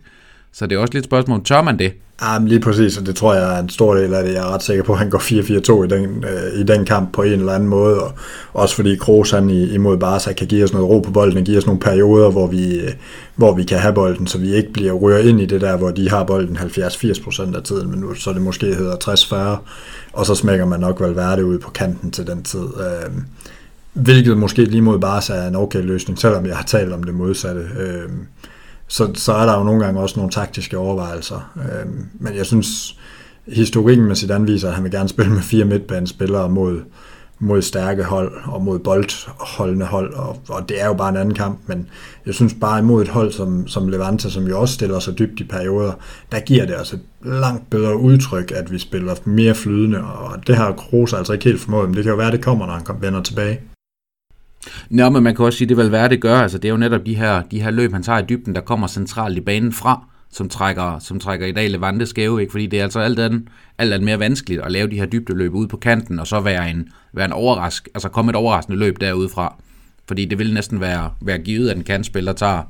så 0.57 0.67
det 0.67 0.75
er 0.75 0.79
også 0.79 0.93
lidt 0.93 1.05
et 1.05 1.09
spørgsmål, 1.09 1.43
tør 1.43 1.61
man 1.61 1.79
det? 1.79 1.93
Ja, 2.21 2.39
men 2.39 2.47
lige 2.47 2.59
præcis, 2.59 2.97
og 2.97 3.05
det 3.05 3.15
tror 3.15 3.33
jeg 3.33 3.55
er 3.55 3.59
en 3.59 3.69
stor 3.69 3.95
del 3.95 4.13
af 4.13 4.23
det. 4.23 4.33
Jeg 4.33 4.39
er 4.39 4.53
ret 4.53 4.63
sikker 4.63 4.83
på, 4.83 4.93
at 4.93 4.99
han 4.99 5.09
går 5.09 5.17
4-4-2 5.17 5.83
i 5.83 5.87
den, 5.87 6.23
øh, 6.23 6.59
i 6.59 6.63
den 6.63 6.85
kamp 6.85 7.13
på 7.13 7.21
en 7.21 7.31
eller 7.31 7.53
anden 7.53 7.69
måde, 7.69 8.03
og 8.03 8.13
også 8.53 8.75
fordi 8.75 8.95
Kroos 8.95 9.31
han 9.31 9.49
imod 9.49 9.97
Barca 9.97 10.33
kan 10.33 10.47
give 10.47 10.63
os 10.63 10.73
noget 10.73 10.89
ro 10.89 10.99
på 10.99 11.11
bolden, 11.11 11.37
og 11.37 11.43
give 11.43 11.57
os 11.57 11.65
nogle 11.65 11.79
perioder, 11.79 12.31
hvor 12.31 12.47
vi, 12.47 12.79
øh, 12.79 12.91
hvor 13.35 13.55
vi 13.55 13.63
kan 13.63 13.79
have 13.79 13.93
bolden, 13.93 14.27
så 14.27 14.37
vi 14.37 14.55
ikke 14.55 14.73
bliver 14.73 14.91
rørt 14.91 15.25
ind 15.25 15.41
i 15.41 15.45
det 15.45 15.61
der, 15.61 15.77
hvor 15.77 15.91
de 15.91 16.09
har 16.09 16.23
bolden 16.23 16.57
70-80% 16.57 17.55
af 17.55 17.63
tiden, 17.63 17.89
men 17.91 17.99
nu 17.99 18.13
så 18.13 18.33
det 18.33 18.41
måske 18.41 18.65
hedder 18.65 18.95
60-40, 18.95 19.59
og 20.13 20.25
så 20.25 20.35
smækker 20.35 20.65
man 20.65 20.79
nok 20.79 21.01
Valverde 21.01 21.45
ud 21.45 21.59
på 21.59 21.71
kanten 21.71 22.11
til 22.11 22.27
den 22.27 22.43
tid. 22.43 22.59
Øh, 22.79 23.11
hvilket 23.93 24.37
måske 24.37 24.65
lige 24.65 24.81
mod 24.81 24.99
Barca 24.99 25.33
er 25.33 25.47
en 25.47 25.55
okay 25.55 25.81
løsning, 25.81 26.19
selvom 26.19 26.45
jeg 26.45 26.55
har 26.55 26.63
talt 26.63 26.93
om 26.93 27.03
det 27.03 27.13
modsatte. 27.13 27.61
Øh, 27.79 28.09
så, 28.87 29.11
så 29.13 29.33
er 29.33 29.45
der 29.45 29.57
jo 29.57 29.63
nogle 29.63 29.85
gange 29.85 29.99
også 29.99 30.19
nogle 30.19 30.31
taktiske 30.31 30.77
overvejelser. 30.77 31.53
Øh, 31.55 31.93
men 32.19 32.35
jeg 32.35 32.45
synes, 32.45 32.97
historikken 33.47 34.05
med 34.05 34.15
Zidane 34.15 34.47
viser, 34.47 34.67
at 34.67 34.73
han 34.73 34.83
vil 34.83 34.91
gerne 34.91 35.09
spille 35.09 35.33
med 35.33 35.41
fire 35.41 35.65
midtbanespillere 35.65 36.49
mod, 36.49 36.81
mod 37.39 37.61
stærke 37.61 38.03
hold 38.03 38.31
og 38.45 38.61
mod 38.61 38.79
boldholdende 38.79 39.85
hold, 39.85 40.13
og, 40.13 40.37
og 40.49 40.69
det 40.69 40.81
er 40.81 40.87
jo 40.87 40.93
bare 40.93 41.09
en 41.09 41.17
anden 41.17 41.33
kamp, 41.33 41.59
men 41.67 41.89
jeg 42.25 42.33
synes 42.33 42.53
bare 42.61 42.79
imod 42.79 43.01
et 43.01 43.07
hold 43.07 43.31
som, 43.31 43.67
som 43.67 43.87
Levante, 43.87 44.31
som 44.31 44.47
jo 44.47 44.61
også 44.61 44.73
stiller 44.73 44.99
sig 44.99 45.19
dybt 45.19 45.39
i 45.39 45.43
perioder, 45.43 45.93
der 46.31 46.39
giver 46.39 46.65
det 46.65 46.73
altså 46.73 46.95
et 46.95 47.01
langt 47.23 47.69
bedre 47.69 47.97
udtryk, 47.97 48.51
at 48.55 48.71
vi 48.71 48.79
spiller 48.79 49.15
mere 49.25 49.55
flydende, 49.55 50.03
og 50.03 50.47
det 50.47 50.55
har 50.55 50.71
Kroos 50.71 51.13
altså 51.13 51.33
ikke 51.33 51.45
helt 51.45 51.61
formået, 51.61 51.89
men 51.89 51.95
det 51.95 52.03
kan 52.03 52.11
jo 52.11 52.17
være, 52.17 52.27
at 52.27 52.33
det 52.33 52.43
kommer, 52.43 52.65
når 52.65 52.73
han 52.73 53.01
vender 53.01 53.21
tilbage. 53.21 53.59
Nå, 54.89 55.09
men 55.09 55.23
man 55.23 55.35
kan 55.35 55.45
også 55.45 55.57
sige, 55.57 55.69
det 55.69 55.77
vil 55.77 55.91
være, 55.91 56.09
det 56.09 56.21
gør. 56.21 56.35
Altså, 56.35 56.57
det 56.57 56.67
er 56.67 56.71
jo 56.71 56.77
netop 56.77 57.05
de 57.05 57.15
her, 57.15 57.41
de 57.41 57.61
her 57.61 57.71
løb, 57.71 57.93
han 57.93 58.03
tager 58.03 58.19
i 58.19 58.25
dybden, 58.29 58.55
der 58.55 58.61
kommer 58.61 58.87
centralt 58.87 59.37
i 59.37 59.41
banen 59.41 59.71
fra, 59.71 60.05
som 60.31 60.49
trækker, 60.49 60.99
som 60.99 61.19
trækker 61.19 61.45
i 61.45 61.51
dag 61.51 61.69
Levante 61.69 62.05
skæve, 62.05 62.41
ikke? 62.41 62.51
fordi 62.51 62.65
det 62.65 62.79
er 62.79 62.83
altså 62.83 62.99
alt 62.99 63.19
andet, 63.19 63.43
alt 63.77 63.93
andet 63.93 64.05
mere 64.05 64.19
vanskeligt 64.19 64.61
at 64.61 64.71
lave 64.71 64.89
de 64.89 64.95
her 64.95 65.05
dybdeløb 65.05 65.53
ude 65.53 65.67
på 65.67 65.77
kanten, 65.77 66.19
og 66.19 66.27
så 66.27 66.39
være 66.39 66.69
en, 66.69 66.87
være 67.13 67.25
en 67.25 67.33
overrask, 67.33 67.89
altså 67.93 68.09
komme 68.09 68.29
et 68.29 68.35
overraskende 68.35 68.79
løb 68.79 69.01
derudefra. 69.01 69.55
Fordi 70.07 70.25
det 70.25 70.37
ville 70.37 70.53
næsten 70.53 70.81
være, 70.81 71.11
være 71.21 71.37
givet, 71.37 71.69
at 71.69 71.77
en 71.77 71.83
kantspiller 71.83 72.33
tager, 72.33 72.63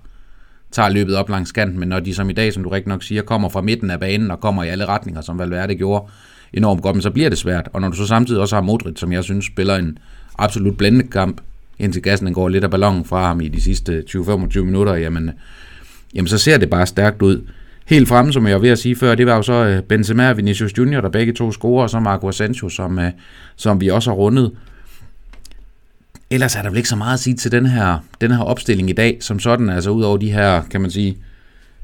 tager 0.71 0.89
løbet 0.89 1.15
op 1.15 1.29
langs 1.29 1.51
kanten, 1.51 1.79
men 1.79 1.89
når 1.89 1.99
de 1.99 2.13
som 2.13 2.29
i 2.29 2.33
dag, 2.33 2.53
som 2.53 2.63
du 2.63 2.69
rigtig 2.69 2.89
nok 2.89 3.03
siger, 3.03 3.21
kommer 3.21 3.49
fra 3.49 3.61
midten 3.61 3.91
af 3.91 3.99
banen 3.99 4.31
og 4.31 4.39
kommer 4.39 4.63
i 4.63 4.69
alle 4.69 4.85
retninger, 4.85 5.21
som 5.21 5.39
Valverde 5.39 5.75
gjorde, 5.75 6.11
enormt 6.53 6.81
godt, 6.81 6.95
men 6.95 7.01
så 7.01 7.11
bliver 7.11 7.29
det 7.29 7.37
svært. 7.37 7.69
Og 7.73 7.81
når 7.81 7.89
du 7.89 7.95
så 7.95 8.07
samtidig 8.07 8.41
også 8.41 8.55
har 8.55 8.61
Modric, 8.61 8.99
som 8.99 9.11
jeg 9.11 9.23
synes 9.23 9.45
spiller 9.45 9.75
en 9.75 9.97
absolut 10.37 10.77
blændende 10.77 11.07
kamp, 11.07 11.41
indtil 11.79 12.01
gassen 12.01 12.33
går 12.33 12.49
lidt 12.49 12.63
af 12.63 12.71
ballonen 12.71 13.05
fra 13.05 13.27
ham 13.27 13.41
i 13.41 13.47
de 13.47 13.61
sidste 13.61 14.03
20-25 14.09 14.59
minutter, 14.59 14.95
jamen, 14.95 15.31
jamen 16.15 16.27
så 16.27 16.37
ser 16.37 16.57
det 16.57 16.69
bare 16.69 16.85
stærkt 16.85 17.21
ud. 17.21 17.41
Helt 17.85 18.07
fremme, 18.07 18.33
som 18.33 18.47
jeg 18.47 18.55
var 18.55 18.61
ved 18.61 18.69
at 18.69 18.79
sige 18.79 18.95
før, 18.95 19.15
det 19.15 19.25
var 19.25 19.35
jo 19.35 19.41
så 19.41 19.53
øh, 19.53 19.83
Benzema 19.83 20.29
og 20.29 20.37
Vinicius 20.37 20.77
Junior, 20.77 21.01
der 21.01 21.09
begge 21.09 21.33
to 21.33 21.51
scorer, 21.51 21.83
og 21.83 21.89
så 21.89 21.99
Marco 21.99 22.29
Asensio, 22.29 22.69
som, 22.69 22.99
øh, 22.99 23.11
som 23.55 23.81
vi 23.81 23.87
også 23.87 24.09
har 24.09 24.15
rundet. 24.15 24.51
Ellers 26.29 26.55
er 26.55 26.61
der 26.61 26.69
vel 26.69 26.77
ikke 26.77 26.89
så 26.89 26.95
meget 26.95 27.13
at 27.13 27.19
sige 27.19 27.35
til 27.35 27.51
den 27.51 27.65
her, 27.65 27.97
den 28.21 28.31
her 28.31 28.39
opstilling 28.39 28.89
i 28.89 28.93
dag, 28.93 29.17
som 29.21 29.39
sådan, 29.39 29.69
altså 29.69 29.89
ud 29.89 30.03
over 30.03 30.17
de 30.17 30.31
her, 30.31 30.61
kan 30.71 30.81
man 30.81 30.91
sige, 30.91 31.17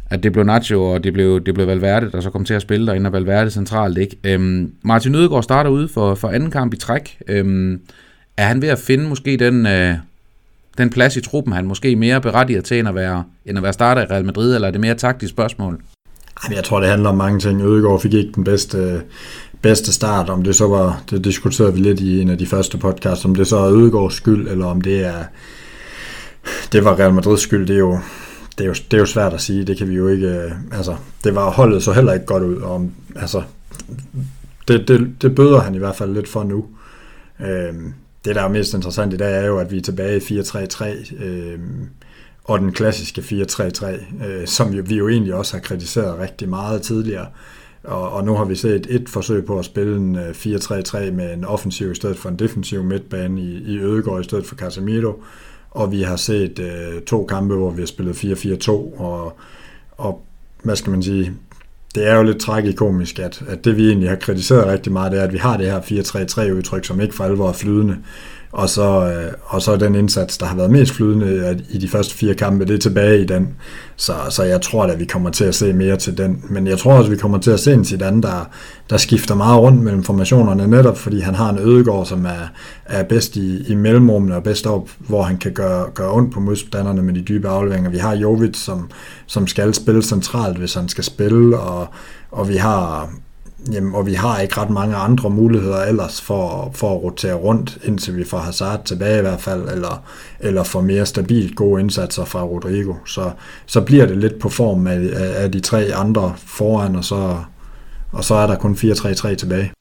at 0.09 0.23
det 0.23 0.33
blev 0.33 0.45
Nacho, 0.45 0.83
og 0.83 1.03
det 1.03 1.13
blev, 1.13 1.45
det 1.45 1.53
blev 1.53 1.67
Valverde, 1.67 2.11
der 2.11 2.21
så 2.21 2.29
kom 2.29 2.45
til 2.45 2.53
at 2.53 2.61
spille 2.61 2.87
derinde, 2.87 3.07
og 3.07 3.13
Valverde 3.13 3.51
centralt, 3.51 3.97
ikke? 3.97 4.17
Øhm, 4.23 4.73
Martin 4.81 5.15
Ødegaard 5.15 5.43
starter 5.43 5.69
ude 5.69 5.87
for, 5.87 6.15
for 6.15 6.29
anden 6.29 6.51
kamp 6.51 6.73
i 6.73 6.77
træk. 6.77 7.17
Øhm, 7.27 7.81
er 8.37 8.45
han 8.45 8.61
ved 8.61 8.69
at 8.69 8.79
finde 8.79 9.09
måske 9.09 9.37
den, 9.37 9.65
øh, 9.67 9.95
den 10.77 10.89
plads 10.89 11.17
i 11.17 11.21
truppen, 11.21 11.53
han 11.53 11.65
måske 11.65 11.95
mere 11.95 12.21
berettiget 12.21 12.65
til, 12.65 12.79
end 12.79 12.87
at 12.87 12.95
være, 12.95 13.23
end 13.45 13.57
at 13.57 13.63
være 13.63 13.73
starter 13.73 14.01
i 14.01 14.05
Real 14.05 14.25
Madrid, 14.25 14.55
eller 14.55 14.67
er 14.67 14.71
det 14.71 14.81
mere 14.81 14.95
taktisk 14.95 15.29
spørgsmål? 15.31 15.81
Jeg 16.51 16.63
tror, 16.63 16.79
det 16.79 16.89
handler 16.89 17.09
om 17.09 17.17
mange 17.17 17.39
ting. 17.39 17.61
Ødegaard 17.61 18.01
fik 18.01 18.13
ikke 18.13 18.31
den 18.35 18.43
bedste, 18.43 19.01
bedste 19.61 19.93
start, 19.93 20.29
om 20.29 20.43
det 20.43 20.55
så 20.55 20.67
var, 20.67 21.03
det 21.09 21.23
diskuterede 21.23 21.73
vi 21.73 21.79
lidt 21.79 21.99
i 21.99 22.21
en 22.21 22.29
af 22.29 22.37
de 22.37 22.47
første 22.47 22.77
podcasts, 22.77 23.25
om 23.25 23.35
det 23.35 23.47
så 23.47 23.57
er 23.57 23.71
Ødegaards 23.71 24.13
skyld, 24.13 24.47
eller 24.47 24.65
om 24.65 24.81
det 24.81 25.05
er, 25.05 25.23
det 26.71 26.85
var 26.85 26.99
Real 26.99 27.13
Madrids 27.13 27.41
skyld, 27.41 27.67
det 27.67 27.73
er 27.73 27.79
jo, 27.79 27.99
det 28.57 28.63
er 28.63 28.67
jo, 28.67 28.73
det 28.73 28.93
er 28.93 28.97
jo 28.97 29.05
svært 29.05 29.33
at 29.33 29.41
sige, 29.41 29.65
det 29.65 29.77
kan 29.77 29.89
vi 29.89 29.95
jo 29.95 30.07
ikke, 30.07 30.27
øh, 30.27 30.51
altså, 30.71 30.95
det 31.23 31.35
var 31.35 31.49
holdet 31.51 31.83
så 31.83 31.93
heller 31.93 32.13
ikke 32.13 32.25
godt 32.25 32.43
ud, 32.43 32.55
og 32.55 32.89
altså, 33.15 33.43
det, 34.67 34.87
det, 34.87 35.21
det 35.21 35.35
bøder 35.35 35.59
han 35.59 35.75
i 35.75 35.77
hvert 35.77 35.95
fald 35.95 36.13
lidt 36.13 36.27
for 36.27 36.43
nu. 36.43 36.65
Øhm, 37.45 37.93
det, 38.25 38.35
der 38.35 38.41
er 38.41 38.47
mest 38.47 38.73
interessant 38.73 39.13
i 39.13 39.17
dag, 39.17 39.43
er 39.43 39.45
jo, 39.45 39.57
at 39.57 39.71
vi 39.71 39.77
er 39.77 39.81
tilbage 39.81 40.17
i 40.17 40.39
4-3-3, 40.39 41.23
øh, 41.23 41.59
og 42.43 42.59
den 42.59 42.71
klassiske 42.71 43.21
4-3-3, 43.21 43.85
øh, 44.25 44.47
som 44.47 44.73
jo, 44.73 44.83
vi 44.87 44.95
jo 44.95 45.09
egentlig 45.09 45.33
også 45.33 45.53
har 45.53 45.61
kritiseret 45.61 46.19
rigtig 46.19 46.49
meget 46.49 46.81
tidligere. 46.81 47.27
Og, 47.83 48.11
og 48.11 48.23
nu 48.23 48.35
har 48.35 48.45
vi 48.45 48.55
set 48.55 48.87
et 48.89 49.09
forsøg 49.09 49.45
på 49.45 49.59
at 49.59 49.65
spille 49.65 49.97
en 49.97 50.15
øh, 50.15 50.29
4-3-3 50.29 51.11
med 51.11 51.33
en 51.33 51.45
offensiv 51.45 51.91
i 51.91 51.95
stedet 51.95 52.17
for 52.17 52.29
en 52.29 52.39
defensiv 52.39 52.83
midtbane 52.83 53.41
i, 53.41 53.73
i 53.73 53.79
Ødegård 53.79 54.21
i 54.21 54.23
stedet 54.23 54.45
for 54.45 54.55
Casemiro. 54.55 55.23
Og 55.71 55.91
vi 55.91 56.01
har 56.01 56.15
set 56.15 56.59
øh, 56.59 57.01
to 57.01 57.25
kampe, 57.25 57.55
hvor 57.55 57.71
vi 57.71 57.81
har 57.81 57.87
spillet 57.87 58.13
4-4-2, 58.13 58.71
og, 58.71 59.37
og 59.97 60.25
hvad 60.63 60.75
skal 60.75 60.91
man 60.91 61.03
sige, 61.03 61.33
det 61.95 62.07
er 62.07 62.15
jo 62.15 62.23
lidt 62.23 62.39
tragikomisk, 62.39 63.19
at, 63.19 63.43
at 63.47 63.65
det 63.65 63.77
vi 63.77 63.87
egentlig 63.87 64.09
har 64.09 64.15
kritiseret 64.15 64.67
rigtig 64.67 64.91
meget, 64.91 65.11
det 65.11 65.19
er, 65.19 65.23
at 65.23 65.33
vi 65.33 65.37
har 65.37 65.57
det 65.57 65.71
her 65.71 65.79
4-3-3 65.79 66.51
udtryk, 66.51 66.85
som 66.85 67.01
ikke 67.01 67.15
for 67.15 67.23
alvor 67.23 67.49
er 67.49 67.53
flydende 67.53 67.97
og 68.53 68.69
så, 68.69 69.11
øh, 69.11 69.33
og 69.43 69.61
så 69.61 69.75
den 69.75 69.95
indsats, 69.95 70.37
der 70.37 70.45
har 70.45 70.55
været 70.55 70.71
mest 70.71 70.93
flydende 70.93 71.61
i 71.69 71.77
de 71.77 71.87
første 71.87 72.15
fire 72.15 72.33
kampe, 72.33 72.65
det 72.65 72.73
er 72.73 72.79
tilbage 72.79 73.21
i 73.21 73.25
den. 73.25 73.55
Så, 73.95 74.13
så 74.29 74.43
jeg 74.43 74.61
tror 74.61 74.83
at 74.83 74.99
vi 74.99 75.05
kommer 75.05 75.29
til 75.29 75.43
at 75.45 75.55
se 75.55 75.73
mere 75.73 75.97
til 75.97 76.17
den. 76.17 76.43
Men 76.49 76.67
jeg 76.67 76.77
tror 76.77 76.93
også, 76.93 77.07
at 77.07 77.11
vi 77.11 77.17
kommer 77.17 77.37
til 77.37 77.51
at 77.51 77.59
se 77.59 77.73
en 77.73 77.85
Zidane, 77.85 78.21
der, 78.21 78.49
der 78.89 78.97
skifter 78.97 79.35
meget 79.35 79.61
rundt 79.61 79.81
mellem 79.81 80.03
formationerne, 80.03 80.67
netop 80.67 80.97
fordi 80.97 81.19
han 81.19 81.35
har 81.35 81.49
en 81.49 81.59
ødegård, 81.59 82.05
som 82.05 82.25
er, 82.25 82.51
er 82.85 83.03
bedst 83.03 83.35
i, 83.35 83.71
i 83.71 83.75
mellemrummene 83.75 84.35
og 84.35 84.43
bedst 84.43 84.67
op, 84.67 84.89
hvor 84.99 85.23
han 85.23 85.37
kan 85.37 85.53
gøre, 85.53 85.89
gøre 85.93 86.13
ondt 86.13 86.33
på 86.33 86.39
modstanderne 86.39 87.01
med 87.01 87.13
de 87.13 87.21
dybe 87.21 87.47
afleveringer. 87.47 87.89
Vi 87.89 87.97
har 87.97 88.15
Jovic, 88.15 88.57
som, 88.57 88.89
som 89.25 89.47
skal 89.47 89.73
spille 89.73 90.01
centralt, 90.03 90.57
hvis 90.57 90.73
han 90.73 90.89
skal 90.89 91.03
spille, 91.03 91.59
og, 91.59 91.87
og 92.31 92.49
vi 92.49 92.55
har 92.55 93.09
Jamen, 93.71 93.95
og 93.95 94.05
vi 94.05 94.13
har 94.13 94.39
ikke 94.39 94.57
ret 94.57 94.69
mange 94.69 94.95
andre 94.95 95.29
muligheder 95.29 95.83
ellers 95.83 96.21
for, 96.21 96.71
for 96.75 96.95
at 96.95 97.03
rotere 97.03 97.33
rundt, 97.33 97.77
indtil 97.83 98.17
vi 98.17 98.23
får 98.23 98.37
Hazard 98.37 98.85
tilbage 98.85 99.17
i 99.17 99.21
hvert 99.21 99.41
fald, 99.41 99.69
eller, 99.69 100.03
eller 100.39 100.63
får 100.63 100.81
mere 100.81 101.05
stabilt 101.05 101.55
gode 101.55 101.81
indsatser 101.81 102.25
fra 102.25 102.43
Rodrigo. 102.43 102.93
Så, 103.05 103.31
så 103.65 103.81
bliver 103.81 104.05
det 104.05 104.17
lidt 104.17 104.39
på 104.39 104.49
form 104.49 104.87
af, 104.87 105.09
af, 105.15 105.51
de 105.51 105.59
tre 105.59 105.93
andre 105.95 106.33
foran, 106.37 106.95
og 106.95 107.03
så, 107.03 107.37
og 108.11 108.23
så 108.23 108.35
er 108.35 108.47
der 108.47 108.55
kun 108.55 108.73
4-3-3 108.73 109.35
tilbage. 109.35 109.71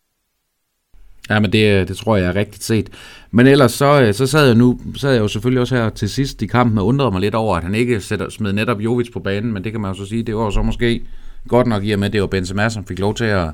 Ja, 1.31 1.41
men 1.41 1.53
det, 1.53 1.89
det 1.89 1.97
tror 1.97 2.17
jeg 2.17 2.27
er 2.27 2.37
rigtigt 2.37 2.65
set. 2.65 2.89
Men 3.31 3.47
ellers 3.47 3.73
så, 3.73 4.03
øh, 4.03 4.15
så 4.15 4.27
sad 4.27 4.47
jeg 4.47 4.55
nu, 4.55 4.81
sad 4.97 5.13
jeg 5.13 5.21
jo 5.21 5.29
selvfølgelig 5.29 5.61
også 5.61 5.75
her 5.77 5.91
til 5.91 6.09
sidst 6.09 6.43
i 6.43 6.47
kampen 6.47 6.79
og 6.79 6.87
undrede 6.87 7.11
mig 7.11 7.21
lidt 7.21 7.35
over, 7.35 7.57
at 7.57 7.63
han 7.63 7.75
ikke 7.75 8.01
sætter, 8.01 8.29
smed 8.29 8.53
netop 8.53 8.81
Jovic 8.81 9.13
på 9.13 9.21
banen, 9.21 9.53
men 9.53 9.65
det 9.65 9.73
kan 9.73 9.81
man 9.81 9.91
jo 9.95 9.97
så 9.97 10.09
sige, 10.09 10.23
det 10.23 10.37
var 10.37 10.51
så 10.51 10.63
måske 10.63 11.03
godt 11.49 11.67
nok 11.67 11.85
i 11.85 11.93
og 11.93 11.99
med, 11.99 12.07
at 12.07 12.13
det 12.13 12.21
var 12.21 12.27
Benzema, 12.27 12.69
som 12.69 12.87
fik 12.87 12.99
lov 12.99 13.15
til 13.15 13.25
at, 13.25 13.49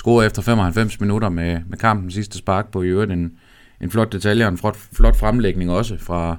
score 0.00 0.26
efter 0.26 0.42
95 0.42 1.00
minutter 1.00 1.28
med, 1.28 1.60
med 1.68 1.78
kampen 1.78 2.10
sidste 2.10 2.38
spark 2.38 2.72
på 2.72 2.82
i 2.82 2.86
øvrigt 2.86 3.12
en, 3.12 3.32
en 3.80 3.90
flot 3.90 4.12
detalje 4.12 4.44
og 4.44 4.52
en 4.52 4.58
flot, 4.58 4.76
flot 4.92 5.16
fremlægning 5.16 5.70
også 5.70 5.96
fra, 5.98 6.36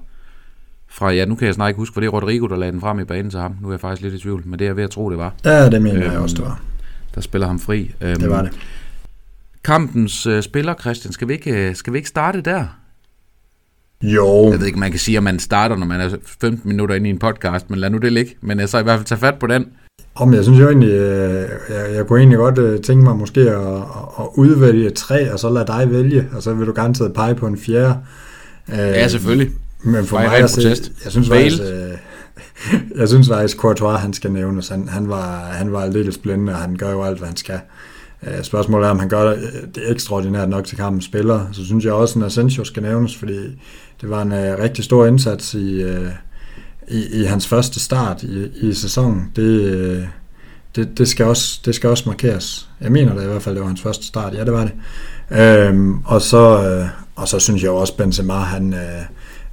fra, 0.89 1.11
ja, 1.11 1.25
nu 1.25 1.35
kan 1.35 1.45
jeg 1.45 1.53
snart 1.53 1.69
ikke 1.69 1.77
huske, 1.77 1.93
for 1.93 2.01
det 2.01 2.07
er 2.07 2.11
Rodrigo, 2.11 2.47
der 2.47 2.55
lagde 2.55 2.71
den 2.71 2.81
frem 2.81 2.99
i 2.99 3.03
banen 3.03 3.31
til 3.31 3.39
ham. 3.39 3.55
Nu 3.61 3.67
er 3.67 3.73
jeg 3.73 3.79
faktisk 3.79 4.01
lidt 4.01 4.13
i 4.13 4.17
tvivl, 4.17 4.43
men 4.45 4.59
det 4.59 4.65
er 4.65 4.69
jeg 4.69 4.75
ved 4.75 4.83
at 4.83 4.89
tro, 4.89 5.09
det 5.09 5.17
var. 5.17 5.33
Ja, 5.45 5.69
det 5.69 5.81
mener 5.81 6.03
øhm, 6.03 6.11
jeg 6.11 6.19
også, 6.19 6.35
det 6.35 6.45
var. 6.45 6.61
Der 7.15 7.21
spiller 7.21 7.47
ham 7.47 7.59
fri. 7.59 7.91
Øhm, 8.01 8.19
det 8.19 8.29
var 8.29 8.41
det. 8.41 8.51
Kampens 9.63 10.27
uh, 10.27 10.41
spiller, 10.41 10.73
Christian, 10.73 11.13
skal 11.13 11.27
vi, 11.27 11.33
ikke, 11.33 11.69
uh, 11.69 11.75
skal 11.75 11.93
vi 11.93 11.97
ikke 11.97 12.09
starte 12.09 12.41
der? 12.41 12.65
Jo. 14.03 14.51
Jeg 14.51 14.59
ved 14.59 14.67
ikke, 14.67 14.79
man 14.79 14.91
kan 14.91 14.99
sige, 14.99 15.17
at 15.17 15.23
man 15.23 15.39
starter, 15.39 15.75
når 15.75 15.85
man 15.85 16.01
er 16.01 16.17
15 16.25 16.69
minutter 16.69 16.95
inde 16.95 17.07
i 17.07 17.09
en 17.09 17.19
podcast, 17.19 17.69
men 17.69 17.79
lad 17.79 17.89
nu 17.89 17.97
det 17.97 18.13
ligge. 18.13 18.35
Men 18.41 18.59
uh, 18.59 18.65
så 18.65 18.79
i 18.79 18.83
hvert 18.83 18.99
fald 18.99 19.05
tage 19.05 19.19
fat 19.19 19.39
på 19.39 19.47
den. 19.47 19.65
Om 20.15 20.33
jeg 20.33 20.43
synes 20.43 20.59
jo 20.59 20.67
egentlig, 20.67 20.91
øh, 20.91 21.49
jeg, 21.69 21.95
jeg 21.95 22.07
kunne 22.07 22.19
egentlig 22.19 22.37
godt 22.37 22.57
øh, 22.57 22.81
tænke 22.81 23.03
mig 23.03 23.15
måske 23.15 23.41
at, 23.41 23.75
at 24.19 24.25
udvælge 24.35 24.89
tre, 24.89 25.33
og 25.33 25.39
så 25.39 25.49
lade 25.49 25.67
dig 25.67 25.91
vælge, 25.91 26.27
og 26.35 26.43
så 26.43 26.53
vil 26.53 26.67
du 26.67 26.73
gerne 26.75 27.13
pege 27.15 27.35
på 27.35 27.47
en 27.47 27.57
fjerde. 27.57 27.97
Ja, 28.69 29.07
selvfølgelig. 29.07 29.51
Men 29.83 30.05
for 30.05 30.17
mig, 30.17 30.37
at 30.37 30.49
se, 30.49 30.69
jeg 31.03 31.11
synes 31.11 31.29
faktisk, 31.29 31.61
jeg 32.99 33.07
synes 33.07 33.29
faktisk, 33.29 33.57
Courtois, 33.57 33.99
han 33.99 34.13
skal 34.13 34.31
nævnes. 34.31 34.67
Han, 34.69 34.87
han 34.87 35.09
var, 35.09 35.39
han 35.39 35.71
var 35.71 35.87
lidt 35.87 36.13
spændende, 36.13 36.53
og 36.53 36.59
han 36.59 36.75
gør 36.75 36.91
jo 36.91 37.03
alt, 37.03 37.17
hvad 37.17 37.27
han 37.27 37.37
skal. 37.37 37.59
Spørgsmålet 38.41 38.87
er, 38.87 38.91
om 38.91 38.99
han 38.99 39.09
gør 39.09 39.29
det 39.75 39.91
ekstraordinært 39.91 40.49
nok 40.49 40.65
til 40.65 40.77
kampen 40.77 41.01
spiller. 41.01 41.47
Så 41.51 41.65
synes 41.65 41.85
jeg 41.85 41.93
også, 41.93 42.19
at 42.19 42.25
Asensio 42.25 42.63
skal 42.63 42.83
nævnes, 42.83 43.17
fordi 43.17 43.37
det 44.01 44.09
var 44.09 44.21
en 44.21 44.33
rigtig 44.33 44.83
stor 44.83 45.05
indsats 45.05 45.53
i, 45.53 45.83
i, 46.87 47.21
i 47.21 47.23
hans 47.23 47.47
første 47.47 47.79
start 47.79 48.23
i, 48.23 48.47
i 48.61 48.73
sæsonen, 48.73 49.31
det, 49.35 49.61
øh, 49.61 50.03
det, 50.75 50.97
det, 50.97 51.07
skal 51.07 51.25
også, 51.25 51.61
det 51.65 51.75
skal 51.75 51.89
også 51.89 52.03
markeres. 52.09 52.69
Jeg 52.81 52.91
mener 52.91 53.13
det 53.15 53.23
i 53.23 53.27
hvert 53.27 53.41
fald, 53.41 53.55
det 53.55 53.61
var 53.61 53.67
hans 53.67 53.81
første 53.81 54.05
start. 54.05 54.33
Ja, 54.33 54.43
det 54.43 54.53
var 54.53 54.63
det. 54.63 54.73
Øhm, 55.39 55.99
og, 56.05 56.21
så, 56.21 56.69
øh, 56.69 56.87
og 57.15 57.27
så 57.27 57.39
synes 57.39 57.63
jeg 57.63 57.71
også, 57.71 57.97
Benzema, 57.97 58.33
han, 58.33 58.73
øh, 58.73 59.01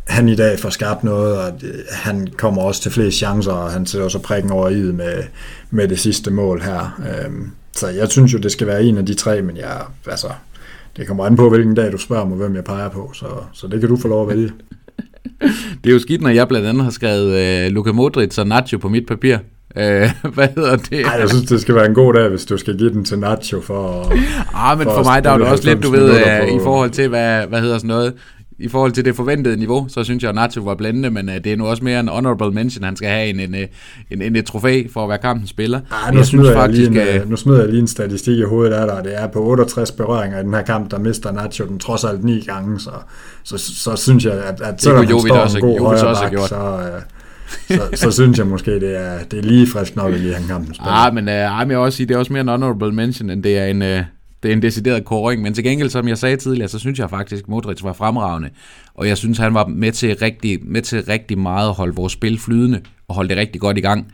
han 0.05 0.29
i 0.29 0.37
dag 0.37 0.59
får 0.59 0.71
skabt 0.71 1.05
noget, 1.05 1.39
og 1.39 1.53
øh, 1.63 1.75
han 1.91 2.29
kommer 2.37 2.63
også 2.63 2.83
til 2.83 2.93
flere 2.93 3.11
chancer, 3.11 3.53
og 3.53 3.73
han 3.73 3.87
sætter 3.87 4.05
også 4.05 4.19
prikken 4.19 4.53
over 4.53 4.69
i 4.69 4.83
med, 4.83 5.23
med 5.71 5.89
det 5.89 5.99
sidste 5.99 6.31
mål 6.31 6.63
her. 6.63 7.01
Øhm, 7.11 7.51
så 7.73 7.89
jeg 7.89 8.09
synes 8.09 8.33
jo, 8.33 8.39
det 8.39 8.53
skal 8.53 8.67
være 8.67 8.85
en 8.85 8.99
af 8.99 9.07
de 9.07 9.15
tre, 9.15 9.43
men 9.43 9.57
jeg, 9.57 9.81
altså, 10.07 10.29
det 10.97 11.07
kommer 11.07 11.27
an 11.27 11.37
på, 11.37 11.49
hvilken 11.49 11.75
dag 11.75 11.93
du 11.93 11.99
spørger 11.99 12.25
mig, 12.25 12.37
hvem 12.37 12.55
jeg 12.55 12.65
peger 12.65 12.89
på, 12.89 13.11
så, 13.15 13.27
så 13.53 13.67
det 13.67 13.81
kan 13.81 13.89
du 13.89 13.97
få 13.97 14.09
lov 14.09 14.31
at 14.31 14.37
vælge 14.37 14.53
det 15.85 15.91
er 15.91 15.93
jo 15.93 15.99
skidt, 15.99 16.23
når 16.23 16.31
jeg 16.31 16.49
blandt 16.49 16.67
andet 16.67 16.85
har 16.85 16.91
skrevet 16.91 17.67
uh, 17.67 17.73
Luka 17.75 17.93
Modric 17.93 18.39
og 18.39 18.47
Nacho 18.47 18.79
på 18.79 18.89
mit 18.89 19.07
papir. 19.07 19.37
Uh, 19.77 19.83
hvad 20.35 20.49
hedder 20.55 20.77
det? 20.77 21.07
Ej, 21.07 21.13
jeg 21.21 21.29
synes, 21.29 21.45
det 21.45 21.61
skal 21.61 21.75
være 21.75 21.87
en 21.87 21.95
god 21.95 22.15
dag, 22.15 22.29
hvis 22.29 22.45
du 22.45 22.57
skal 22.57 22.79
give 22.79 22.91
den 22.91 23.05
til 23.05 23.19
Nacho 23.19 23.61
for... 23.61 24.13
Ah, 24.55 24.79
men 24.79 24.85
for, 24.85 24.95
for 24.95 25.05
mig 25.05 25.25
der 25.25 25.31
er 25.31 25.39
det 25.39 25.47
også 25.47 25.65
lidt, 25.69 25.83
du 25.83 25.91
ved, 25.91 26.11
uh, 26.11 26.57
i 26.57 26.59
forhold 26.63 26.91
til, 26.91 27.09
hvad, 27.09 27.47
hvad 27.47 27.61
hedder 27.61 27.79
sådan 27.79 27.89
noget, 27.89 28.15
i 28.59 28.69
forhold 28.69 28.93
til 28.93 29.05
det 29.05 29.17
forventede 29.17 29.57
niveau, 29.57 29.87
så 29.89 30.05
synes 30.05 30.23
jeg, 30.23 30.29
at 30.29 30.35
Nacho 30.35 30.63
var 30.63 30.75
blændende, 30.75 31.11
men 31.11 31.29
uh, 31.29 31.35
det 31.35 31.47
er 31.47 31.57
nu 31.57 31.67
også 31.67 31.85
mere 31.85 32.01
en 32.01 32.09
honorable 32.09 32.51
mention, 32.51 32.85
han 32.85 32.97
skal 32.97 33.09
have 33.09 33.29
en, 33.29 33.41
en, 33.41 33.55
en, 34.11 34.23
en, 34.23 34.37
et 34.37 34.47
trofæ 34.47 34.83
for 34.93 35.03
at 35.03 35.09
være 35.09 35.19
kampens 35.19 35.51
spiller. 35.51 35.81
Ej, 35.91 36.11
nu, 36.11 36.17
jeg 36.17 36.27
smider 36.27 36.51
jeg 36.51 36.61
faktisk, 36.61 36.91
lige 36.91 37.15
en, 37.15 37.23
uh, 37.23 37.31
nu 37.31 37.37
smider 37.37 37.61
jeg 37.61 37.69
lige 37.69 37.81
en 37.81 37.89
statistik 37.89 38.39
i 38.39 38.43
hovedet 38.43 38.73
af 38.73 38.87
dig, 38.87 39.05
det 39.05 39.23
er 39.23 39.27
på 39.27 39.45
68 39.45 39.93
berøringer 39.93 40.41
i 40.41 40.43
den 40.43 40.55
her 40.55 40.63
kamp, 40.63 40.91
der 40.91 40.99
mister 40.99 41.33
Nacho 41.33 41.67
den 41.67 41.79
trods 41.79 42.05
alt 42.05 42.25
ni 42.25 42.41
gange, 42.41 42.81
så, 42.81 42.91
så, 43.45 43.59
så, 43.59 43.75
så 43.75 43.97
synes 43.97 44.25
jeg, 44.25 44.33
at, 44.33 44.61
at 44.61 44.83
selvom 44.83 45.07
han 45.07 45.21
står 45.21 45.37
også, 45.37 45.59
en 45.59 45.65
god 45.65 45.81
højre 45.81 46.15
bak, 46.15 46.49
så, 46.49 46.79
uh, 47.71 47.77
så, 47.77 47.89
så 47.95 48.11
synes 48.11 48.39
jeg 48.39 48.47
måske, 48.47 48.71
det 48.71 48.97
er, 48.97 49.19
det 49.31 49.39
er 49.39 49.43
lige 49.43 49.67
frisk 49.67 49.97
nok 49.97 50.15
at 50.15 50.21
give 50.21 50.35
han 50.35 50.47
kampen 50.47 50.75
spiller. 50.75 50.93
Ah, 50.93 51.15
men, 51.15 51.29
uh, 51.29 51.35
jeg 51.35 51.65
vil 51.69 51.77
også 51.77 51.97
sige, 51.97 52.07
det 52.07 52.15
er 52.15 52.19
også 52.19 52.33
mere 52.33 52.43
en 52.43 52.49
honorable 52.49 52.93
mention, 52.93 53.31
end 53.31 53.43
det 53.43 53.59
er 53.59 53.65
en, 53.65 53.83
uh, 53.83 54.18
det 54.43 54.49
er 54.49 54.53
en 54.53 54.63
decideret 54.63 55.05
koring, 55.05 55.43
men 55.43 55.55
til 55.55 55.65
gengæld, 55.65 55.91
som 55.91 56.09
jeg 56.09 56.19
sagde 56.19 56.37
tidligere, 56.37 56.69
så 56.69 56.79
synes 56.79 56.99
jeg 56.99 57.11
faktisk, 57.11 57.43
at 57.43 57.49
Modric 57.49 57.83
var 57.83 57.93
fremragende, 57.93 58.51
og 58.95 59.09
jeg 59.09 59.17
synes, 59.19 59.39
han 59.39 59.55
var 59.55 59.67
med 59.67 59.93
til 59.93 60.17
rigtig, 60.17 60.59
med 60.63 60.83
til 60.83 61.05
rigtig 61.05 61.39
meget 61.39 61.69
at 61.69 61.75
holde 61.75 61.95
vores 61.95 62.13
spil 62.13 62.39
flydende, 62.39 62.81
og 63.09 63.15
holde 63.15 63.29
det 63.29 63.37
rigtig 63.37 63.61
godt 63.61 63.79
i 63.79 63.81
gang. 63.81 64.13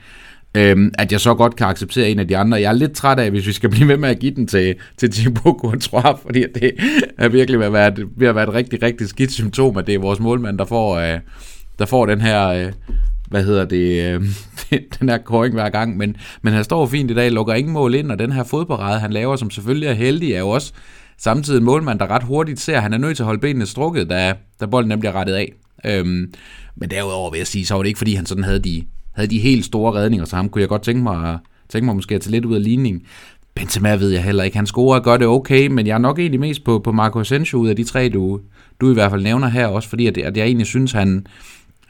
Øhm, 0.56 0.92
at 0.98 1.12
jeg 1.12 1.20
så 1.20 1.34
godt 1.34 1.56
kan 1.56 1.66
acceptere 1.66 2.10
en 2.10 2.18
af 2.18 2.28
de 2.28 2.36
andre. 2.36 2.60
Jeg 2.60 2.68
er 2.68 2.72
lidt 2.72 2.92
træt 2.92 3.18
af, 3.18 3.30
hvis 3.30 3.46
vi 3.46 3.52
skal 3.52 3.70
blive 3.74 3.88
ved 3.88 3.96
med 3.96 4.08
at 4.08 4.18
give 4.18 4.34
den 4.34 4.46
til, 4.46 4.74
til 4.96 5.12
Thibaut 5.12 5.56
Courtois, 5.60 6.20
fordi 6.26 6.44
det 6.54 6.72
er 7.18 7.28
virkelig 7.28 7.58
ved 7.58 7.66
at 7.66 7.72
være, 7.72 7.88
et, 7.88 8.06
ved 8.16 8.28
at 8.28 8.34
være 8.34 8.48
et 8.48 8.54
rigtig, 8.54 8.82
rigtig 8.82 9.08
skidt 9.08 9.32
symptom, 9.32 9.76
at 9.76 9.86
det 9.86 9.94
er 9.94 9.98
vores 9.98 10.20
målmand, 10.20 10.58
der 10.58 10.64
får, 10.64 10.96
øh, 10.96 11.18
der 11.78 11.86
får 11.86 12.06
den 12.06 12.20
her, 12.20 12.48
øh, 12.48 12.72
hvad 13.34 13.44
hedder 13.44 13.64
det, 13.64 14.02
øh, 14.02 14.22
den 15.00 15.08
her 15.08 15.18
koring 15.18 15.54
hver 15.54 15.70
gang, 15.70 15.96
men, 15.96 16.16
men 16.42 16.52
han 16.52 16.64
står 16.64 16.86
fint 16.86 17.10
i 17.10 17.14
dag, 17.14 17.32
lukker 17.32 17.54
ingen 17.54 17.72
mål 17.72 17.94
ind, 17.94 18.10
og 18.10 18.18
den 18.18 18.32
her 18.32 18.44
fodparade, 18.44 19.00
han 19.00 19.12
laver, 19.12 19.36
som 19.36 19.50
selvfølgelig 19.50 19.88
er 19.88 19.92
heldig, 19.92 20.32
er 20.32 20.38
jo 20.38 20.48
også 20.48 20.72
samtidig 21.18 21.58
en 21.58 21.64
målmand, 21.64 21.98
der 21.98 22.10
ret 22.10 22.22
hurtigt 22.22 22.60
ser, 22.60 22.76
at 22.76 22.82
han 22.82 22.92
er 22.92 22.98
nødt 22.98 23.16
til 23.16 23.22
at 23.22 23.26
holde 23.26 23.40
benene 23.40 23.66
strukket, 23.66 24.10
da, 24.10 24.34
da 24.60 24.66
bolden 24.66 24.88
nemlig 24.88 25.00
bliver 25.00 25.12
rettet 25.12 25.34
af. 25.34 25.52
Øhm, 25.86 26.32
men 26.76 26.90
derudover 26.90 27.30
vil 27.30 27.38
jeg 27.38 27.46
sige, 27.46 27.66
så 27.66 27.74
var 27.74 27.82
det 27.82 27.88
ikke, 27.88 27.98
fordi 27.98 28.14
han 28.14 28.26
sådan 28.26 28.44
havde 28.44 28.58
de, 28.58 28.84
havde 29.14 29.30
de 29.30 29.38
helt 29.38 29.64
store 29.64 29.92
redninger, 29.92 30.24
så 30.24 30.36
ham 30.36 30.48
kunne 30.48 30.60
jeg 30.60 30.68
godt 30.68 30.82
tænke 30.82 31.02
mig, 31.02 31.38
tænke 31.68 31.84
mig 31.86 31.96
måske 31.96 32.14
at 32.14 32.20
tage 32.20 32.30
lidt 32.30 32.44
ud 32.44 32.54
af 32.54 32.62
ligningen. 32.62 33.02
Benzema 33.54 33.94
ved 33.94 34.10
jeg 34.10 34.24
heller 34.24 34.44
ikke. 34.44 34.56
Han 34.56 34.66
scorer 34.66 34.98
og 34.98 35.04
gør 35.04 35.16
det 35.16 35.26
okay, 35.26 35.66
men 35.66 35.86
jeg 35.86 35.94
er 35.94 35.98
nok 35.98 36.18
egentlig 36.18 36.40
mest 36.40 36.64
på, 36.64 36.78
på 36.78 36.92
Marco 36.92 37.20
Asensio 37.20 37.58
ud 37.58 37.68
af 37.68 37.76
de 37.76 37.84
tre, 37.84 38.08
du, 38.08 38.40
du 38.80 38.90
i 38.90 38.94
hvert 38.94 39.10
fald 39.10 39.22
nævner 39.22 39.48
her 39.48 39.66
også, 39.66 39.88
fordi 39.88 40.06
at, 40.06 40.18
at 40.18 40.36
jeg 40.36 40.46
egentlig 40.46 40.66
synes, 40.66 40.92
han, 40.92 41.26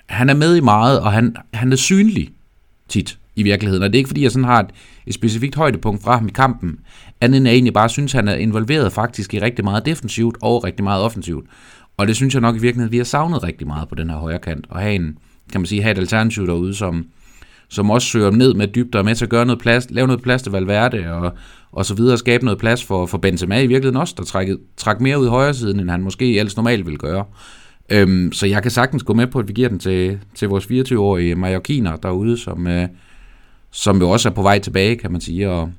han 0.07 0.31
er 0.31 0.35
med 0.35 0.57
i 0.57 0.61
meget, 0.61 1.01
og 1.01 1.13
han, 1.13 1.37
han 1.55 1.73
er 1.73 1.77
synlig 1.77 2.31
tit 2.89 3.19
i 3.37 3.43
virkeligheden. 3.43 3.83
Og 3.83 3.89
det 3.89 3.97
er 3.97 4.01
ikke, 4.01 4.09
fordi 4.09 4.23
jeg 4.23 4.31
sådan 4.31 4.45
har 4.45 4.61
et, 4.61 4.71
et 5.07 5.15
specifikt 5.15 5.55
højdepunkt 5.55 6.03
fra 6.03 6.17
ham 6.17 6.29
i 6.29 6.31
kampen, 6.31 6.79
andet 7.21 7.37
end 7.37 7.47
jeg 7.47 7.55
egentlig 7.55 7.75
bare 7.75 7.89
synes, 7.89 8.13
han 8.13 8.29
er 8.29 8.35
involveret 8.35 8.93
faktisk 8.93 9.35
i 9.35 9.41
rigtig 9.41 9.65
meget 9.65 9.87
defensivt 9.87 10.37
og 10.43 10.65
rigtig 10.65 10.85
meget 10.85 11.03
offensivt. 11.03 11.47
Og 11.97 12.09
det 12.09 12.17
synes 12.17 12.35
jeg 12.35 12.41
nok 12.41 12.57
i 12.57 12.59
virkeligheden, 12.59 12.93
vi 12.93 12.97
har 12.97 13.05
savnet 13.05 13.43
rigtig 13.43 13.67
meget 13.67 13.89
på 13.89 13.95
den 13.95 14.11
her 14.11 14.17
højre 14.17 14.39
kant, 14.39 14.67
og 14.71 14.81
have 14.81 14.95
en, 14.95 15.19
kan 15.53 15.61
man 15.61 15.67
sige, 15.67 15.83
have 15.83 15.93
et 15.93 15.99
alternativ 15.99 16.47
derude, 16.47 16.75
som, 16.75 17.07
som 17.69 17.91
også 17.91 18.09
søger 18.09 18.31
ned 18.31 18.55
med 18.55 18.69
dybder 18.69 18.99
og 18.99 19.05
med 19.05 19.15
til 19.15 19.25
at 19.25 19.31
gøre 19.31 19.47
noget 19.47 19.61
plads, 19.61 19.91
lave 19.91 20.07
noget 20.07 20.23
plads 20.23 20.43
til 20.43 20.53
Valverde 20.53 21.13
og, 21.13 21.33
og 21.73 21.87
så 21.87 21.95
videre, 21.95 22.19
skabe 22.19 22.45
noget 22.45 22.59
plads 22.59 22.85
for, 22.85 23.07
for 23.07 23.19
Benzema 23.19 23.59
i 23.59 23.67
virkeligheden 23.67 23.97
også, 23.97 24.15
der 24.19 24.25
træk, 24.25 24.49
træk 24.77 25.01
mere 25.01 25.21
ud 25.21 25.27
i 25.27 25.29
højre 25.29 25.55
siden, 25.55 25.81
end 25.81 25.91
han 25.91 26.03
måske 26.03 26.39
ellers 26.39 26.57
normalt 26.57 26.87
vil 26.87 26.99
gøre. 26.99 27.25
Øhm, 27.91 28.33
så 28.33 28.47
jeg 28.47 28.63
kan 28.63 28.71
sagtens 28.71 29.03
gå 29.03 29.15
med 29.15 29.27
på, 29.27 29.39
at 29.39 29.49
vi 29.49 29.53
giver 29.53 29.69
den 29.69 29.79
til, 29.79 30.19
til 30.35 30.49
vores 30.49 30.65
24-årige 30.65 31.35
majorkiner 31.35 31.97
derude, 31.97 32.39
som, 32.39 32.67
øh, 32.67 32.89
som 33.71 34.01
jo 34.01 34.11
også 34.11 34.29
er 34.29 34.33
på 34.33 34.43
vej 34.43 34.59
tilbage, 34.59 34.97
kan 34.97 35.13
man 35.13 35.21
sige, 35.21 35.51
og, 35.51 35.71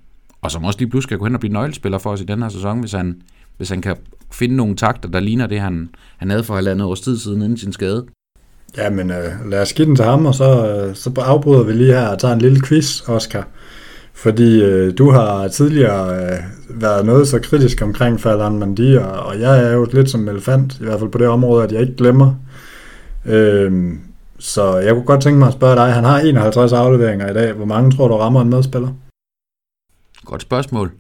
og 0.41 0.51
som 0.51 0.63
også 0.63 0.79
lige 0.79 0.89
pludselig 0.89 1.09
skal 1.09 1.17
gå 1.17 1.25
hen 1.25 1.33
og 1.33 1.39
blive 1.39 1.53
nøglespiller 1.53 1.97
for 1.97 2.11
os 2.11 2.21
i 2.21 2.25
den 2.25 2.41
her 2.41 2.49
sæson, 2.49 2.79
hvis 2.79 2.91
han, 2.91 3.21
hvis 3.57 3.69
han 3.69 3.81
kan 3.81 3.95
finde 4.31 4.55
nogle 4.55 4.75
takter, 4.75 5.09
der 5.09 5.19
ligner 5.19 5.47
det, 5.47 5.59
han, 5.59 5.89
han 6.17 6.29
havde 6.29 6.43
for 6.43 6.55
halvandet 6.55 6.87
års 6.87 7.01
tid 7.01 7.17
siden 7.17 7.41
inden 7.41 7.57
sin 7.57 7.73
skade. 7.73 8.05
Ja, 8.77 8.89
men 8.89 9.11
øh, 9.11 9.49
lad 9.49 9.61
os 9.61 9.73
give 9.73 9.87
den 9.87 9.95
til 9.95 10.05
ham, 10.05 10.25
og 10.25 10.35
så, 10.35 10.67
øh, 10.67 10.95
så 10.95 11.11
afbryder 11.17 11.63
vi 11.63 11.73
lige 11.73 11.93
her 11.93 12.07
og 12.07 12.19
tager 12.19 12.33
en 12.33 12.41
lille 12.41 12.61
quiz, 12.67 13.09
Oscar. 13.09 13.47
Fordi 14.15 14.63
øh, 14.63 14.97
du 14.97 15.11
har 15.11 15.47
tidligere 15.47 16.15
øh, 16.15 16.39
været 16.69 17.05
noget 17.05 17.27
så 17.27 17.39
kritisk 17.39 17.81
omkring 17.81 18.21
Ferdinand 18.21 18.57
Mandi, 18.57 18.95
og, 18.97 19.11
og 19.11 19.39
jeg 19.39 19.63
er 19.63 19.71
jo 19.71 19.87
lidt 19.93 20.09
som 20.09 20.21
en 20.21 20.27
elefant, 20.27 20.79
i 20.79 20.83
hvert 20.83 20.99
fald 20.99 21.09
på 21.09 21.17
det 21.17 21.27
område, 21.27 21.63
at 21.63 21.71
jeg 21.71 21.81
ikke 21.81 21.95
glemmer. 21.95 22.35
Øh, 23.25 23.93
så 24.39 24.77
jeg 24.77 24.93
kunne 24.93 25.05
godt 25.05 25.21
tænke 25.21 25.39
mig 25.39 25.47
at 25.47 25.53
spørge 25.53 25.75
dig, 25.75 25.93
han 25.93 26.03
har 26.03 26.19
51 26.19 26.73
afleveringer 26.73 27.29
i 27.29 27.33
dag. 27.33 27.53
Hvor 27.53 27.65
mange 27.65 27.91
tror 27.91 28.07
du 28.07 28.15
rammer 28.15 28.41
en 28.41 28.49
medspiller? 28.49 28.89
Godt 30.25 30.41
spørgsmål. 30.41 30.91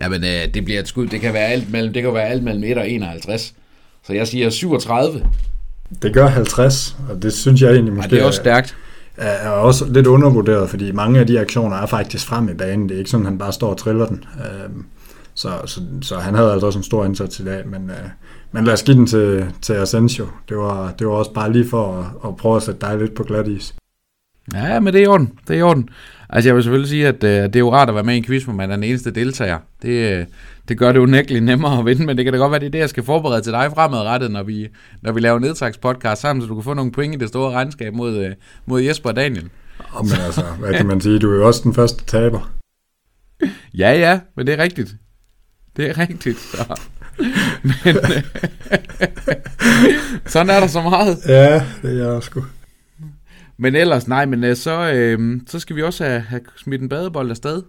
Jamen, 0.00 0.24
øh, 0.24 0.54
det 0.54 0.64
bliver 0.64 0.80
et 0.80 0.88
skud. 0.88 1.06
Det 1.06 1.20
kan 1.20 1.32
være 1.34 1.46
alt 1.46 1.72
mellem, 1.72 1.92
det 1.92 2.02
kan 2.02 2.14
være 2.14 2.28
alt 2.28 2.42
mellem 2.42 2.64
1 2.64 2.78
og 2.78 2.90
51. 2.90 3.54
Så 4.06 4.12
jeg 4.12 4.28
siger 4.28 4.50
37. 4.50 5.26
Det 6.02 6.14
gør 6.14 6.26
50, 6.26 6.96
og 7.10 7.22
det 7.22 7.32
synes 7.32 7.62
jeg 7.62 7.72
egentlig 7.72 7.94
måske... 7.94 8.08
Ja, 8.10 8.16
det 8.16 8.22
er 8.22 8.26
også 8.26 8.40
stærkt. 8.40 8.76
Er, 9.16 9.50
også 9.50 9.84
lidt 9.88 10.06
undervurderet, 10.06 10.70
fordi 10.70 10.92
mange 10.92 11.20
af 11.20 11.26
de 11.26 11.40
aktioner 11.40 11.76
er 11.76 11.86
faktisk 11.86 12.26
frem 12.26 12.48
i 12.48 12.54
banen. 12.54 12.88
Det 12.88 12.94
er 12.94 12.98
ikke 12.98 13.10
sådan, 13.10 13.26
at 13.26 13.30
han 13.30 13.38
bare 13.38 13.52
står 13.52 13.70
og 13.70 13.76
triller 13.76 14.06
den. 14.06 14.24
Øhm, 14.38 14.84
så, 15.34 15.48
så, 15.66 15.80
så 16.02 16.16
han 16.18 16.34
havde 16.34 16.52
altså 16.52 16.66
også 16.66 16.78
en 16.78 16.82
stor 16.82 17.04
indsats 17.04 17.40
i 17.40 17.44
dag, 17.44 17.68
men, 17.68 17.90
øh, 17.90 18.08
men 18.52 18.64
lad 18.64 18.72
os 18.72 18.82
give 18.82 18.96
den 18.96 19.06
til, 19.06 19.46
til 19.62 19.72
Asensio. 19.72 20.26
Det 20.48 20.56
var, 20.56 20.92
det 20.98 21.06
var 21.06 21.12
også 21.12 21.32
bare 21.32 21.52
lige 21.52 21.68
for 21.68 21.98
at, 21.98 22.28
at 22.28 22.36
prøve 22.36 22.56
at 22.56 22.62
sætte 22.62 22.80
dig 22.80 22.98
lidt 22.98 23.14
på 23.14 23.22
glat 23.22 23.48
is. 23.48 23.74
Ja, 24.54 24.80
men 24.80 24.92
det 24.92 24.98
er 24.98 25.04
i 25.04 25.06
orden. 25.06 25.32
Det 25.48 25.54
er 25.54 25.58
i 25.58 25.62
orden. 25.62 25.88
Altså, 26.30 26.48
jeg 26.48 26.54
vil 26.54 26.62
selvfølgelig 26.62 26.88
sige, 26.88 27.08
at 27.08 27.24
øh, 27.24 27.30
det 27.30 27.56
er 27.56 27.60
jo 27.60 27.72
rart 27.72 27.88
at 27.88 27.94
være 27.94 28.04
med 28.04 28.14
i 28.14 28.16
en 28.16 28.24
quiz, 28.24 28.44
hvor 28.44 28.52
man 28.52 28.70
er 28.70 28.76
den 28.76 28.84
eneste 28.84 29.10
deltager. 29.10 29.58
Det, 29.82 30.18
øh, 30.18 30.26
det 30.68 30.78
gør 30.78 30.92
det 30.92 30.98
jo 30.98 31.06
nægteligt 31.06 31.44
nemmere 31.44 31.78
at 31.78 31.86
vinde, 31.86 32.06
men 32.06 32.16
det 32.16 32.24
kan 32.24 32.32
da 32.32 32.38
godt 32.38 32.50
være, 32.50 32.60
det 32.60 32.66
er 32.66 32.70
det, 32.70 32.78
jeg 32.78 32.88
skal 32.88 33.02
forberede 33.02 33.40
til 33.40 33.52
dig 33.52 33.70
fremadrettet, 33.74 34.30
når 34.30 34.42
vi, 34.42 34.68
når 35.02 35.12
vi 35.12 35.20
laver 35.20 35.38
nedtagspodcast 35.38 36.20
sammen, 36.22 36.42
så 36.42 36.48
du 36.48 36.54
kan 36.54 36.64
få 36.64 36.74
nogle 36.74 36.92
point 36.92 37.14
i 37.14 37.18
det 37.18 37.28
store 37.28 37.52
regnskab 37.52 37.94
mod, 37.94 38.16
øh, 38.16 38.30
mod 38.66 38.82
Jesper 38.82 39.10
og 39.10 39.16
Daniel. 39.16 39.48
Oh, 39.94 40.04
men 40.04 40.14
altså, 40.24 40.42
hvad 40.58 40.74
kan 40.74 40.86
man 40.86 41.00
sige? 41.00 41.18
Du 41.18 41.32
er 41.32 41.36
jo 41.36 41.46
også 41.46 41.60
den 41.64 41.74
første 41.74 42.04
taber. 42.04 42.52
Ja, 43.78 43.92
ja, 43.92 44.20
men 44.36 44.46
det 44.46 44.58
er 44.58 44.62
rigtigt. 44.62 44.94
Det 45.76 45.90
er 45.90 45.98
rigtigt. 45.98 46.38
Så. 46.38 46.80
Men, 47.62 47.96
øh, 47.96 48.22
sådan 50.32 50.50
er 50.50 50.60
der 50.60 50.66
så 50.66 50.82
meget. 50.82 51.18
Ja, 51.28 51.62
det 51.82 52.00
er 52.00 52.12
jeg 52.12 52.22
sgu. 52.22 52.44
Men 53.56 53.74
ellers, 53.74 54.08
nej, 54.08 54.26
men 54.26 54.44
øh, 54.44 54.56
så, 54.56 54.92
øh, 54.92 55.40
så 55.46 55.58
skal 55.58 55.76
vi 55.76 55.82
også 55.82 56.04
have, 56.04 56.20
have 56.20 56.40
smidt 56.56 56.82
en 56.82 56.88
badebold 56.88 57.30
afsted. 57.30 57.62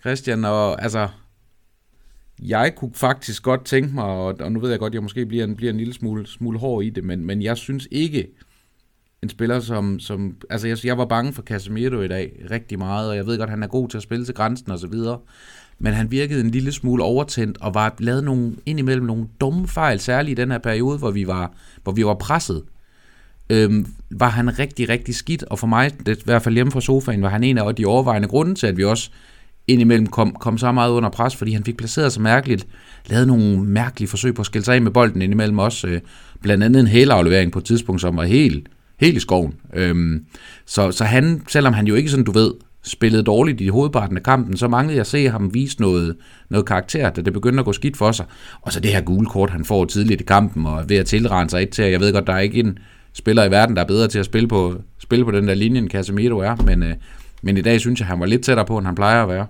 Christian, 0.00 0.44
og 0.44 0.82
altså, 0.82 1.08
jeg 2.42 2.72
kunne 2.76 2.94
faktisk 2.94 3.42
godt 3.42 3.64
tænke 3.64 3.94
mig, 3.94 4.04
og, 4.04 4.34
og 4.40 4.52
nu 4.52 4.60
ved 4.60 4.70
jeg 4.70 4.78
godt, 4.78 4.90
at 4.90 4.94
jeg 4.94 5.02
måske 5.02 5.26
bliver 5.26 5.44
en, 5.44 5.56
bliver 5.56 5.72
en 5.72 5.78
lille 5.78 5.94
smule, 5.94 6.26
smule 6.26 6.58
hård 6.58 6.84
i 6.84 6.90
det, 6.90 7.04
men, 7.04 7.26
men 7.26 7.42
jeg 7.42 7.56
synes 7.56 7.88
ikke, 7.90 8.28
en 9.22 9.28
spiller 9.28 9.60
som, 9.60 9.98
som 9.98 10.36
altså 10.50 10.68
jeg, 10.68 10.84
jeg 10.84 10.98
var 10.98 11.04
bange 11.04 11.32
for 11.32 11.42
Casemiro 11.42 12.00
i 12.00 12.08
dag 12.08 12.46
rigtig 12.50 12.78
meget, 12.78 13.10
og 13.10 13.16
jeg 13.16 13.26
ved 13.26 13.38
godt, 13.38 13.48
at 13.48 13.50
han 13.50 13.62
er 13.62 13.66
god 13.66 13.88
til 13.88 13.96
at 13.96 14.02
spille 14.02 14.24
til 14.24 14.34
grænsen 14.34 14.70
og 14.70 14.78
så 14.78 14.86
videre, 14.86 15.18
men 15.78 15.92
han 15.92 16.10
virkede 16.10 16.40
en 16.40 16.50
lille 16.50 16.72
smule 16.72 17.02
overtændt, 17.02 17.58
og 17.60 17.74
var 17.74 17.94
lavet 17.98 18.24
nogle, 18.24 18.56
indimellem 18.66 19.06
nogle 19.06 19.26
dumme 19.40 19.68
fejl, 19.68 20.00
særligt 20.00 20.38
i 20.38 20.42
den 20.42 20.50
her 20.50 20.58
periode, 20.58 20.98
hvor 20.98 21.10
vi 21.10 21.26
var, 21.26 21.52
hvor 21.82 21.92
vi 21.92 22.04
var 22.04 22.14
presset 22.14 22.62
øhm, 23.50 23.86
var 24.10 24.28
han 24.28 24.58
rigtig, 24.58 24.88
rigtig 24.88 25.14
skidt, 25.14 25.42
og 25.42 25.58
for 25.58 25.66
mig, 25.66 25.90
det, 26.06 26.18
i 26.18 26.22
hvert 26.24 26.42
fald 26.42 26.54
hjemme 26.54 26.72
fra 26.72 26.80
sofaen, 26.80 27.22
var 27.22 27.28
han 27.28 27.44
en 27.44 27.58
af 27.58 27.74
de 27.74 27.86
overvejende 27.86 28.28
grunde 28.28 28.54
til, 28.54 28.66
at 28.66 28.76
vi 28.76 28.84
også 28.84 29.10
indimellem 29.66 30.06
kom, 30.06 30.36
kom 30.40 30.58
så 30.58 30.72
meget 30.72 30.90
under 30.90 31.10
pres, 31.10 31.36
fordi 31.36 31.52
han 31.52 31.64
fik 31.64 31.76
placeret 31.76 32.12
sig 32.12 32.22
mærkeligt, 32.22 32.66
lavede 33.06 33.26
nogle 33.26 33.58
mærkelige 33.58 34.08
forsøg 34.08 34.34
på 34.34 34.42
at 34.42 34.46
skille 34.46 34.64
sig 34.64 34.74
af 34.74 34.82
med 34.82 34.90
bolden 34.90 35.22
indimellem 35.22 35.58
også, 35.58 35.86
øh, 35.86 36.00
blandt 36.42 36.64
andet 36.64 36.80
en 36.80 36.86
hælaflevering 36.86 37.52
på 37.52 37.58
et 37.58 37.64
tidspunkt, 37.64 38.00
som 38.00 38.16
var 38.16 38.24
helt, 38.24 38.68
helt 39.00 39.16
i 39.16 39.20
skoven. 39.20 39.54
Øhm, 39.74 40.24
så, 40.66 40.92
så 40.92 41.04
han, 41.04 41.42
selvom 41.48 41.72
han 41.72 41.86
jo 41.86 41.94
ikke 41.94 42.10
sådan, 42.10 42.24
du 42.24 42.32
ved, 42.32 42.52
spillede 42.82 43.22
dårligt 43.22 43.60
i 43.60 43.68
hovedparten 43.68 44.16
af 44.16 44.22
kampen, 44.22 44.56
så 44.56 44.68
manglede 44.68 44.94
jeg 44.94 45.00
at 45.00 45.06
se 45.06 45.28
ham 45.28 45.54
vise 45.54 45.80
noget, 45.80 46.16
noget 46.50 46.66
karakter, 46.66 47.10
da 47.10 47.22
det 47.22 47.32
begyndte 47.32 47.58
at 47.58 47.64
gå 47.64 47.72
skidt 47.72 47.96
for 47.96 48.12
sig. 48.12 48.26
Og 48.62 48.72
så 48.72 48.80
det 48.80 48.90
her 48.90 49.00
gule 49.00 49.26
kort, 49.26 49.50
han 49.50 49.64
får 49.64 49.84
tidligt 49.84 50.20
i 50.20 50.24
kampen, 50.24 50.66
og 50.66 50.88
ved 50.88 50.96
at 50.96 51.06
tilrende 51.06 51.50
sig 51.50 51.62
et 51.62 51.70
til, 51.70 51.84
jeg 51.84 52.00
ved 52.00 52.12
godt, 52.12 52.26
der 52.26 52.32
er 52.32 52.38
ikke 52.38 52.60
en 52.60 52.78
spiller 53.14 53.44
i 53.44 53.50
verden, 53.50 53.76
der 53.76 53.82
er 53.82 53.86
bedre 53.86 54.08
til 54.08 54.18
at 54.18 54.24
spille 54.24 54.48
på, 54.48 54.74
spille 54.98 55.24
på 55.24 55.30
den 55.30 55.48
der 55.48 55.54
linje, 55.54 55.78
end 55.78 55.90
Casemiro 55.90 56.38
er, 56.38 56.56
men, 56.56 56.82
øh, 56.82 56.94
men 57.42 57.56
i 57.56 57.62
dag 57.62 57.80
synes 57.80 58.00
jeg, 58.00 58.06
han 58.06 58.20
var 58.20 58.26
lidt 58.26 58.44
tættere 58.44 58.66
på, 58.66 58.78
end 58.78 58.86
han 58.86 58.94
plejer 58.94 59.22
at 59.22 59.28
være. 59.28 59.46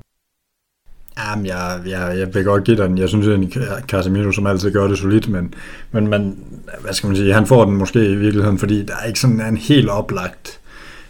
Jamen, 1.19 1.47
jeg, 1.47 1.81
jeg, 1.87 2.19
jeg 2.19 2.35
vil 2.35 2.45
godt 2.45 2.65
give 2.65 2.77
den. 2.77 2.99
Jeg 2.99 3.09
synes 3.09 3.27
egentlig, 3.27 3.53
Casemiro 3.89 4.33
som 4.33 4.47
altid 4.47 4.73
gør 4.73 4.87
det 4.87 4.99
solidt, 4.99 5.29
men, 5.29 5.55
men 5.91 6.07
man, 6.07 6.39
hvad 6.81 6.93
skal 6.93 7.07
man 7.07 7.17
sige, 7.17 7.35
han 7.35 7.47
får 7.47 7.65
den 7.65 7.77
måske 7.77 8.11
i 8.11 8.17
virkeligheden, 8.17 8.59
fordi 8.59 8.83
der 8.83 8.95
er 9.03 9.07
ikke 9.07 9.21
sådan 9.21 9.41
en 9.41 9.57
helt 9.57 9.89
oplagt 9.89 10.61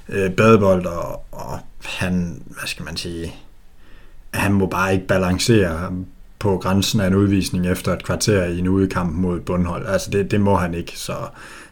øh, 0.09 0.31
badebold, 0.31 0.87
og, 0.87 1.25
og 1.33 1.59
han, 1.85 2.43
hvad 2.47 2.67
skal 2.67 2.85
man 2.85 2.97
sige, 2.97 3.35
han 4.31 4.53
må 4.53 4.67
bare 4.67 4.95
ikke 4.95 5.07
balancere 5.07 5.93
på 6.39 6.59
grænsen 6.59 7.01
af 7.01 7.07
en 7.07 7.15
udvisning 7.15 7.67
efter 7.67 7.93
et 7.93 8.05
kvarter 8.05 8.45
i 8.45 8.59
en 8.59 8.69
udekamp 8.69 9.13
mod 9.13 9.41
bundhold. 9.41 9.87
Altså 9.87 10.11
det, 10.11 10.31
det 10.31 10.41
må 10.41 10.57
han 10.57 10.75
ikke, 10.75 10.99
så, 10.99 11.15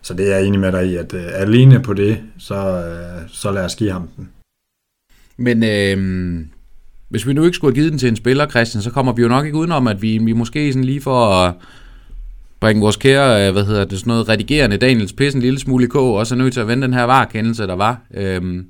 så 0.02 0.14
det 0.14 0.32
er 0.32 0.36
jeg 0.36 0.46
enig 0.46 0.60
med 0.60 0.72
dig 0.72 0.86
i, 0.86 0.96
at 0.96 1.14
øh, 1.14 1.24
alene 1.34 1.80
på 1.80 1.94
det, 1.94 2.18
så, 2.38 2.54
øh, 2.54 3.28
så 3.28 3.50
lad 3.50 3.64
os 3.64 3.76
give 3.76 3.92
ham 3.92 4.08
den. 4.16 4.28
Men 5.36 5.64
øh, 5.64 6.40
hvis 7.08 7.26
vi 7.26 7.32
nu 7.32 7.44
ikke 7.44 7.54
skulle 7.54 7.74
have 7.74 7.80
givet 7.80 7.90
den 7.90 7.98
til 7.98 8.08
en 8.08 8.16
spiller, 8.16 8.48
Christian, 8.48 8.82
så 8.82 8.90
kommer 8.90 9.12
vi 9.12 9.22
jo 9.22 9.28
nok 9.28 9.44
ikke 9.44 9.58
udenom, 9.58 9.86
at 9.86 10.02
vi, 10.02 10.18
vi 10.18 10.32
måske 10.32 10.72
sådan 10.72 10.84
lige 10.84 11.00
for 11.00 11.26
at 11.26 11.54
bringe 12.60 12.80
vores 12.80 12.96
kære, 12.96 13.46
øh, 13.46 13.52
hvad 13.52 13.64
hedder 13.64 13.84
det, 13.84 13.98
sådan 13.98 14.10
noget 14.10 14.28
redigerende 14.28 14.76
Daniels 14.76 15.12
pisse 15.12 15.36
en 15.36 15.42
lille 15.42 15.58
smule 15.58 15.84
i 15.84 15.88
kog, 15.88 16.14
og 16.14 16.26
så 16.26 16.34
nødt 16.34 16.52
til 16.52 16.60
at 16.60 16.68
vende 16.68 16.86
den 16.86 16.94
her 16.94 17.04
varekendelse, 17.04 17.66
der 17.66 17.76
var 17.76 18.00
øh, 18.14 18.64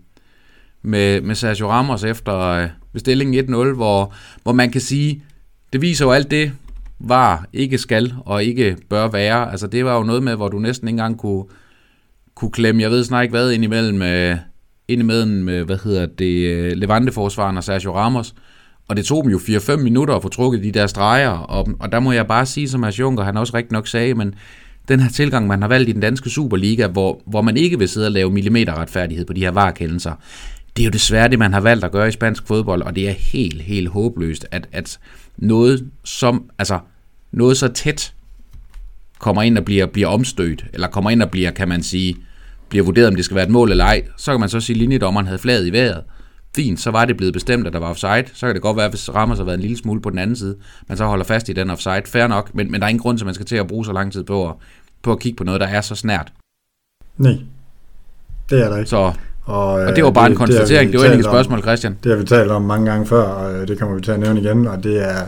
med, 0.82 1.20
med 1.20 1.34
Sergio 1.34 1.70
Ramos 1.70 2.04
efter 2.04 2.38
øh, 2.38 2.68
bestillingen 2.92 3.54
1-0, 3.54 3.74
hvor, 3.74 4.14
hvor 4.42 4.52
man 4.52 4.70
kan 4.70 4.80
sige, 4.80 5.22
det 5.72 5.80
viser 5.80 6.04
jo 6.04 6.12
alt 6.12 6.30
det, 6.30 6.52
var, 7.02 7.46
ikke 7.52 7.78
skal 7.78 8.14
og 8.24 8.44
ikke 8.44 8.76
bør 8.88 9.08
være. 9.08 9.50
Altså 9.50 9.66
det 9.66 9.84
var 9.84 9.96
jo 9.96 10.02
noget 10.02 10.22
med, 10.22 10.36
hvor 10.36 10.48
du 10.48 10.58
næsten 10.58 10.88
ikke 10.88 10.94
engang 10.94 11.18
kunne, 11.18 11.44
kunne 12.34 12.50
klemme, 12.50 12.82
jeg 12.82 12.90
ved 12.90 13.04
snart 13.04 13.22
ikke 13.22 13.32
hvad, 13.32 13.50
ind 13.50 13.64
imellem, 13.64 14.02
øh, 14.02 14.36
ind 14.88 15.00
imellem 15.00 15.30
med, 15.30 15.64
hvad 15.64 15.78
hedder 15.84 16.06
det, 16.06 16.46
øh, 16.50 16.72
Levante-forsvaren 16.72 17.56
og 17.56 17.64
Sergio 17.64 17.96
Ramos. 17.96 18.34
Og 18.88 18.96
det 18.96 19.04
tog 19.04 19.24
dem 19.24 19.32
jo 19.32 19.38
4-5 19.38 19.76
minutter 19.76 20.14
at 20.14 20.22
få 20.22 20.28
trukket 20.28 20.64
de 20.64 20.72
der 20.72 20.86
streger, 20.86 21.30
og, 21.30 21.68
og 21.80 21.92
der 21.92 22.00
må 22.00 22.12
jeg 22.12 22.26
bare 22.26 22.46
sige, 22.46 22.68
som 22.68 22.80
Mads 22.80 22.98
Juncker, 22.98 23.24
han 23.24 23.36
også 23.36 23.56
rigtig 23.56 23.72
nok 23.72 23.88
sagde, 23.88 24.14
men 24.14 24.34
den 24.88 25.00
her 25.00 25.10
tilgang, 25.10 25.46
man 25.46 25.62
har 25.62 25.68
valgt 25.68 25.88
i 25.88 25.92
den 25.92 26.00
danske 26.00 26.30
Superliga, 26.30 26.86
hvor, 26.86 27.22
hvor 27.26 27.42
man 27.42 27.56
ikke 27.56 27.78
vil 27.78 27.88
sidde 27.88 28.06
og 28.06 28.12
lave 28.12 28.30
millimeterretfærdighed 28.30 29.24
på 29.24 29.32
de 29.32 29.40
her 29.40 29.50
varekendelser, 29.50 30.12
det 30.76 30.82
er 30.82 30.86
jo 30.86 30.90
desværre 30.90 31.28
det, 31.28 31.38
man 31.38 31.52
har 31.52 31.60
valgt 31.60 31.84
at 31.84 31.92
gøre 31.92 32.08
i 32.08 32.10
spansk 32.10 32.46
fodbold, 32.46 32.82
og 32.82 32.96
det 32.96 33.08
er 33.08 33.12
helt, 33.12 33.62
helt 33.62 33.88
håbløst, 33.88 34.46
at, 34.50 34.68
at 34.72 34.98
noget 35.36 35.90
som, 36.04 36.50
altså 36.58 36.78
noget 37.32 37.56
så 37.56 37.68
tæt 37.68 38.12
kommer 39.18 39.42
ind 39.42 39.58
og 39.58 39.64
bliver, 39.64 39.86
bliver 39.86 40.08
omstødt, 40.08 40.64
eller 40.72 40.88
kommer 40.88 41.10
ind 41.10 41.22
og 41.22 41.30
bliver, 41.30 41.50
kan 41.50 41.68
man 41.68 41.82
sige, 41.82 42.16
bliver 42.68 42.84
vurderet, 42.84 43.08
om 43.08 43.16
det 43.16 43.24
skal 43.24 43.34
være 43.34 43.44
et 43.44 43.50
mål 43.50 43.70
eller 43.70 43.84
ej. 43.84 44.02
Så 44.16 44.32
kan 44.32 44.40
man 44.40 44.48
så 44.48 44.60
sige, 44.60 44.74
at 44.74 44.78
linjedommeren 44.78 45.26
havde 45.26 45.38
flaget 45.38 45.66
i 45.66 45.72
vejret. 45.72 46.02
Fint, 46.56 46.80
så 46.80 46.90
var 46.90 47.04
det 47.04 47.16
blevet 47.16 47.32
bestemt, 47.32 47.66
at 47.66 47.72
der 47.72 47.78
var 47.78 47.90
offside. 47.90 48.24
Så 48.34 48.46
kan 48.46 48.54
det 48.54 48.62
godt 48.62 48.76
være, 48.76 48.88
hvis 48.88 49.14
Ramos 49.14 49.38
har 49.38 49.44
været 49.44 49.54
en 49.54 49.60
lille 49.60 49.76
smule 49.76 50.00
på 50.00 50.10
den 50.10 50.18
anden 50.18 50.36
side, 50.36 50.56
man 50.88 50.98
så 50.98 51.04
holder 51.04 51.24
fast 51.24 51.48
i 51.48 51.52
den 51.52 51.70
offside. 51.70 52.02
Fair 52.06 52.26
nok, 52.26 52.54
men, 52.54 52.70
men 52.70 52.80
der 52.80 52.86
er 52.86 52.88
ingen 52.88 53.02
grund 53.02 53.18
til, 53.18 53.24
at 53.24 53.26
man 53.26 53.34
skal 53.34 53.46
til 53.46 53.56
at 53.56 53.66
bruge 53.66 53.84
så 53.84 53.92
lang 53.92 54.12
tid 54.12 54.24
på 54.24 54.48
at, 54.48 54.54
på 55.02 55.12
at 55.12 55.18
kigge 55.18 55.36
på 55.36 55.44
noget, 55.44 55.60
der 55.60 55.66
er 55.66 55.80
så 55.80 55.94
snært. 55.94 56.32
Nej, 57.18 57.36
det 58.50 58.64
er 58.64 58.68
der 58.68 58.76
ikke. 58.76 58.90
Så, 58.90 59.12
og, 59.44 59.66
og 59.72 59.96
det 59.96 60.04
var 60.04 60.10
bare 60.10 60.24
det, 60.24 60.30
en 60.30 60.38
konstatering, 60.38 60.86
det, 60.86 60.92
det 60.92 61.00
var 61.00 61.12
ikke 61.12 61.18
et 61.18 61.24
spørgsmål, 61.24 61.62
Christian. 61.62 61.98
Det 62.04 62.12
har 62.12 62.18
vi 62.18 62.24
talt 62.24 62.50
om 62.50 62.62
mange 62.62 62.90
gange 62.90 63.06
før, 63.06 63.22
og 63.22 63.68
det 63.68 63.78
kommer 63.78 63.94
vi 63.94 64.02
til 64.02 64.12
at 64.12 64.20
nævne 64.20 64.40
igen, 64.40 64.66
og 64.66 64.84
det 64.84 65.08
er 65.08 65.24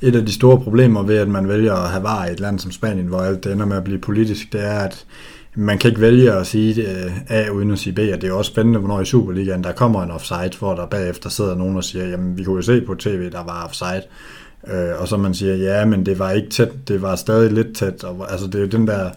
et 0.00 0.16
af 0.16 0.26
de 0.26 0.32
store 0.32 0.60
problemer 0.60 1.02
ved, 1.02 1.16
at 1.16 1.28
man 1.28 1.48
vælger 1.48 1.74
at 1.74 1.90
have 1.90 2.02
var 2.02 2.26
i 2.26 2.32
et 2.32 2.40
land 2.40 2.58
som 2.58 2.72
Spanien, 2.72 3.06
hvor 3.06 3.20
alt 3.20 3.44
det 3.44 3.52
ender 3.52 3.66
med 3.66 3.76
at 3.76 3.84
blive 3.84 3.98
politisk, 3.98 4.52
det 4.52 4.64
er, 4.64 4.78
at 4.78 5.06
man 5.54 5.78
kan 5.78 5.88
ikke 5.88 6.00
vælge 6.00 6.32
at 6.32 6.46
sige 6.46 6.82
øh, 6.82 7.12
A 7.28 7.48
uden 7.48 7.70
at 7.70 7.78
sige 7.78 7.92
B, 7.92 7.98
og 7.98 8.22
det 8.22 8.24
er 8.24 8.32
også 8.32 8.50
spændende, 8.50 8.78
hvornår 8.78 9.00
i 9.00 9.04
Superligaen 9.04 9.64
der 9.64 9.72
kommer 9.72 10.02
en 10.02 10.10
offside, 10.10 10.58
hvor 10.58 10.74
der 10.74 10.86
bagefter 10.86 11.30
sidder 11.30 11.54
nogen 11.54 11.76
og 11.76 11.84
siger, 11.84 12.08
jamen 12.08 12.38
vi 12.38 12.44
kunne 12.44 12.56
jo 12.56 12.62
se 12.62 12.80
på 12.80 12.94
tv, 12.94 13.30
der 13.30 13.44
var 13.44 13.64
offside, 13.64 14.02
øh, 14.68 15.00
og 15.00 15.08
så 15.08 15.16
man 15.16 15.34
siger, 15.34 15.54
ja, 15.54 15.84
men 15.84 16.06
det 16.06 16.18
var 16.18 16.30
ikke 16.30 16.48
tæt, 16.48 16.88
det 16.88 17.02
var 17.02 17.16
stadig 17.16 17.52
lidt 17.52 17.76
tæt, 17.76 18.04
og, 18.04 18.32
altså 18.32 18.46
det 18.46 18.54
er 18.54 18.60
jo 18.60 18.66
den 18.66 18.86
der, 18.86 19.10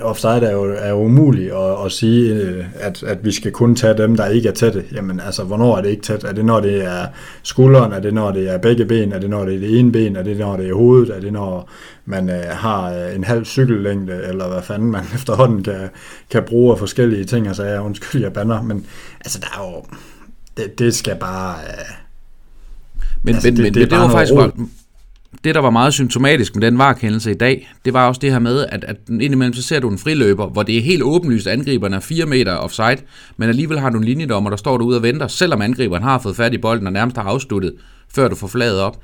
offside 0.00 0.46
er 0.46 0.52
jo, 0.52 0.74
er 0.74 0.88
jo 0.88 0.96
umuligt 0.96 1.52
at, 1.52 1.84
at 1.84 1.92
sige, 1.92 2.34
øh, 2.34 2.64
at, 2.74 3.02
at 3.02 3.24
vi 3.24 3.32
skal 3.32 3.52
kun 3.52 3.74
tage 3.74 3.98
dem, 3.98 4.16
der 4.16 4.26
ikke 4.26 4.48
er 4.48 4.52
tætte. 4.52 4.84
Jamen 4.92 5.20
altså, 5.20 5.44
hvornår 5.44 5.76
er 5.76 5.82
det 5.82 5.88
ikke 5.88 6.02
tæt? 6.02 6.24
Er 6.24 6.32
det, 6.32 6.44
når 6.44 6.60
det 6.60 6.84
er 6.84 7.06
skulderen? 7.42 7.92
Er 7.92 8.00
det, 8.00 8.14
når 8.14 8.30
det 8.30 8.50
er 8.50 8.58
begge 8.58 8.84
ben? 8.84 9.12
Er 9.12 9.18
det, 9.18 9.30
når 9.30 9.44
det 9.44 9.54
er 9.54 9.58
det 9.58 9.78
ene 9.78 9.92
ben? 9.92 10.16
Er 10.16 10.22
det, 10.22 10.36
når 10.36 10.56
det 10.56 10.68
er 10.68 10.74
hovedet? 10.74 11.16
Er 11.16 11.20
det, 11.20 11.32
når 11.32 11.70
man 12.04 12.30
øh, 12.30 12.44
har 12.50 12.92
øh, 12.92 13.14
en 13.14 13.24
halv 13.24 13.44
cykellængde? 13.44 14.22
Eller 14.28 14.48
hvad 14.48 14.62
fanden 14.62 14.90
man 14.90 15.04
efterhånden 15.14 15.62
kan, 15.62 15.88
kan 16.30 16.42
bruge 16.42 16.72
af 16.72 16.78
forskellige 16.78 17.24
ting? 17.24 17.46
Altså, 17.46 17.64
jeg 17.64 17.80
undskyld, 17.80 18.22
jeg 18.22 18.32
banner. 18.32 18.62
Men 18.62 18.86
altså, 19.20 19.38
der 19.40 19.46
er 19.46 19.72
jo... 19.72 19.84
Det, 20.56 20.78
det 20.78 20.94
skal 20.94 21.16
bare... 21.16 21.54
Øh, 21.54 21.84
men, 23.22 23.34
altså, 23.34 23.48
men, 23.48 23.56
det, 23.56 23.62
men 23.64 23.74
det, 23.74 23.80
det, 23.80 23.90
det 23.90 23.98
var 23.98 24.08
faktisk... 24.08 24.32
Råd 24.32 24.68
det, 25.44 25.54
der 25.54 25.60
var 25.60 25.70
meget 25.70 25.94
symptomatisk 25.94 26.54
med 26.56 26.66
den 26.66 26.78
varkendelse 26.78 27.30
i 27.30 27.34
dag, 27.34 27.68
det 27.84 27.92
var 27.92 28.08
også 28.08 28.18
det 28.18 28.32
her 28.32 28.38
med, 28.38 28.66
at, 28.68 28.84
at 28.84 28.96
indimellem 29.08 29.54
så 29.54 29.62
ser 29.62 29.80
du 29.80 29.90
en 29.90 29.98
friløber, 29.98 30.46
hvor 30.46 30.62
det 30.62 30.78
er 30.78 30.82
helt 30.82 31.02
åbenlyst, 31.02 31.46
at 31.46 31.52
angriberen 31.52 31.94
er 31.94 32.00
4 32.00 32.26
meter 32.26 32.56
offside, 32.56 32.96
men 33.36 33.48
alligevel 33.48 33.78
har 33.78 33.90
du 33.90 33.98
en 33.98 34.04
linjedommer, 34.04 34.50
der 34.50 34.56
står 34.56 34.78
derude 34.78 34.96
og 34.96 35.02
venter, 35.02 35.28
selvom 35.28 35.62
angriberen 35.62 36.02
har 36.02 36.18
fået 36.18 36.36
fat 36.36 36.54
i 36.54 36.58
bolden 36.58 36.86
og 36.86 36.92
nærmest 36.92 37.16
har 37.16 37.24
afsluttet, 37.24 37.74
før 38.14 38.28
du 38.28 38.34
får 38.34 38.46
flaget 38.46 38.80
op. 38.80 39.00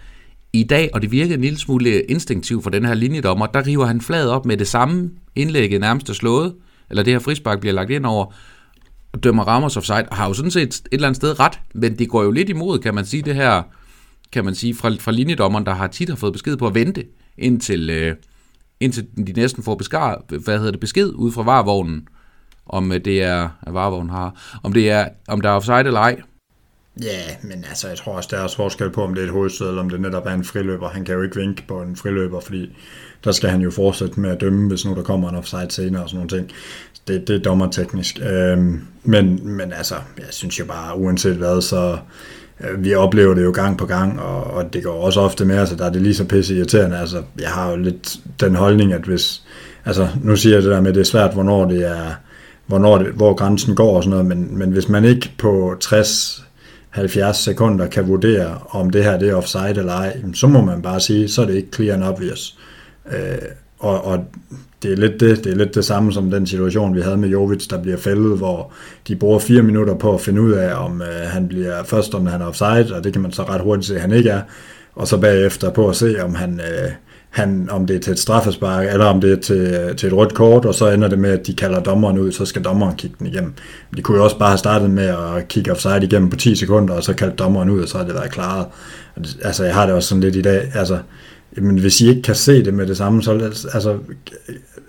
I 0.53 0.63
dag, 0.63 0.91
og 0.95 1.03
det 1.03 1.13
virkede 1.13 1.35
en 1.35 1.41
lille 1.41 1.59
smule 1.59 2.03
instinktivt 2.03 2.63
for 2.63 2.71
den 2.71 2.85
her 2.85 2.95
linjedommer, 2.95 3.47
der 3.47 3.67
river 3.67 3.87
han 3.87 4.01
flaget 4.01 4.31
op 4.31 4.47
med 4.47 4.57
det 4.57 4.69
samme 4.69 5.11
indlægget 5.35 5.81
nærmest 5.81 6.09
er 6.09 6.13
slået, 6.13 6.55
eller 6.91 7.03
det 7.03 7.13
her 7.13 7.21
frispark 7.21 7.61
bliver 7.61 7.73
lagt 7.73 7.91
ind 7.91 8.07
over, 8.07 8.35
og 9.13 9.25
dømmer 9.25 9.45
Ramos 9.45 9.77
offside, 9.77 10.07
og 10.11 10.17
har 10.17 10.29
jo 10.29 10.35
sådan 10.35 10.51
set 10.51 10.69
et 10.69 10.83
eller 10.93 11.09
andet 11.09 11.17
sted 11.17 11.41
ret, 11.41 11.61
men 11.75 11.99
det 11.99 12.09
går 12.09 12.23
jo 12.23 12.31
lidt 12.31 12.49
imod, 12.49 12.79
kan 12.79 12.95
man 12.95 13.05
sige, 13.05 13.23
det 13.23 13.35
her 13.35 13.63
kan 14.35 14.45
man 14.45 14.55
sige, 14.55 14.75
fra, 14.75 14.91
fra 15.01 15.13
linjedommeren, 15.13 15.67
der 15.67 15.75
har 15.75 15.87
tit 15.87 16.09
har 16.09 16.17
fået 16.17 16.33
besked 16.33 16.57
på 16.57 16.67
at 16.67 16.75
vente, 16.75 17.05
indtil, 17.39 17.91
øh, 17.91 18.17
indtil 18.81 19.07
de 19.27 19.33
næsten 19.33 19.63
får 19.63 19.75
beskar, 19.75 20.25
hvad 20.29 20.59
hedder 20.59 20.71
det, 20.71 20.81
besked 20.81 21.11
ud 21.15 21.33
fra 21.33 21.43
varevognen, 21.43 22.09
om 22.67 22.93
øh, 22.93 23.05
det 23.05 23.23
er, 23.23 23.49
at 23.63 23.73
har, 24.11 24.59
om 24.63 24.73
det 24.73 24.91
er, 24.91 25.09
om 25.29 25.41
der 25.41 25.49
er 25.49 25.55
offside 25.55 25.79
eller 25.79 26.01
ej. 26.01 26.21
Ja, 27.03 27.37
men 27.43 27.65
altså, 27.69 27.89
jeg 27.89 27.99
tror 27.99 28.17
også, 28.17 28.29
der 28.33 28.39
er 28.39 28.43
også 28.43 28.57
forskel 28.57 28.91
på, 28.91 29.03
om 29.03 29.15
det 29.15 29.21
er 29.21 29.27
et 29.27 29.33
hovedstød, 29.33 29.69
eller 29.69 29.83
om 29.83 29.91
det 29.91 30.01
netop 30.01 30.27
er 30.27 30.31
en 30.31 30.45
friløber. 30.45 30.89
Han 30.89 31.05
kan 31.05 31.15
jo 31.15 31.23
ikke 31.23 31.37
vinke 31.37 31.65
på 31.69 31.83
en 31.83 31.97
friløber, 31.97 32.41
fordi 32.41 32.77
der 33.25 33.33
skal 33.33 33.51
han 33.51 33.61
jo 33.61 33.71
fortsætte 33.71 34.21
med 34.21 34.31
at 34.31 34.41
dømme, 34.41 34.69
hvis 34.69 34.85
nu 34.85 34.95
der 34.95 35.03
kommer 35.03 35.29
en 35.29 35.35
offside 35.37 35.71
senere 35.71 36.03
og 36.03 36.09
sådan 36.09 36.27
nogle 36.27 36.39
ting. 36.39 36.57
Det, 37.09 37.29
det 37.29 37.37
er 37.37 37.41
dommerteknisk. 37.41 38.19
Øhm, 38.23 38.81
men, 39.03 39.49
men 39.49 39.73
altså, 39.73 39.95
jeg 40.19 40.27
synes 40.31 40.61
jo 40.61 40.65
bare, 40.65 40.99
uanset 40.99 41.37
hvad, 41.37 41.63
så 41.63 41.99
Øh, 42.71 42.85
vi 42.85 42.95
oplever 42.95 43.35
det 43.35 43.45
jo 43.45 43.51
gang 43.51 43.79
på 43.79 43.87
gang, 43.87 44.21
og, 44.21 44.45
og 44.45 44.73
det 44.73 44.85
går 44.85 44.93
også 44.93 45.21
ofte 45.21 45.45
med, 45.45 45.57
altså 45.57 45.77
der 45.77 45.85
er 45.85 45.91
det 45.91 46.03
lige 46.03 46.15
så 46.15 46.25
pisse 46.25 46.57
irriterende. 46.57 46.99
Altså, 46.99 47.23
jeg 47.41 47.49
har 47.49 47.71
jo 47.71 47.77
lidt 47.77 48.17
den 48.41 48.55
holdning, 48.55 48.93
at 48.93 49.03
hvis, 49.03 49.43
altså 49.85 50.09
nu 50.23 50.37
siger 50.37 50.57
jeg 50.57 50.63
det 50.63 50.71
der 50.71 50.81
med, 50.81 50.89
at 50.89 50.95
det 50.95 51.01
er 51.01 51.05
svært, 51.05 51.35
hvornår 51.35 51.65
det 51.69 51.89
er, 51.89 52.11
hvornår 52.67 52.99
det, 52.99 53.07
hvor 53.07 53.35
grænsen 53.35 53.75
går 53.75 53.97
og 53.97 54.03
sådan 54.03 54.11
noget, 54.11 54.27
men, 54.27 54.59
men 54.59 54.71
hvis 54.71 54.89
man 54.89 55.05
ikke 55.05 55.31
på 55.39 55.77
60 55.81 56.45
70 56.95 57.37
sekunder 57.37 57.87
kan 57.87 58.09
vurdere, 58.09 58.59
om 58.71 58.91
det 58.91 59.05
her 59.05 59.19
det 59.19 59.29
er 59.29 59.35
offside 59.35 59.69
eller 59.69 59.93
ej, 59.93 60.17
så 60.35 60.47
må 60.47 60.61
man 60.61 60.83
bare 60.83 61.01
sige, 61.01 61.29
så 61.29 61.43
er 61.43 61.47
det 61.47 61.55
ikke 61.55 61.69
clear 61.75 61.95
and 61.95 62.05
obvious. 62.05 62.59
Øh, 63.13 63.39
og, 63.79 64.05
og 64.05 64.25
det 64.85 64.93
er 64.93 64.97
lidt 64.97 65.21
det, 65.21 65.45
det 65.45 65.53
er 65.53 65.57
lidt 65.57 65.75
det 65.75 65.85
samme 65.85 66.13
som 66.13 66.31
den 66.31 66.47
situation, 66.47 66.95
vi 66.95 67.01
havde 67.01 67.17
med 67.17 67.29
Jovic, 67.29 67.67
der 67.67 67.83
bliver 67.83 67.97
fældet, 67.97 68.39
hvor 68.39 68.73
de 69.09 69.17
bruger 69.17 69.39
fire 69.39 69.63
minutter 69.63 69.95
på 69.95 70.15
at 70.15 70.21
finde 70.21 70.43
ud 70.43 70.53
af, 70.53 70.85
om 70.85 71.03
øh, 71.03 71.29
han 71.31 71.49
bliver 71.49 71.85
først, 71.85 72.15
om 72.15 72.27
han 72.27 72.41
er 72.41 72.47
offside, 72.47 72.97
og 72.97 73.05
det 73.05 73.13
kan 73.13 73.23
man 73.23 73.33
så 73.33 73.43
ret 73.43 73.61
hurtigt 73.61 73.87
se, 73.87 73.95
at 73.95 74.01
han 74.01 74.13
ikke 74.13 74.31
er, 74.31 74.41
og 74.95 75.09
så 75.09 75.17
bagefter 75.19 75.71
på 75.71 75.89
at 75.89 75.97
se, 75.97 76.25
om 76.25 76.35
han, 76.35 76.61
øh, 76.61 76.91
han, 77.31 77.69
om 77.71 77.87
det 77.87 77.97
er 77.97 78.01
til 78.01 78.13
et 78.13 78.19
straffespark, 78.19 78.87
eller 78.93 79.05
om 79.05 79.21
det 79.21 79.33
er 79.33 79.37
til, 79.37 79.57
øh, 79.57 79.97
til 79.97 80.07
et 80.07 80.13
rødt 80.13 80.35
kort, 80.35 80.65
og 80.65 80.75
så 80.75 80.91
ender 80.91 81.09
det 81.09 81.19
med, 81.19 81.31
at 81.31 81.47
de 81.47 81.55
kalder 81.55 81.81
dommeren 81.81 82.19
ud, 82.19 82.33
så 82.33 82.45
skal 82.45 82.65
dommeren 82.65 82.97
kigge 82.97 83.17
den 83.19 83.27
igennem. 83.27 83.53
De 83.97 84.03
kunne 84.03 84.17
jo 84.17 84.25
også 84.25 84.39
bare 84.39 84.49
have 84.49 84.59
startet 84.59 84.91
med 84.91 85.07
at 85.07 85.49
kigge 85.49 85.71
offside 85.71 86.01
igennem 86.03 86.31
på 86.31 86.37
10 86.37 86.57
sekunder, 86.57 86.95
og 86.95 87.03
så 87.03 87.15
kaldt 87.15 87.39
dommeren 87.39 87.71
ud, 87.71 87.83
og 87.83 87.89
så 87.89 87.99
har 87.99 88.05
det 88.05 88.15
været 88.15 88.31
klaret. 88.31 88.67
Altså, 89.43 89.65
jeg 89.65 89.75
har 89.75 89.87
det 89.87 89.95
også 89.95 90.09
sådan 90.09 90.21
lidt 90.21 90.37
i 90.37 90.43
dag, 90.43 90.71
altså, 90.75 90.99
jamen, 91.57 91.79
hvis 91.79 92.01
I 92.01 92.09
ikke 92.09 92.23
kan 92.23 92.35
se 92.35 92.65
det 92.65 92.75
med 92.75 92.87
det 92.87 92.97
samme, 92.97 93.23
så 93.23 93.33
altså, 93.75 93.99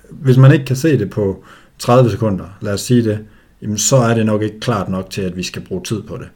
hvis 0.10 0.38
man 0.38 0.52
ikke 0.52 0.66
kan 0.66 0.76
se 0.76 1.00
det 1.00 1.10
på 1.10 1.44
30 1.80 2.10
sekunder, 2.10 2.46
lad 2.62 2.74
os 2.74 2.82
sige 2.82 3.04
det, 3.04 3.20
jamen, 3.62 3.78
så 3.78 3.96
er 3.96 4.14
det 4.14 4.26
nok 4.26 4.42
ikke 4.42 4.60
klart 4.60 4.90
nok 4.90 5.10
til, 5.10 5.22
at 5.22 5.38
vi 5.38 5.44
skal 5.44 5.62
bruge 5.62 5.84
tid 5.84 6.02
på 6.02 6.18
det. 6.18 6.28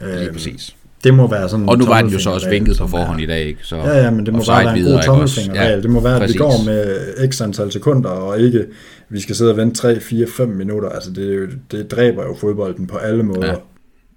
Lige 0.00 0.24
øhm, 0.24 0.32
præcis. 0.32 0.76
Det 1.04 1.14
må 1.14 1.30
være 1.30 1.48
sådan 1.48 1.68
Og 1.68 1.78
nu 1.78 1.86
var 1.86 2.02
den 2.02 2.10
jo 2.10 2.18
så 2.18 2.30
også 2.30 2.50
vinket 2.50 2.78
på 2.78 2.86
forhånd 2.86 3.20
i 3.20 3.26
dag, 3.26 3.44
ikke? 3.44 3.60
Så 3.62 3.76
ja, 3.76 4.04
ja, 4.04 4.10
men 4.10 4.26
det 4.26 4.34
må 4.34 4.42
bare 4.46 4.64
være 4.64 4.78
en 4.78 4.84
god 4.84 5.02
tommelfingerregel. 5.04 5.70
Ja, 5.70 5.80
det 5.80 5.90
må 5.90 6.00
være, 6.00 6.14
at 6.14 6.20
præcis. 6.20 6.34
vi 6.34 6.38
går 6.38 6.64
med 6.64 7.28
x 7.30 7.40
antal 7.40 7.72
sekunder, 7.72 8.10
og 8.10 8.40
ikke, 8.40 8.66
vi 9.08 9.20
skal 9.20 9.36
sidde 9.36 9.50
og 9.50 9.56
vente 9.56 9.76
3, 9.76 10.00
4, 10.00 10.26
5 10.36 10.48
minutter. 10.48 10.88
Altså, 10.88 11.10
det, 11.10 11.48
det 11.70 11.90
dræber 11.90 12.24
jo 12.24 12.36
fodbolden 12.40 12.86
på 12.86 12.96
alle 12.96 13.22
måder. 13.22 13.46
Ja. 13.46 13.54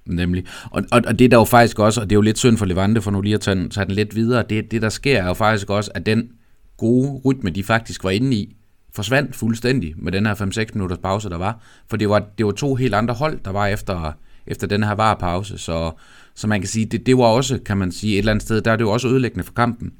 Nemlig. 0.09 0.45
Og, 0.71 0.83
og, 0.91 1.01
og 1.07 1.19
det 1.19 1.31
der 1.31 1.37
jo 1.37 1.43
faktisk 1.43 1.79
også, 1.79 2.01
og 2.01 2.09
det 2.09 2.15
er 2.15 2.17
jo 2.17 2.21
lidt 2.21 2.37
synd 2.37 2.57
for 2.57 2.65
Levante, 2.65 3.01
for 3.01 3.11
nu 3.11 3.21
lige 3.21 3.35
at 3.35 3.41
tage 3.41 3.55
den, 3.55 3.69
tage 3.69 3.85
den 3.85 3.95
lidt 3.95 4.15
videre, 4.15 4.43
det, 4.49 4.71
det 4.71 4.81
der 4.81 4.89
sker 4.89 5.23
er 5.23 5.27
jo 5.27 5.33
faktisk 5.33 5.69
også, 5.69 5.91
at 5.95 6.05
den 6.05 6.29
gode 6.77 7.21
rytme, 7.25 7.49
de 7.49 7.63
faktisk 7.63 8.03
var 8.03 8.09
inde 8.09 8.37
i, 8.37 8.55
forsvandt 8.95 9.35
fuldstændig 9.35 9.93
med 9.97 10.11
den 10.11 10.25
her 10.25 10.35
5-6 10.35 10.65
minutters 10.73 10.99
pause, 11.03 11.29
der 11.29 11.37
var. 11.37 11.63
For 11.89 11.97
det 11.97 12.09
var, 12.09 12.19
det 12.37 12.45
var 12.45 12.51
to 12.51 12.75
helt 12.75 12.95
andre 12.95 13.13
hold, 13.13 13.39
der 13.45 13.51
var 13.51 13.67
efter, 13.67 14.11
efter 14.47 14.67
den 14.67 14.83
her 14.83 14.91
varepause. 14.91 15.57
Så, 15.57 15.91
så 16.35 16.47
man 16.47 16.61
kan 16.61 16.67
sige, 16.67 16.85
det, 16.85 17.05
det 17.05 17.17
var 17.17 17.23
også, 17.23 17.59
kan 17.65 17.77
man 17.77 17.91
sige, 17.91 18.13
et 18.13 18.19
eller 18.19 18.31
andet 18.31 18.43
sted, 18.43 18.61
der 18.61 18.71
er 18.71 18.75
det 18.75 18.83
jo 18.83 18.91
også 18.91 19.07
ødelæggende 19.07 19.43
for 19.43 19.53
kampen. 19.53 19.91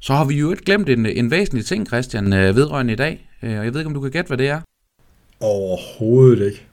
Så 0.00 0.14
har 0.14 0.24
vi 0.24 0.34
jo 0.34 0.50
ikke 0.50 0.64
glemt 0.64 0.88
en, 0.88 1.06
en 1.06 1.30
væsentlig 1.30 1.64
ting, 1.64 1.86
Christian, 1.86 2.32
øh, 2.32 2.56
vedrørende 2.56 2.92
i 2.92 2.96
dag. 2.96 3.28
Øh, 3.42 3.58
og 3.58 3.64
jeg 3.64 3.72
ved 3.72 3.80
ikke, 3.80 3.88
om 3.88 3.94
du 3.94 4.00
kan 4.00 4.10
gætte, 4.10 4.28
hvad 4.28 4.38
det 4.38 4.48
er. 4.48 4.60
Overhovedet 5.40 6.46
ikke. 6.46 6.66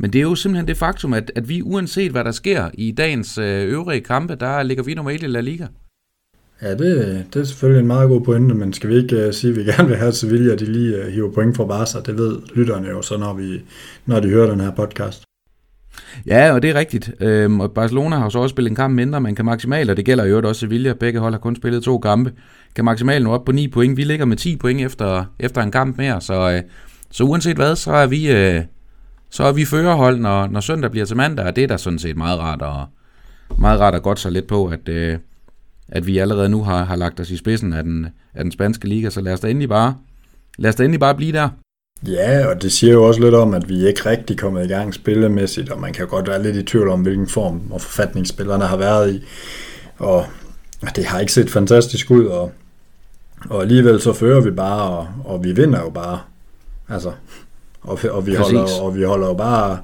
Men 0.00 0.12
det 0.12 0.18
er 0.18 0.22
jo 0.22 0.34
simpelthen 0.34 0.68
det 0.68 0.76
faktum, 0.76 1.12
at, 1.12 1.32
at 1.36 1.48
vi 1.48 1.62
uanset 1.62 2.10
hvad 2.10 2.24
der 2.24 2.30
sker 2.30 2.70
i 2.74 2.92
dagens 2.92 3.38
øh, 3.38 3.68
øvrige 3.68 4.00
kampe, 4.00 4.34
der 4.34 4.62
ligger 4.62 4.84
vi 4.84 4.94
nummer 4.94 5.10
1 5.10 5.22
i 5.22 5.26
La 5.26 5.40
Liga. 5.40 5.66
Ja, 6.62 6.74
det, 6.74 7.24
det 7.34 7.40
er 7.40 7.44
selvfølgelig 7.44 7.80
en 7.80 7.86
meget 7.86 8.08
god 8.08 8.20
pointe, 8.20 8.54
men 8.54 8.72
skal 8.72 8.90
vi 8.90 8.94
ikke 8.94 9.26
uh, 9.26 9.34
sige, 9.34 9.50
at 9.50 9.56
vi 9.56 9.62
gerne 9.72 9.88
vil 9.88 9.96
have 9.96 10.12
Sevilla, 10.12 10.52
at 10.52 10.60
de 10.60 10.64
lige 10.72 11.00
uh, 11.00 11.06
hiver 11.06 11.32
point 11.32 11.56
fra 11.56 11.64
Barca? 11.64 11.98
Det 12.06 12.18
ved 12.18 12.38
lytterne 12.54 12.88
jo 12.88 13.02
så, 13.02 13.16
når, 13.16 13.34
vi, 13.34 13.62
når 14.06 14.20
de 14.20 14.28
hører 14.28 14.50
den 14.50 14.60
her 14.60 14.70
podcast. 14.70 15.22
Ja, 16.26 16.52
og 16.52 16.62
det 16.62 16.70
er 16.70 16.74
rigtigt. 16.74 17.10
Øhm, 17.20 17.60
og 17.60 17.72
Barcelona 17.72 18.16
har 18.16 18.28
så 18.28 18.38
også 18.38 18.52
spillet 18.52 18.70
en 18.70 18.76
kamp 18.76 18.94
mindre, 18.94 19.20
men 19.20 19.34
kan 19.34 19.44
maksimalt, 19.44 19.90
og 19.90 19.96
det 19.96 20.04
gælder 20.04 20.24
jo 20.24 20.48
også 20.48 20.60
Sevilla, 20.60 20.92
begge 20.92 21.20
hold 21.20 21.34
har 21.34 21.38
kun 21.38 21.56
spillet 21.56 21.82
to 21.82 21.98
kampe, 21.98 22.32
kan 22.76 22.84
maksimalt 22.84 23.24
nå 23.24 23.32
op 23.32 23.44
på 23.44 23.52
9 23.52 23.68
point. 23.68 23.96
Vi 23.96 24.04
ligger 24.04 24.24
med 24.24 24.36
10 24.36 24.56
point 24.56 24.80
efter, 24.80 25.24
efter 25.38 25.62
en 25.62 25.70
kamp 25.70 25.98
mere, 25.98 26.20
så, 26.20 26.50
øh, 26.50 26.62
så 27.10 27.24
uanset 27.24 27.56
hvad, 27.56 27.76
så 27.76 27.92
er 27.92 28.06
vi, 28.06 28.32
øh, 28.32 28.62
så 29.30 29.44
er 29.44 29.52
vi 29.52 29.64
førerhold, 29.64 30.18
når, 30.18 30.46
når 30.46 30.60
søndag 30.60 30.90
bliver 30.90 31.06
til 31.06 31.16
mandag, 31.16 31.46
og 31.46 31.56
det 31.56 31.64
er 31.64 31.68
da 31.68 31.76
sådan 31.76 31.98
set 31.98 32.16
meget 32.16 32.38
rart 32.38 32.62
og 32.62 32.86
meget 33.58 33.80
rart 33.80 33.94
at 33.94 34.02
godt 34.02 34.18
sig 34.18 34.32
lidt 34.32 34.46
på, 34.46 34.66
at, 34.66 34.88
øh, 34.88 35.18
at 35.88 36.06
vi 36.06 36.18
allerede 36.18 36.48
nu 36.48 36.62
har, 36.62 36.84
har 36.84 36.96
lagt 36.96 37.20
os 37.20 37.30
i 37.30 37.36
spidsen 37.36 37.72
af 37.72 37.82
den, 37.82 38.06
af 38.34 38.44
den 38.44 38.52
spanske 38.52 38.88
liga, 38.88 39.10
så 39.10 39.20
lad 39.20 39.32
os 39.32 39.40
da 39.40 39.48
endelig 39.48 39.68
bare, 39.68 39.94
lad 40.58 40.68
os 40.68 40.76
da 40.76 40.82
endelig 40.82 41.00
bare 41.00 41.14
blive 41.14 41.32
der. 41.32 41.48
Ja, 42.06 42.46
og 42.46 42.62
det 42.62 42.72
siger 42.72 42.92
jo 42.92 43.04
også 43.04 43.20
lidt 43.20 43.34
om, 43.34 43.54
at 43.54 43.68
vi 43.68 43.86
ikke 43.86 44.10
rigtig 44.10 44.38
kommet 44.38 44.64
i 44.64 44.68
gang 44.68 44.94
spillemæssigt, 44.94 45.70
og 45.70 45.80
man 45.80 45.92
kan 45.92 46.06
godt 46.06 46.28
være 46.28 46.42
lidt 46.42 46.56
i 46.56 46.62
tvivl 46.62 46.88
om, 46.88 47.02
hvilken 47.02 47.28
form 47.28 47.72
og 47.72 47.80
forfatning 47.80 48.26
spillerne 48.26 48.64
har 48.64 48.76
været 48.76 49.14
i. 49.14 49.24
Og 49.98 50.26
det 50.96 51.04
har 51.04 51.20
ikke 51.20 51.32
set 51.32 51.50
fantastisk 51.50 52.10
ud, 52.10 52.24
og, 52.24 52.52
og 53.50 53.62
alligevel 53.62 54.00
så 54.00 54.12
fører 54.12 54.40
vi 54.40 54.50
bare, 54.50 54.82
og, 54.82 55.08
og 55.24 55.44
vi 55.44 55.52
vinder 55.52 55.80
jo 55.80 55.90
bare. 55.90 56.20
Altså, 56.88 57.12
og, 57.82 57.98
og, 58.10 58.26
vi 58.26 58.34
holder, 58.34 58.66
og 58.82 58.96
vi 58.96 59.02
holder 59.02 59.26
jo 59.26 59.34
bare 59.34 59.78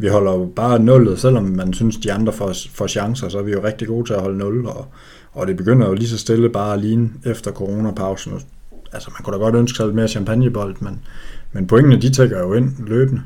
vi 0.00 0.08
holder 0.08 0.32
jo 0.32 0.52
bare 0.56 0.78
nullet, 0.78 1.18
selvom 1.18 1.44
man 1.44 1.72
synes, 1.72 1.96
de 1.96 2.12
andre 2.12 2.32
får, 2.32 2.52
får 2.72 2.86
chancer, 2.86 3.28
så 3.28 3.38
er 3.38 3.42
vi 3.42 3.52
jo 3.52 3.64
rigtig 3.64 3.88
gode 3.88 4.08
til 4.08 4.14
at 4.14 4.20
holde 4.20 4.38
nul, 4.38 4.66
og, 4.66 4.86
og 5.32 5.46
det 5.46 5.56
begynder 5.56 5.88
jo 5.88 5.94
lige 5.94 6.08
så 6.08 6.18
stille 6.18 6.50
bare 6.50 6.74
at 6.74 6.80
ligne 6.80 7.10
efter 7.26 7.52
coronapausen. 7.52 8.32
Altså, 8.92 9.10
man 9.10 9.24
kunne 9.24 9.36
da 9.36 9.42
godt 9.42 9.54
ønske 9.54 9.76
sig 9.76 9.86
lidt 9.86 9.96
mere 9.96 10.08
champagnebold, 10.08 10.76
men, 10.80 11.00
men 11.52 11.66
pointene, 11.66 12.00
de 12.00 12.10
tækker 12.10 12.40
jo 12.40 12.54
ind 12.54 12.86
løbende. 12.86 13.22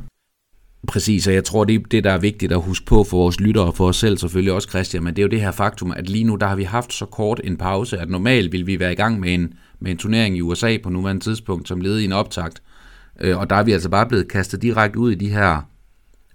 Præcis, 0.89 1.27
og 1.27 1.35
jeg 1.35 1.45
tror, 1.45 1.65
det 1.65 1.75
er 1.75 1.79
det, 1.91 2.05
der 2.05 2.11
er 2.11 2.19
vigtigt 2.19 2.53
at 2.53 2.61
huske 2.61 2.87
på 2.87 3.05
for 3.05 3.17
vores 3.17 3.41
lyttere 3.41 3.65
og 3.65 3.77
for 3.77 3.89
os 3.89 3.97
selv 3.97 4.19
selvfølgelig 4.19 4.53
også, 4.53 4.69
Christian, 4.69 5.05
men 5.05 5.17
det 5.17 5.23
er 5.23 5.27
jo 5.27 5.31
det 5.31 5.41
her 5.41 5.53
faktum, 5.53 5.93
at 5.97 6.11
lige 6.11 6.25
nu 6.25 6.37
der 6.37 6.47
har 6.47 6.57
vi 6.57 6.65
haft 6.65 6.93
så 6.93 7.07
kort 7.07 7.41
en 7.45 7.57
pause, 7.57 7.99
at 7.99 8.11
normalt 8.11 8.53
ville 8.53 8.67
vi 8.67 8.81
være 8.81 8.93
i 8.93 8.97
gang 8.97 9.21
med 9.21 9.35
en, 9.35 9.53
med 9.81 9.91
en 9.91 9.99
turnering 9.99 10.37
i 10.37 10.41
USA 10.41 10.77
på 10.83 10.91
nuværende 10.91 11.25
tidspunkt, 11.25 11.69
som 11.69 11.81
led 11.81 11.99
i 11.99 12.05
en 12.05 12.13
optakt. 12.13 12.63
Øh, 13.21 13.39
og 13.39 13.51
der 13.51 13.57
er 13.57 13.63
vi 13.63 13.73
altså 13.73 13.89
bare 13.89 14.07
blevet 14.07 14.29
kastet 14.29 14.63
direkte 14.63 14.99
ud 14.99 15.13
i 15.13 15.15
de 15.15 15.31
her 15.31 15.69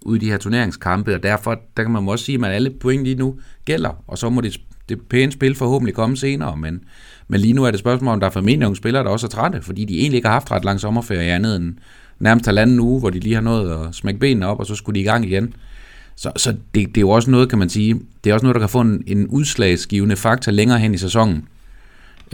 ud 0.02 0.16
i 0.16 0.18
de 0.18 0.30
her 0.30 0.38
turneringskampe, 0.38 1.14
og 1.14 1.22
derfor 1.22 1.60
der 1.76 1.82
kan 1.82 1.92
man 1.92 2.08
også 2.08 2.24
sige, 2.24 2.46
at 2.46 2.52
alle 2.52 2.70
point 2.70 3.04
lige 3.04 3.16
nu 3.16 3.38
gælder, 3.64 4.04
og 4.06 4.18
så 4.18 4.30
må 4.30 4.40
det, 4.40 4.60
det 4.88 5.00
pæne 5.00 5.32
spil 5.32 5.54
forhåbentlig 5.54 5.94
komme 5.94 6.16
senere, 6.16 6.56
men, 6.56 6.80
men 7.28 7.40
lige 7.40 7.52
nu 7.52 7.64
er 7.64 7.70
det 7.70 7.80
spørgsmål, 7.80 8.12
om 8.12 8.20
der 8.20 8.26
er 8.26 8.30
formentlig 8.30 8.58
nogle 8.58 8.76
spillere, 8.76 9.04
der 9.04 9.10
også 9.10 9.26
er 9.26 9.30
trætte, 9.30 9.62
fordi 9.62 9.84
de 9.84 10.00
egentlig 10.00 10.16
ikke 10.16 10.28
har 10.28 10.32
haft 10.32 10.50
ret 10.50 10.64
lang 10.64 10.80
sommerferie 10.80 11.32
andet 11.32 11.56
end 11.56 11.74
nærmest 12.18 12.46
halvanden 12.46 12.80
uge, 12.80 13.00
hvor 13.00 13.10
de 13.10 13.20
lige 13.20 13.34
har 13.34 13.42
nået 13.42 13.86
at 13.86 13.94
smække 13.94 14.20
benene 14.20 14.46
op, 14.46 14.60
og 14.60 14.66
så 14.66 14.74
skulle 14.74 14.94
de 14.94 15.00
i 15.00 15.06
gang 15.06 15.26
igen. 15.26 15.54
Så, 16.16 16.32
så 16.36 16.50
det, 16.52 16.88
det 16.88 16.96
er 16.96 17.00
jo 17.00 17.10
også 17.10 17.30
noget, 17.30 17.48
kan 17.48 17.58
man 17.58 17.68
sige, 17.68 18.00
det 18.24 18.30
er 18.30 18.34
også 18.34 18.44
noget, 18.44 18.54
der 18.54 18.60
kan 18.60 18.68
få 18.68 18.80
en, 18.80 19.02
en 19.06 19.26
udslagsgivende 19.26 20.16
faktor 20.16 20.52
længere 20.52 20.78
hen 20.78 20.94
i 20.94 20.98
sæsonen. 20.98 21.48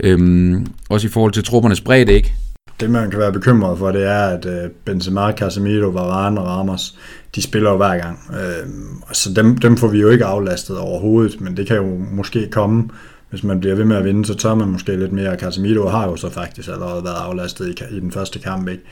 Øhm, 0.03 0.67
også 0.89 1.07
i 1.07 1.09
forhold 1.09 1.33
til 1.33 1.43
truppernes 1.43 1.81
bredde, 1.81 2.13
ikke? 2.13 2.33
Det, 2.79 2.89
man 2.89 3.11
kan 3.11 3.19
være 3.19 3.31
bekymret 3.31 3.77
for, 3.77 3.91
det 3.91 4.03
er, 4.03 4.25
at 4.25 4.45
øh, 4.45 4.69
Benzema, 4.85 5.31
Casemiro, 5.31 5.89
Varane 5.89 6.41
og 6.41 6.47
Ramos, 6.47 6.97
de 7.35 7.41
spiller 7.41 7.71
jo 7.71 7.77
hver 7.77 7.97
gang. 7.97 8.19
Øh, 8.31 8.67
så 9.11 9.33
dem, 9.33 9.57
dem 9.57 9.77
får 9.77 9.87
vi 9.87 10.01
jo 10.01 10.09
ikke 10.09 10.25
aflastet 10.25 10.77
overhovedet, 10.77 11.41
men 11.41 11.57
det 11.57 11.67
kan 11.67 11.75
jo 11.75 11.97
måske 12.11 12.47
komme, 12.51 12.89
hvis 13.29 13.43
man 13.43 13.59
bliver 13.59 13.75
ved 13.75 13.85
med 13.85 13.95
at 13.95 14.03
vinde, 14.03 14.25
så 14.25 14.35
tør 14.35 14.55
man 14.55 14.67
måske 14.67 14.95
lidt 14.95 15.11
mere. 15.11 15.39
Casemiro 15.39 15.87
har 15.87 16.07
jo 16.07 16.15
så 16.15 16.29
faktisk 16.29 16.69
allerede 16.69 17.03
været 17.03 17.15
aflastet 17.15 17.67
i, 17.67 17.95
i 17.95 17.99
den 17.99 18.11
første 18.11 18.39
kamp, 18.39 18.67
ikke? 18.67 18.83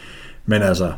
Men 0.45 0.61
altså, 0.61 0.91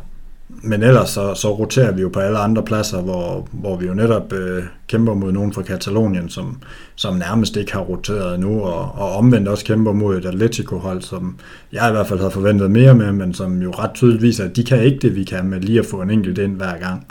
men 0.48 0.82
ellers 0.82 1.08
så, 1.08 1.34
så 1.34 1.54
roterer 1.54 1.92
vi 1.92 2.02
jo 2.02 2.08
på 2.08 2.20
alle 2.20 2.38
andre 2.38 2.62
pladser, 2.62 3.02
hvor, 3.02 3.48
hvor 3.52 3.76
vi 3.76 3.86
jo 3.86 3.94
netop 3.94 4.32
øh, 4.32 4.62
kæmper 4.86 5.14
mod 5.14 5.32
nogen 5.32 5.52
fra 5.52 5.62
Katalonien, 5.62 6.28
som, 6.28 6.62
som 6.94 7.14
nærmest 7.14 7.56
ikke 7.56 7.72
har 7.72 7.80
roteret 7.80 8.40
nu, 8.40 8.60
og, 8.60 8.92
og 8.94 9.12
omvendt 9.12 9.48
også 9.48 9.64
kæmper 9.64 9.92
mod 9.92 10.16
et 10.18 10.24
Atletico-hold, 10.24 11.02
som 11.02 11.38
jeg 11.72 11.88
i 11.88 11.92
hvert 11.92 12.06
fald 12.06 12.18
havde 12.18 12.30
forventet 12.30 12.70
mere 12.70 12.94
med, 12.94 13.12
men 13.12 13.34
som 13.34 13.62
jo 13.62 13.70
ret 13.70 13.90
tydeligt 13.94 14.22
viser, 14.22 14.44
at 14.44 14.56
de 14.56 14.64
kan 14.64 14.82
ikke 14.82 14.98
det, 14.98 15.16
vi 15.16 15.24
kan 15.24 15.46
med 15.46 15.60
lige 15.60 15.78
at 15.78 15.86
få 15.86 16.02
en 16.02 16.10
enkelt 16.10 16.38
ind 16.38 16.56
hver 16.56 16.78
gang. 16.78 17.06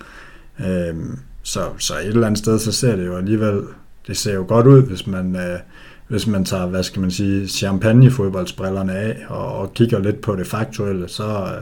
Øh, 0.60 0.96
så, 1.44 1.60
så 1.78 1.94
et 2.00 2.08
eller 2.08 2.28
andet 2.28 2.40
sted, 2.40 2.60
så 2.60 2.72
ser 2.72 2.96
det 2.96 3.06
jo 3.06 3.16
alligevel, 3.16 3.62
det 4.08 4.18
ser 4.18 4.34
jo 4.34 4.46
godt 4.48 4.68
ud, 4.68 4.82
hvis 4.82 5.08
man, 5.08 5.36
øh, 5.36 5.60
hvis 6.08 6.28
man 6.28 6.46
tager, 6.46 6.66
hvad 6.66 6.84
skal 6.84 7.02
man 7.02 7.12
sige, 7.12 7.48
champagnefodboldsbrillerne 7.48 8.94
af, 8.94 9.18
og, 9.28 9.54
og 9.54 9.74
kigger 9.74 10.00
lidt 10.00 10.22
på 10.22 10.36
det 10.36 10.48
faktuelle, 10.48 11.08
så, 11.08 11.24
øh, 11.24 11.62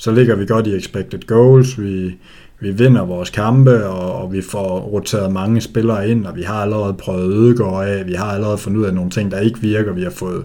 så 0.00 0.10
ligger 0.12 0.34
vi 0.34 0.46
godt 0.46 0.66
i 0.66 0.76
expected 0.76 1.26
goals, 1.26 1.80
vi, 1.80 2.14
vi 2.60 2.70
vinder 2.70 3.04
vores 3.04 3.30
kampe, 3.30 3.86
og, 3.86 4.22
og 4.22 4.32
vi 4.32 4.42
får 4.42 4.80
roteret 4.80 5.32
mange 5.32 5.60
spillere 5.60 6.08
ind, 6.08 6.26
og 6.26 6.36
vi 6.36 6.42
har 6.42 6.54
allerede 6.54 6.94
prøvet 6.94 7.34
Ødegård 7.34 7.86
af, 7.86 8.06
vi 8.06 8.12
har 8.12 8.24
allerede 8.32 8.58
fundet 8.58 8.80
ud 8.80 8.84
af 8.84 8.94
nogle 8.94 9.10
ting, 9.10 9.30
der 9.30 9.40
ikke 9.40 9.60
virker, 9.60 9.92
vi 9.92 10.02
har 10.02 10.10
fået, 10.10 10.44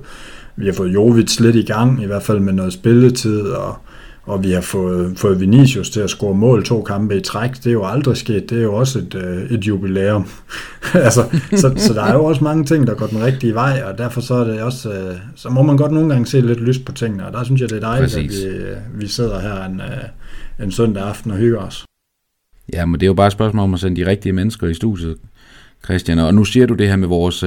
vi 0.56 0.66
har 0.66 0.74
fået 0.74 0.94
Jovic 0.94 1.40
lidt 1.40 1.56
i 1.56 1.62
gang, 1.64 2.04
i 2.04 2.06
hvert 2.06 2.24
fald 2.24 2.40
med 2.40 2.54
noget 2.54 2.74
spilletid, 2.74 3.42
og, 3.42 3.78
og 4.26 4.44
vi 4.44 4.52
har 4.52 4.62
fået, 4.62 5.20
fået 5.20 5.40
Vinicius 5.40 5.90
til 5.90 6.00
at 6.00 6.10
score 6.10 6.36
mål 6.36 6.66
to 6.66 6.82
kampe 6.82 7.18
i 7.18 7.22
træk. 7.22 7.56
Det 7.56 7.68
er 7.68 7.72
jo 7.72 7.86
aldrig 7.86 8.18
sket. 8.18 8.50
Det 8.50 8.58
er 8.58 8.64
jo 8.64 8.74
også 8.74 9.00
et, 9.00 9.16
øh, 9.16 9.52
et 9.52 9.68
jubilæum. 9.68 10.30
altså, 10.94 11.40
så, 11.52 11.74
så 11.78 11.94
der 11.94 12.04
er 12.04 12.14
jo 12.14 12.26
også 12.26 12.44
mange 12.44 12.66
ting, 12.66 12.88
der 12.88 12.96
går 12.96 13.08
den 13.08 13.24
rigtige 13.24 13.54
vej, 13.54 13.84
og 13.86 13.98
derfor 13.98 14.22
så 14.22 14.34
er 14.34 14.44
det 14.44 14.62
også, 14.62 14.94
øh, 14.94 15.16
så 15.36 15.50
må 15.50 15.62
man 15.62 15.78
godt 15.78 15.92
nogle 15.92 16.10
gange 16.10 16.26
se 16.26 16.42
lidt 16.42 16.62
lyst 16.62 16.86
på 16.86 16.92
tingene, 16.92 17.26
og 17.26 17.34
der 17.34 17.44
synes 17.44 17.62
jeg, 17.62 17.70
det 17.70 17.76
er 17.76 17.80
dejligt, 17.80 18.14
Præcis. 18.14 18.44
at 18.44 18.52
vi, 18.52 18.58
øh, 18.58 18.78
vi 19.02 19.08
sidder 19.08 19.40
her 19.40 19.66
en, 19.66 19.82
en 20.64 20.72
søndag 20.72 21.04
aften 21.04 21.32
og 21.32 21.38
hygger 21.38 21.60
os. 21.60 21.86
Ja, 22.74 22.86
men 22.86 23.00
det 23.00 23.04
er 23.04 23.08
jo 23.08 23.14
bare 23.14 23.28
et 23.28 23.34
spørgsmål 23.34 23.64
om 23.64 23.74
at 23.74 23.80
sende 23.80 24.02
de 24.02 24.10
rigtige 24.10 24.34
mennesker 24.34 24.68
i 24.68 24.74
studiet, 24.74 25.16
Christian. 25.84 26.20
Og 26.20 26.34
nu 26.34 26.46
siger 26.46 26.66
du 26.66 26.74
det 26.74 26.88
her 26.88 26.96
med 26.96 27.08
vores, 27.08 27.44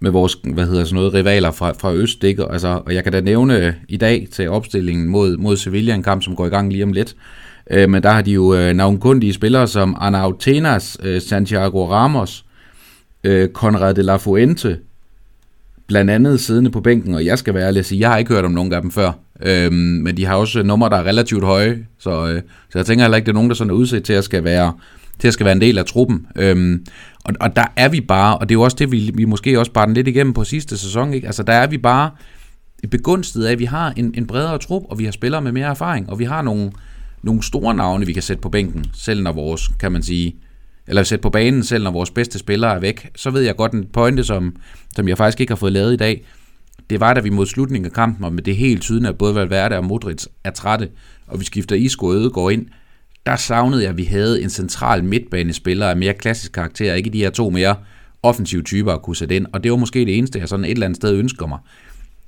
med 0.00 0.10
vores 0.10 0.36
hvad 0.44 0.66
hedder 0.66 0.84
sådan 0.84 0.94
noget, 0.94 1.14
rivaler 1.14 1.50
fra, 1.50 1.72
fra 1.72 1.94
Øst. 1.94 2.24
Ikke? 2.24 2.52
Altså, 2.52 2.82
og 2.86 2.94
jeg 2.94 3.04
kan 3.04 3.12
da 3.12 3.20
nævne 3.20 3.66
øh, 3.66 3.72
i 3.88 3.96
dag 3.96 4.28
til 4.32 4.48
opstillingen 4.48 5.08
mod, 5.08 5.36
mod 5.36 5.56
Sevilla, 5.56 5.94
en 5.94 6.02
kamp, 6.02 6.22
som 6.22 6.36
går 6.36 6.46
i 6.46 6.48
gang 6.48 6.72
lige 6.72 6.84
om 6.84 6.92
lidt. 6.92 7.16
Øh, 7.70 7.90
men 7.90 8.02
der 8.02 8.10
har 8.10 8.22
de 8.22 8.32
jo 8.32 8.54
øh, 8.54 8.72
navnkundige 8.72 9.32
spillere 9.32 9.68
som 9.68 9.96
Arnau 9.98 10.32
Tenas, 10.32 10.98
øh, 11.02 11.22
Santiago 11.22 11.90
Ramos, 11.90 12.44
øh, 13.24 13.48
Conrad 13.48 13.94
de 13.94 14.02
la 14.02 14.16
Fuente, 14.16 14.78
blandt 15.86 16.10
andet 16.10 16.40
siddende 16.40 16.70
på 16.70 16.80
bænken, 16.80 17.14
og 17.14 17.24
jeg 17.24 17.38
skal 17.38 17.54
være 17.54 17.66
ærlig 17.66 17.78
at 17.78 17.86
sige, 17.86 18.00
jeg 18.00 18.10
har 18.10 18.18
ikke 18.18 18.34
hørt 18.34 18.44
om 18.44 18.50
nogen 18.50 18.72
af 18.72 18.82
dem 18.82 18.90
før. 18.90 19.12
Øhm, 19.42 19.74
men 19.74 20.16
de 20.16 20.24
har 20.24 20.36
også 20.36 20.58
øh, 20.58 20.64
numre, 20.64 20.90
der 20.90 20.96
er 20.96 21.04
relativt 21.04 21.44
høje, 21.44 21.86
så, 21.98 22.26
øh, 22.26 22.42
så 22.70 22.78
jeg 22.78 22.86
tænker 22.86 23.04
heller 23.04 23.16
ikke, 23.16 23.26
det 23.26 23.32
er 23.32 23.34
nogen, 23.34 23.50
der 23.50 23.56
sådan 23.56 23.70
er 23.70 23.74
udsat 23.74 24.02
til 24.02 24.12
at 24.12 24.24
skal 24.24 24.44
være, 24.44 24.72
til 25.18 25.28
at 25.28 25.34
skal 25.34 25.44
være 25.44 25.54
en 25.54 25.60
del 25.60 25.78
af 25.78 25.84
truppen. 25.84 26.26
Øhm, 26.36 26.84
og, 27.26 27.34
og 27.40 27.56
der 27.56 27.64
er 27.76 27.88
vi 27.88 28.00
bare, 28.00 28.38
og 28.38 28.48
det 28.48 28.54
er 28.54 28.58
jo 28.58 28.62
også 28.62 28.76
det, 28.80 28.92
vi, 28.92 29.10
vi 29.14 29.24
måske 29.24 29.58
også 29.58 29.72
bare 29.72 29.86
den 29.86 29.94
lidt 29.94 30.08
igennem 30.08 30.32
på 30.32 30.44
sidste 30.44 30.78
sæson, 30.78 31.14
ikke? 31.14 31.26
altså 31.26 31.42
der 31.42 31.52
er 31.52 31.66
vi 31.66 31.78
bare 31.78 32.10
begunstiget 32.90 33.46
af, 33.46 33.52
at 33.52 33.58
vi 33.58 33.64
har 33.64 33.92
en, 33.96 34.14
en 34.16 34.26
bredere 34.26 34.58
trup, 34.58 34.82
og 34.90 34.98
vi 34.98 35.04
har 35.04 35.12
spillere 35.12 35.42
med 35.42 35.52
mere 35.52 35.68
erfaring, 35.68 36.10
og 36.10 36.18
vi 36.18 36.24
har 36.24 36.42
nogle, 36.42 36.72
nogle 37.22 37.42
store 37.42 37.74
navne, 37.74 38.06
vi 38.06 38.12
kan 38.12 38.22
sætte 38.22 38.40
på 38.40 38.48
bænken, 38.48 38.84
selv 38.94 39.22
når 39.22 39.32
vores, 39.32 39.68
kan 39.68 39.92
man 39.92 40.02
sige, 40.02 40.36
eller 40.86 41.02
sætte 41.02 41.22
på 41.22 41.30
banen, 41.30 41.62
selv 41.62 41.84
når 41.84 41.90
vores 41.90 42.10
bedste 42.10 42.38
spillere 42.38 42.74
er 42.74 42.78
væk. 42.78 43.10
Så 43.16 43.30
ved 43.30 43.42
jeg 43.42 43.56
godt 43.56 43.72
en 43.72 43.86
pointe, 43.92 44.24
som, 44.24 44.56
som 44.96 45.08
jeg 45.08 45.16
faktisk 45.16 45.40
ikke 45.40 45.50
har 45.50 45.56
fået 45.56 45.72
lavet 45.72 45.92
i 45.92 45.96
dag, 45.96 46.24
det 46.90 47.00
var, 47.00 47.14
da 47.14 47.20
vi 47.20 47.30
mod 47.30 47.46
slutningen 47.46 47.86
af 47.86 47.92
kampen, 47.92 48.24
og 48.24 48.32
med 48.32 48.42
det 48.42 48.56
helt 48.56 48.82
tydeligt, 48.82 49.08
at 49.08 49.18
både 49.18 49.34
Valverde 49.34 49.76
og 49.76 49.84
Modric 49.84 50.24
er 50.44 50.50
trætte, 50.50 50.88
og 51.26 51.40
vi 51.40 51.44
skifter 51.44 51.76
Isco 51.76 52.06
og 52.06 52.32
går 52.32 52.50
ind, 52.50 52.66
der 53.26 53.36
savnede 53.36 53.82
jeg, 53.82 53.90
at 53.90 53.96
vi 53.96 54.04
havde 54.04 54.42
en 54.42 54.50
central 54.50 55.04
midtbanespiller 55.04 55.88
af 55.88 55.96
mere 55.96 56.14
klassisk 56.14 56.52
karakter, 56.52 56.94
ikke 56.94 57.10
de 57.10 57.18
her 57.18 57.30
to 57.30 57.50
mere 57.50 57.74
offensive 58.22 58.62
typer 58.62 58.92
at 58.92 59.02
kunne 59.02 59.16
sætte 59.16 59.36
ind. 59.36 59.46
Og 59.52 59.64
det 59.64 59.70
var 59.70 59.76
måske 59.76 59.98
det 59.98 60.18
eneste, 60.18 60.38
jeg 60.38 60.48
sådan 60.48 60.64
et 60.64 60.70
eller 60.70 60.86
andet 60.86 60.96
sted 60.96 61.12
ønsker 61.12 61.46
mig. 61.46 61.58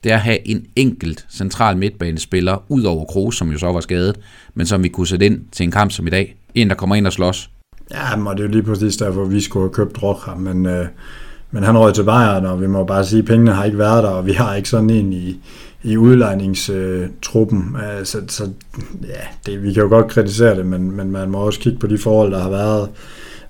Det 0.04 0.12
er 0.12 0.16
at 0.16 0.22
have 0.22 0.48
en 0.48 0.66
enkelt 0.76 1.26
central 1.30 1.76
midtbanespiller, 1.76 2.64
ud 2.68 2.82
over 2.82 3.04
Kroos, 3.04 3.36
som 3.36 3.52
jo 3.52 3.58
så 3.58 3.72
var 3.72 3.80
skadet, 3.80 4.16
men 4.54 4.66
som 4.66 4.82
vi 4.82 4.88
kunne 4.88 5.06
sætte 5.06 5.26
ind 5.26 5.40
til 5.52 5.64
en 5.64 5.70
kamp 5.70 5.92
som 5.92 6.06
i 6.06 6.10
dag. 6.10 6.36
En, 6.54 6.68
der 6.68 6.74
kommer 6.74 6.96
ind 6.96 7.06
og 7.06 7.12
slås. 7.12 7.50
Ja, 7.90 8.28
og 8.28 8.36
det 8.36 8.42
er 8.42 8.46
jo 8.46 8.52
lige 8.52 8.62
præcis 8.62 8.96
hvor 8.96 9.24
vi 9.24 9.40
skulle 9.40 9.64
have 9.64 9.74
købt 9.74 10.02
Rocha, 10.02 10.34
men, 10.34 10.66
øh, 10.66 10.86
men 11.50 11.62
han 11.62 11.78
røg 11.78 11.94
til 11.94 12.04
Bayern, 12.04 12.46
og 12.46 12.60
vi 12.60 12.66
må 12.66 12.84
bare 12.84 13.04
sige, 13.04 13.18
at 13.18 13.24
pengene 13.24 13.52
har 13.52 13.64
ikke 13.64 13.78
været 13.78 14.04
der, 14.04 14.10
og 14.10 14.26
vi 14.26 14.32
har 14.32 14.54
ikke 14.54 14.68
sådan 14.68 14.90
en 14.90 15.12
i, 15.12 15.40
i 15.82 15.96
udlejningstruppen. 15.96 17.76
Øh, 17.76 18.04
så, 18.04 18.22
så 18.28 18.48
ja, 19.02 19.20
det, 19.46 19.62
vi 19.62 19.72
kan 19.72 19.82
jo 19.82 19.88
godt 19.88 20.08
kritisere 20.08 20.56
det, 20.56 20.66
men, 20.66 20.90
men 20.90 21.10
man 21.10 21.30
må 21.30 21.38
også 21.38 21.60
kigge 21.60 21.78
på 21.78 21.86
de 21.86 21.98
forhold, 21.98 22.32
der 22.32 22.38
har 22.38 22.50
været. 22.50 22.90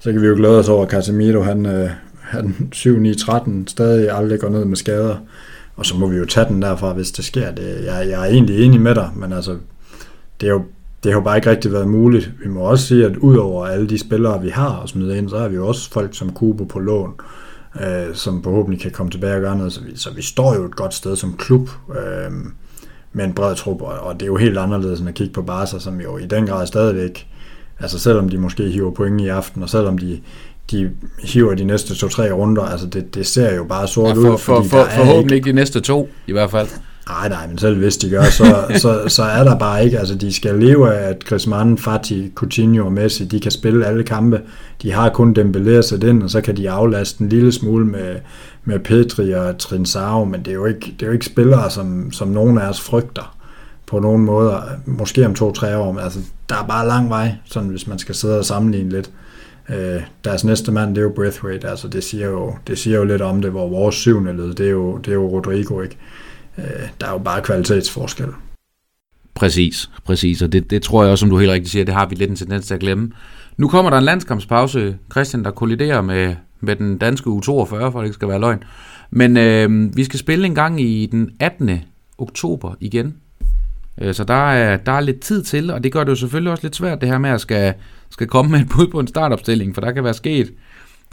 Så 0.00 0.12
kan 0.12 0.22
vi 0.22 0.26
jo 0.26 0.34
glæde 0.34 0.58
os 0.58 0.68
over, 0.68 0.84
at 0.84 0.90
Casemiro, 0.90 1.40
han, 1.40 1.66
øh, 1.66 1.90
han 2.20 2.70
7-9-13 2.74 3.50
stadig 3.66 4.10
aldrig 4.10 4.40
går 4.40 4.48
ned 4.48 4.64
med 4.64 4.76
skader. 4.76 5.16
Og 5.76 5.86
så 5.86 5.96
må 5.96 6.06
vi 6.06 6.16
jo 6.16 6.24
tage 6.24 6.48
den 6.48 6.62
derfra, 6.62 6.92
hvis 6.92 7.10
det 7.10 7.24
sker. 7.24 7.50
Det, 7.50 7.84
jeg, 7.84 8.08
jeg 8.08 8.20
er 8.20 8.30
egentlig 8.30 8.64
enig 8.64 8.80
med 8.80 8.94
dig, 8.94 9.10
men 9.16 9.32
altså, 9.32 9.56
det 10.40 10.46
er 10.46 10.52
jo 10.52 10.62
det 11.02 11.12
har 11.12 11.18
jo 11.18 11.24
bare 11.24 11.36
ikke 11.36 11.50
rigtig 11.50 11.72
været 11.72 11.88
muligt. 11.88 12.32
Vi 12.44 12.48
må 12.48 12.60
også 12.60 12.86
sige, 12.86 13.06
at 13.06 13.16
udover 13.16 13.66
alle 13.66 13.88
de 13.88 13.98
spillere, 13.98 14.42
vi 14.42 14.48
har 14.48 14.82
at 14.82 14.88
smide 14.88 15.18
ind, 15.18 15.28
så 15.28 15.38
har 15.38 15.48
vi 15.48 15.56
jo 15.56 15.66
også 15.66 15.90
folk 15.90 16.16
som 16.16 16.32
Kubo 16.32 16.64
på 16.64 16.78
lån 16.78 17.10
øh, 17.10 17.24
som 18.14 18.42
forhåbentlig 18.42 18.80
kan 18.80 18.90
komme 18.90 19.12
tilbage 19.12 19.34
og 19.34 19.40
gøre 19.40 19.56
noget. 19.56 19.72
Så 19.72 19.80
vi, 19.80 19.96
så 19.96 20.10
vi 20.10 20.22
står 20.22 20.54
jo 20.54 20.64
et 20.64 20.76
godt 20.76 20.94
sted 20.94 21.16
som 21.16 21.36
klub 21.36 21.70
øh, 21.90 22.32
med 23.12 23.24
en 23.24 23.32
bred 23.32 23.54
trup, 23.54 23.82
og 23.82 24.14
det 24.14 24.22
er 24.22 24.26
jo 24.26 24.36
helt 24.36 24.58
anderledes 24.58 25.00
end 25.00 25.08
at 25.08 25.14
kigge 25.14 25.32
på 25.32 25.42
Barca, 25.42 25.78
som 25.78 26.00
jo 26.00 26.16
i 26.18 26.26
den 26.26 26.46
grad 26.46 26.66
stadigvæk, 26.66 27.26
altså 27.80 27.98
selvom 27.98 28.28
de 28.28 28.38
måske 28.38 28.70
hiver 28.70 28.90
point 28.90 29.20
i 29.20 29.28
aften, 29.28 29.62
og 29.62 29.70
selvom 29.70 29.98
de, 29.98 30.20
de 30.70 30.90
hiver 31.24 31.54
de 31.54 31.64
næste 31.64 31.94
to-tre 31.94 32.32
runder, 32.32 32.62
altså 32.62 32.86
det, 32.86 33.14
det 33.14 33.26
ser 33.26 33.54
jo 33.54 33.64
bare 33.64 33.88
sort 33.88 34.08
ja, 34.08 34.14
for, 34.14 34.32
ud. 34.32 34.38
For, 34.38 34.62
for, 34.62 34.84
forhåbentlig 34.84 35.36
ikke 35.36 35.48
de 35.48 35.54
næste 35.54 35.80
to, 35.80 36.08
i 36.26 36.32
hvert 36.32 36.50
fald. 36.50 36.68
Nej, 37.08 37.28
nej, 37.28 37.46
men 37.46 37.58
selv 37.58 37.78
hvis 37.78 37.96
de 37.96 38.10
gør, 38.10 38.22
så, 38.22 38.64
så, 38.82 39.04
så 39.08 39.22
er 39.22 39.44
der 39.44 39.58
bare 39.58 39.84
ikke, 39.84 39.98
altså 39.98 40.14
de 40.14 40.32
skal 40.32 40.54
leve 40.54 40.94
af, 40.94 41.08
at 41.08 41.24
Griezmann, 41.24 41.78
Fati, 41.78 42.32
Coutinho 42.34 42.84
og 42.84 42.92
Messi, 42.92 43.24
de 43.24 43.40
kan 43.40 43.50
spille 43.50 43.86
alle 43.86 44.02
kampe. 44.02 44.40
De 44.82 44.92
har 44.92 45.08
kun 45.08 45.36
Dembélé 45.38 45.80
sætte 45.80 46.08
ind, 46.08 46.22
og 46.22 46.30
så 46.30 46.40
kan 46.40 46.56
de 46.56 46.70
aflaste 46.70 47.22
en 47.22 47.28
lille 47.28 47.52
smule 47.52 47.86
med, 47.86 48.16
med 48.64 48.78
Petri 48.78 49.32
og 49.32 49.58
Trinsao, 49.58 50.24
men 50.24 50.40
det 50.40 50.48
er 50.48 50.54
jo 50.54 50.64
ikke, 50.64 50.80
det 50.80 51.02
er 51.02 51.06
jo 51.06 51.12
ikke 51.12 51.26
spillere, 51.26 51.70
som, 51.70 52.12
som 52.12 52.28
nogen 52.28 52.58
af 52.58 52.68
os 52.68 52.80
frygter 52.80 53.36
på 53.86 53.98
nogen 53.98 54.24
måder. 54.24 54.62
Måske 54.86 55.26
om 55.26 55.34
to-tre 55.34 55.76
år, 55.76 55.92
men 55.92 56.04
altså, 56.04 56.18
der 56.48 56.54
er 56.54 56.66
bare 56.66 56.86
lang 56.86 57.10
vej, 57.10 57.32
sådan 57.44 57.68
hvis 57.68 57.86
man 57.86 57.98
skal 57.98 58.14
sidde 58.14 58.38
og 58.38 58.44
sammenligne 58.44 58.90
lidt. 58.90 59.10
Øh, 59.68 60.02
deres 60.24 60.44
næste 60.44 60.72
mand, 60.72 60.94
det 60.94 60.98
er 60.98 61.02
jo 61.02 61.12
Breathwaite, 61.16 61.68
altså 61.68 61.88
det 61.88 62.04
siger 62.04 62.26
jo, 62.26 62.54
det 62.66 62.78
siger 62.78 62.96
jo 62.96 63.04
lidt 63.04 63.22
om 63.22 63.42
det, 63.42 63.50
hvor 63.50 63.68
vores 63.68 63.94
syvende 63.94 64.36
led, 64.36 64.54
det 64.54 64.66
er 64.66 64.70
jo, 64.70 64.96
det 64.96 65.08
er 65.08 65.14
jo 65.14 65.28
Rodrigo, 65.28 65.80
ikke? 65.80 65.96
Øh, 66.58 66.88
der 67.00 67.06
er 67.06 67.12
jo 67.12 67.18
bare 67.18 67.42
kvalitetsforskel. 67.42 68.26
Præcis, 69.34 69.90
præcis, 70.04 70.42
og 70.42 70.52
det, 70.52 70.70
det 70.70 70.82
tror 70.82 71.02
jeg 71.02 71.12
også, 71.12 71.20
som 71.20 71.30
du 71.30 71.38
helt 71.38 71.50
rigtigt 71.50 71.72
siger, 71.72 71.84
det 71.84 71.94
har 71.94 72.06
vi 72.06 72.14
lidt 72.14 72.30
en 72.30 72.36
tendens 72.36 72.66
til 72.66 72.74
at 72.74 72.80
glemme. 72.80 73.12
Nu 73.56 73.68
kommer 73.68 73.90
der 73.90 73.98
en 73.98 74.04
landskampspause, 74.04 74.98
Christian, 75.10 75.44
der 75.44 75.50
kolliderer 75.50 76.00
med, 76.00 76.34
med 76.60 76.76
den 76.76 76.98
danske 76.98 77.30
U42, 77.30 77.50
for 77.50 77.98
det 77.98 78.04
ikke 78.04 78.14
skal 78.14 78.28
være 78.28 78.40
løgn. 78.40 78.62
Men 79.10 79.36
øh, 79.36 79.96
vi 79.96 80.04
skal 80.04 80.18
spille 80.18 80.46
en 80.46 80.54
gang 80.54 80.80
i 80.80 81.06
den 81.06 81.30
18. 81.40 81.80
oktober 82.18 82.74
igen. 82.80 83.16
Øh, 84.00 84.14
så 84.14 84.24
der 84.24 84.50
er, 84.50 84.76
der 84.76 84.92
er 84.92 85.00
lidt 85.00 85.20
tid 85.20 85.42
til, 85.42 85.70
og 85.70 85.84
det 85.84 85.92
gør 85.92 86.04
det 86.04 86.10
jo 86.10 86.16
selvfølgelig 86.16 86.52
også 86.52 86.64
lidt 86.64 86.76
svært, 86.76 87.00
det 87.00 87.08
her 87.08 87.18
med 87.18 87.30
at 87.30 87.40
skal, 87.40 87.74
skal 88.10 88.26
komme 88.26 88.50
med 88.50 88.60
et 88.60 88.68
bud 88.68 88.86
på 88.86 89.00
en 89.00 89.06
startopstilling, 89.06 89.74
for 89.74 89.80
der 89.80 89.92
kan 89.92 90.04
være 90.04 90.14
sket 90.14 90.52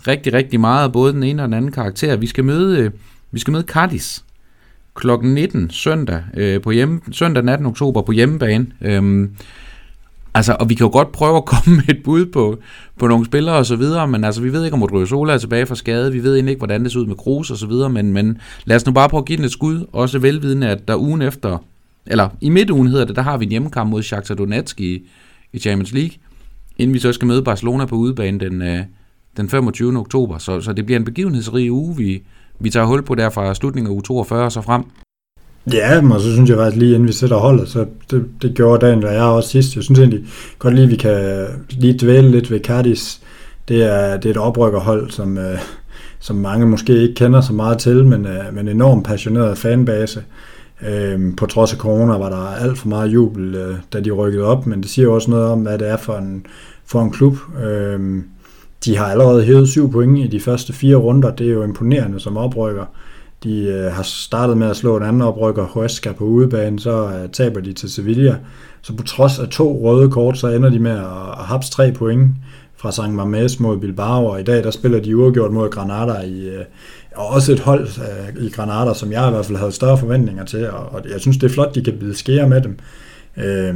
rigtig, 0.08 0.34
rigtig 0.34 0.60
meget, 0.60 0.92
både 0.92 1.14
den 1.14 1.24
ene 1.24 1.42
og 1.42 1.48
den 1.48 1.54
anden 1.54 1.72
karakter. 1.72 2.16
Vi 2.16 2.28
skal 2.28 2.44
møde, 2.44 2.80
øh, 2.80 2.92
vi 3.32 3.40
skal 3.40 3.52
møde 3.52 3.64
Cardis 3.68 4.24
kl. 4.96 5.08
19 5.24 5.70
søndag, 5.70 6.24
øh, 6.34 6.62
på 6.62 6.72
hjemme, 6.72 7.02
søndag 7.12 7.42
den 7.42 7.50
18. 7.50 7.68
oktober 7.68 8.02
på 8.02 8.12
hjemmebane. 8.12 8.68
Øhm, 8.82 9.36
altså, 10.34 10.58
og 10.60 10.70
vi 10.70 10.76
kan 10.76 10.86
jo 10.86 10.92
godt 10.92 11.12
prøve 11.12 11.38
at 11.38 11.46
komme 11.56 11.76
med 11.76 11.90
et 11.90 12.04
bud 12.04 12.26
på, 12.26 12.58
på 13.00 13.08
nogle 13.08 13.26
spillere 13.26 13.56
og 13.56 13.66
så 13.66 13.76
videre, 13.76 14.08
men 14.08 14.24
altså, 14.24 14.42
vi 14.42 14.54
ved 14.54 14.66
ikke, 14.66 14.76
om 14.76 14.84
Odriozola 14.84 15.34
er 15.34 15.38
tilbage 15.38 15.66
fra 15.66 15.76
skade, 15.76 16.12
vi 16.12 16.24
ved 16.24 16.34
egentlig 16.34 16.52
ikke, 16.52 16.60
hvordan 16.60 16.84
det 16.84 16.92
ser 16.92 17.00
ud 17.00 17.06
med 17.06 17.16
Kroos 17.16 17.52
og 17.52 17.58
så 17.58 17.68
videre, 17.68 17.90
men, 17.90 18.14
men 18.14 18.38
lad 18.66 18.76
os 18.76 18.86
nu 18.86 18.92
bare 18.92 19.10
prøve 19.10 19.22
at 19.22 19.26
give 19.26 19.38
den 19.38 19.46
et 19.46 19.52
skud, 19.52 19.86
også 19.92 20.20
velvidende, 20.20 20.68
at 20.68 20.88
der 20.88 20.96
ugen 20.96 21.22
efter, 21.22 21.58
eller 22.06 22.30
i 22.42 22.50
midtugen 22.50 22.88
hedder 22.88 23.06
det, 23.06 23.16
der 23.16 23.22
har 23.22 23.38
vi 23.38 23.46
en 23.46 23.52
hjemmekamp 23.52 23.90
mod 23.90 24.04
Shakhtar 24.04 24.36
Donetsk 24.36 24.82
i, 24.82 25.08
i 25.54 25.60
Champions 25.60 25.94
League, 25.94 26.12
inden 26.78 26.94
vi 26.94 27.00
så 27.00 27.14
skal 27.14 27.28
møde 27.28 27.44
Barcelona 27.44 27.86
på 27.86 27.96
udebane 27.96 28.40
den, 28.40 28.62
øh, 28.62 28.84
den 29.38 29.50
25. 29.50 29.98
oktober, 29.98 30.38
så, 30.38 30.62
så 30.62 30.74
det 30.74 30.86
bliver 30.86 31.00
en 31.00 31.06
begivenhedsrig 31.06 31.72
uge, 31.72 31.98
vi, 31.98 32.24
vi 32.60 32.70
tager 32.70 32.86
hul 32.86 33.04
på 33.04 33.16
der 33.16 33.30
fra 33.30 33.54
slutningen 33.54 33.92
af 33.92 33.94
uge 33.94 34.02
42 34.02 34.46
og 34.46 34.52
så 34.52 34.62
frem. 34.62 34.84
Ja, 35.74 36.14
og 36.14 36.22
så 36.22 36.34
synes 36.34 36.50
jeg 36.50 36.58
faktisk 36.58 36.80
lige 36.80 36.96
inden 36.96 37.08
vi 37.08 37.14
sætter 37.14 37.38
holdet, 37.38 37.70
så 37.70 37.86
det, 38.12 38.26
det 38.42 38.54
gjorde 38.56 38.86
dagen, 38.86 39.04
og 39.04 39.14
jeg 39.14 39.24
også 39.24 39.50
sidst. 39.50 39.76
Jeg 39.76 39.84
synes 39.84 40.00
egentlig 40.00 40.26
godt 40.60 40.74
lige, 40.74 40.84
at 40.84 40.92
vi 40.92 40.96
kan 40.96 41.46
lige 41.70 41.98
dvæle 42.02 42.32
lidt 42.32 42.52
ved 42.52 42.60
Cardis. 42.60 43.22
Det 43.68 43.84
er, 43.84 44.18
det 44.18 44.26
er 44.26 44.34
et 44.34 44.38
oprykkerhold, 44.38 45.10
som, 45.12 45.38
øh, 45.38 45.60
som 46.20 46.36
mange 46.36 46.68
måske 46.68 47.02
ikke 47.02 47.16
kender 47.16 47.42
så 47.42 47.54
meget 47.54 47.78
til, 47.78 48.06
men, 48.06 48.26
øh, 48.26 48.54
men 48.54 48.68
enormt 48.68 49.06
passioneret 49.06 49.58
fanbase. 49.58 50.24
Øh, 50.88 51.36
på 51.38 51.46
trods 51.46 51.74
af 51.74 51.80
corona 51.80 52.18
var 52.18 52.30
der 52.30 52.38
alt 52.38 52.78
for 52.78 52.88
meget 52.88 53.08
jubel, 53.08 53.56
øh, 53.56 53.76
da 53.94 54.00
de 54.00 54.12
rykkede 54.12 54.44
op, 54.44 54.68
men 54.68 54.82
det 54.82 54.90
siger 54.90 55.10
også 55.10 55.32
noget 55.32 55.46
om, 55.46 55.62
hvad 55.62 55.78
det 55.78 55.90
er 55.90 55.98
for 55.98 56.18
en, 56.18 56.46
for 56.86 57.02
en 57.02 57.12
klub. 57.12 57.38
Øh, 57.64 58.24
de 58.86 58.98
har 58.98 59.06
allerede 59.06 59.44
hævet 59.44 59.68
syv 59.68 59.92
point 59.92 60.18
i 60.18 60.28
de 60.28 60.40
første 60.40 60.74
fire 60.74 60.96
runder. 60.96 61.36
Det 61.36 61.48
er 61.48 61.52
jo 61.52 61.64
imponerende 61.64 62.20
som 62.20 62.38
oprykker. 62.38 62.86
De 63.44 63.64
øh, 63.64 63.92
har 63.92 64.04
startet 64.04 64.58
med 64.58 64.70
at 64.70 64.76
slå 64.76 64.98
en 64.98 65.04
anden 65.04 65.22
oprykker, 65.22 65.64
Huesca, 65.66 66.12
på 66.12 66.24
udebane, 66.24 66.80
så 66.80 67.10
øh, 67.10 67.30
taber 67.30 67.60
de 67.60 67.74
til 67.74 67.92
Sevilla. 67.92 68.38
Så 68.82 68.94
på 68.94 69.04
trods 69.04 69.40
af 69.40 69.48
to 69.48 69.80
røde 69.84 70.10
kort, 70.10 70.38
så 70.38 70.48
ender 70.48 70.70
de 70.70 70.80
med 70.80 70.92
at, 70.92 71.00
at 71.40 71.46
have 71.46 71.62
tre 71.72 71.92
point 71.92 72.32
fra 72.78 72.92
St. 72.92 73.00
Mamés 73.00 73.64
mod 73.64 73.78
Bilbao, 73.78 74.26
og 74.26 74.40
i 74.40 74.44
dag 74.44 74.64
der 74.64 74.72
spiller 74.72 75.00
de 75.00 75.18
uafgjort 75.18 75.52
mod 75.52 75.70
Granada 75.70 76.22
i, 76.22 76.50
øh, 76.50 76.66
og 77.16 77.28
også 77.28 77.52
et 77.52 77.60
hold 77.60 77.88
øh, 77.88 78.46
i 78.46 78.50
Granada, 78.50 78.94
som 78.94 79.12
jeg 79.12 79.28
i 79.28 79.32
hvert 79.32 79.46
fald 79.46 79.58
havde 79.58 79.72
større 79.72 79.98
forventninger 79.98 80.46
til, 80.46 80.70
og, 80.70 80.92
og 80.92 81.02
jeg 81.12 81.20
synes, 81.20 81.38
det 81.38 81.50
er 81.50 81.54
flot, 81.54 81.76
de 81.76 81.84
kan 81.84 81.98
blive 82.00 82.16
skære 82.16 82.50
med 82.50 82.62
dem. 82.62 82.78
Øh, 83.38 83.76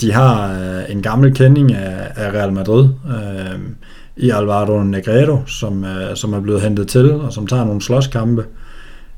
de 0.00 0.12
har 0.12 0.60
øh, 0.60 0.92
en 0.92 1.02
gammel 1.02 1.34
kending 1.34 1.74
af, 1.74 2.12
af 2.16 2.32
Real 2.32 2.52
Madrid, 2.52 2.88
øh, 3.08 3.60
i 4.18 4.30
Alvaro 4.30 4.82
Negredo, 4.82 5.38
som, 5.46 5.84
øh, 5.84 6.16
som 6.16 6.32
er 6.32 6.40
blevet 6.40 6.60
hentet 6.60 6.88
til, 6.88 7.12
og 7.12 7.32
som 7.32 7.46
tager 7.46 7.64
nogle 7.64 7.82
slåskampe. 7.82 8.44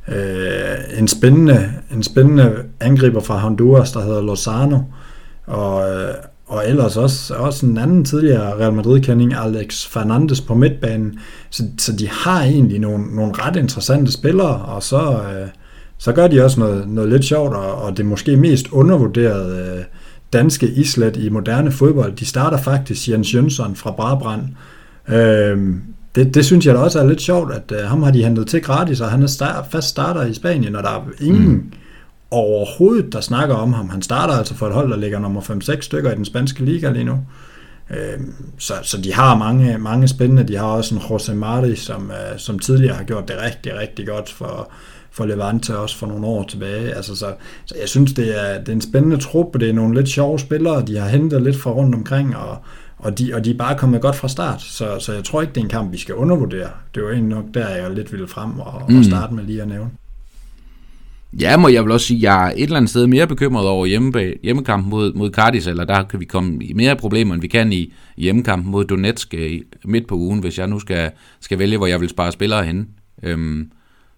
Øh, 0.08 0.98
en, 0.98 1.08
spændende, 1.08 1.72
en 1.94 2.02
spændende 2.02 2.56
angriber 2.80 3.20
fra 3.20 3.38
Honduras, 3.38 3.92
der 3.92 4.00
hedder 4.00 4.22
Lozano, 4.22 4.78
og, 5.46 5.90
øh, 5.90 6.14
og 6.46 6.68
ellers 6.68 6.96
også, 6.96 7.34
også 7.34 7.66
en 7.66 7.78
anden 7.78 8.04
tidligere 8.04 8.60
Real 8.60 8.72
Madrid-kending, 8.72 9.34
Alex 9.34 9.86
Fernandes 9.86 10.40
på 10.40 10.54
midtbanen. 10.54 11.18
Så, 11.50 11.62
så 11.78 11.92
de 11.96 12.08
har 12.08 12.42
egentlig 12.42 12.78
nogle, 12.78 13.16
nogle 13.16 13.32
ret 13.34 13.56
interessante 13.56 14.12
spillere, 14.12 14.56
og 14.56 14.82
så, 14.82 15.12
øh, 15.12 15.48
så 15.98 16.12
gør 16.12 16.28
de 16.28 16.44
også 16.44 16.60
noget, 16.60 16.88
noget 16.88 17.10
lidt 17.10 17.24
sjovt, 17.24 17.54
og, 17.54 17.74
og 17.74 17.96
det 17.96 18.06
måske 18.06 18.36
mest 18.36 18.68
undervurderede 18.72 19.76
øh, 19.78 19.84
danske 20.32 20.66
islet 20.66 21.16
i 21.16 21.28
moderne 21.28 21.72
fodbold. 21.72 22.12
De 22.12 22.26
starter 22.26 22.58
faktisk 22.58 23.08
Jens 23.08 23.34
Jønsson 23.34 23.76
fra 23.76 23.90
Brabrand, 23.90 24.42
Øh, 24.42 24.69
det, 26.14 26.34
det 26.34 26.44
synes 26.44 26.66
jeg 26.66 26.74
da 26.74 26.80
også 26.80 27.00
er 27.00 27.06
lidt 27.06 27.20
sjovt, 27.20 27.52
at 27.52 27.72
øh, 27.72 27.88
ham 27.88 28.02
har 28.02 28.10
de 28.10 28.24
hentet 28.24 28.46
til 28.46 28.62
gratis, 28.62 29.00
og 29.00 29.10
han 29.10 29.22
er 29.22 29.26
start, 29.26 29.66
fast 29.70 29.88
starter 29.88 30.26
i 30.26 30.34
Spanien, 30.34 30.76
og 30.76 30.82
der 30.82 30.88
er 30.88 31.02
ingen 31.20 31.52
mm. 31.52 31.72
overhovedet, 32.30 33.12
der 33.12 33.20
snakker 33.20 33.54
om 33.54 33.72
ham. 33.72 33.88
Han 33.88 34.02
starter 34.02 34.34
altså 34.34 34.54
for 34.54 34.66
et 34.66 34.72
hold, 34.74 34.90
der 34.90 34.96
ligger 34.96 35.18
nummer 35.18 35.40
5-6 35.40 35.80
stykker 35.80 36.12
i 36.12 36.14
den 36.14 36.24
spanske 36.24 36.64
liga 36.64 36.90
lige 36.90 37.04
nu. 37.04 37.18
Øh, 37.90 38.20
så, 38.58 38.74
så 38.82 39.00
de 39.00 39.12
har 39.12 39.36
mange, 39.36 39.78
mange 39.78 40.08
spændende. 40.08 40.44
De 40.44 40.56
har 40.56 40.66
også 40.66 40.94
en 40.94 41.00
José 41.00 41.34
Mari, 41.34 41.76
som, 41.76 42.10
øh, 42.10 42.38
som 42.38 42.58
tidligere 42.58 42.94
har 42.94 43.04
gjort 43.04 43.28
det 43.28 43.36
rigtig, 43.42 43.78
rigtig 43.78 44.06
godt 44.06 44.32
for, 44.32 44.70
for 45.10 45.26
Levante 45.26 45.78
også 45.78 45.96
for 45.96 46.06
nogle 46.06 46.26
år 46.26 46.42
tilbage. 46.42 46.94
Altså, 46.94 47.16
så, 47.16 47.34
så 47.64 47.74
jeg 47.80 47.88
synes, 47.88 48.12
det 48.12 48.40
er, 48.40 48.58
det 48.58 48.68
er 48.68 48.72
en 48.72 48.80
spændende 48.80 49.16
trup, 49.16 49.60
det 49.60 49.68
er 49.68 49.72
nogle 49.72 49.94
lidt 49.94 50.08
sjove 50.08 50.38
spillere, 50.38 50.84
de 50.86 50.98
har 50.98 51.08
hentet 51.08 51.42
lidt 51.42 51.56
fra 51.56 51.70
rundt 51.70 51.94
omkring, 51.94 52.36
og, 52.36 52.56
og 52.98 53.18
de, 53.18 53.34
og 53.34 53.44
de 53.44 53.50
er 53.50 53.58
bare 53.58 53.78
kommet 53.78 54.00
godt 54.00 54.16
fra 54.16 54.28
start, 54.28 54.62
så, 54.62 54.98
så 54.98 55.12
jeg 55.12 55.24
tror 55.24 55.40
ikke, 55.40 55.52
det 55.52 55.60
er 55.60 55.64
en 55.64 55.70
kamp, 55.70 55.92
vi 55.92 55.98
skal 55.98 56.14
undervurdere. 56.14 56.68
Det 56.94 57.02
var 57.02 57.10
egentlig 57.10 57.36
nok 57.36 57.44
der, 57.54 57.68
jeg 57.68 57.90
lidt 57.90 58.12
ville 58.12 58.28
frem 58.28 58.60
og, 58.60 58.82
mm. 58.88 58.98
og 58.98 59.04
starte 59.04 59.34
med 59.34 59.44
lige 59.44 59.62
at 59.62 59.68
nævne. 59.68 59.90
Ja, 61.32 61.56
må 61.56 61.68
jeg 61.68 61.84
vil 61.84 61.92
også 61.92 62.06
sige, 62.06 62.18
at 62.18 62.22
jeg 62.22 62.46
er 62.46 62.52
et 62.52 62.62
eller 62.62 62.76
andet 62.76 62.90
sted 62.90 63.06
mere 63.06 63.26
bekymret 63.26 63.68
over 63.68 63.86
hjemme, 63.86 64.34
hjemmekampen 64.42 64.90
mod, 64.90 65.12
mod 65.12 65.30
Cardis, 65.30 65.66
eller 65.66 65.84
der 65.84 66.02
kan 66.02 66.20
vi 66.20 66.24
komme 66.24 66.64
i 66.64 66.72
mere 66.72 66.96
problemer, 66.96 67.34
end 67.34 67.42
vi 67.42 67.48
kan 67.48 67.72
i 67.72 67.92
hjemmekampen 68.16 68.70
mod 68.70 68.84
Donetsk 68.84 69.34
øh, 69.34 69.60
midt 69.84 70.06
på 70.06 70.14
ugen, 70.14 70.40
hvis 70.40 70.58
jeg 70.58 70.66
nu 70.66 70.78
skal, 70.78 71.10
skal 71.40 71.58
vælge, 71.58 71.76
hvor 71.76 71.86
jeg 71.86 72.00
vil 72.00 72.08
spare 72.08 72.32
spillere 72.32 72.64
hen. 72.64 72.88
Øhm, 73.22 73.70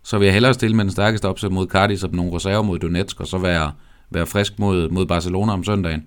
så 0.04 0.18
vil 0.18 0.24
jeg 0.24 0.32
hellere 0.32 0.54
stille 0.54 0.76
med 0.76 0.84
den 0.84 0.92
stærkeste 0.92 1.28
opsæt 1.28 1.52
mod 1.52 1.66
Cardis 1.66 2.04
og 2.04 2.10
nogle 2.12 2.34
reserver 2.34 2.62
mod 2.62 2.78
Donetsk, 2.78 3.20
og 3.20 3.26
så 3.26 3.38
være, 3.38 3.72
være 4.10 4.26
frisk 4.26 4.58
mod, 4.58 4.88
mod 4.90 5.06
Barcelona 5.06 5.52
om 5.52 5.64
søndagen. 5.64 6.02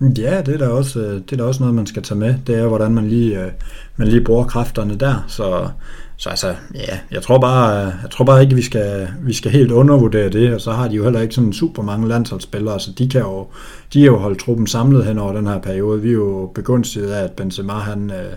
Ja, 0.00 0.42
det 0.42 0.54
er, 0.54 0.58
da 0.58 0.68
også, 0.68 1.00
øh, 1.00 1.14
det 1.14 1.32
er 1.32 1.36
da 1.36 1.42
også 1.42 1.62
noget, 1.62 1.74
man 1.74 1.86
skal 1.86 2.02
tage 2.02 2.18
med. 2.18 2.34
Det 2.46 2.58
er, 2.58 2.66
hvordan 2.66 2.94
man 2.94 3.08
lige, 3.08 3.44
øh, 3.44 3.52
man 3.96 4.08
lige 4.08 4.24
bruger 4.24 4.44
kræfterne 4.44 4.94
der. 4.94 5.24
Så, 5.28 5.68
så 6.16 6.30
altså, 6.30 6.54
ja, 6.74 6.98
jeg 7.10 7.22
tror 7.22 7.38
bare, 7.38 7.70
jeg 8.02 8.10
tror 8.10 8.24
bare 8.24 8.42
ikke, 8.42 8.54
vi 8.54 8.62
skal, 8.62 9.08
vi 9.20 9.32
skal 9.32 9.50
helt 9.50 9.70
undervurdere 9.70 10.28
det, 10.28 10.54
og 10.54 10.60
så 10.60 10.72
har 10.72 10.88
de 10.88 10.94
jo 10.94 11.04
heller 11.04 11.20
ikke 11.20 11.34
sådan 11.34 11.52
super 11.52 11.82
mange 11.82 12.08
landsholdsspillere, 12.08 12.80
så 12.80 12.90
de 12.98 13.08
kan 13.08 13.20
jo, 13.20 13.46
de 13.92 14.00
har 14.00 14.06
jo 14.06 14.16
holdt 14.16 14.38
truppen 14.38 14.66
samlet 14.66 15.04
hen 15.04 15.18
over 15.18 15.32
den 15.32 15.46
her 15.46 15.58
periode. 15.58 16.02
Vi 16.02 16.08
er 16.08 16.12
jo 16.12 16.52
begunstiget 16.54 17.12
af, 17.12 17.24
at 17.24 17.32
Benzema, 17.32 17.72
han, 17.72 18.10
øh, 18.10 18.32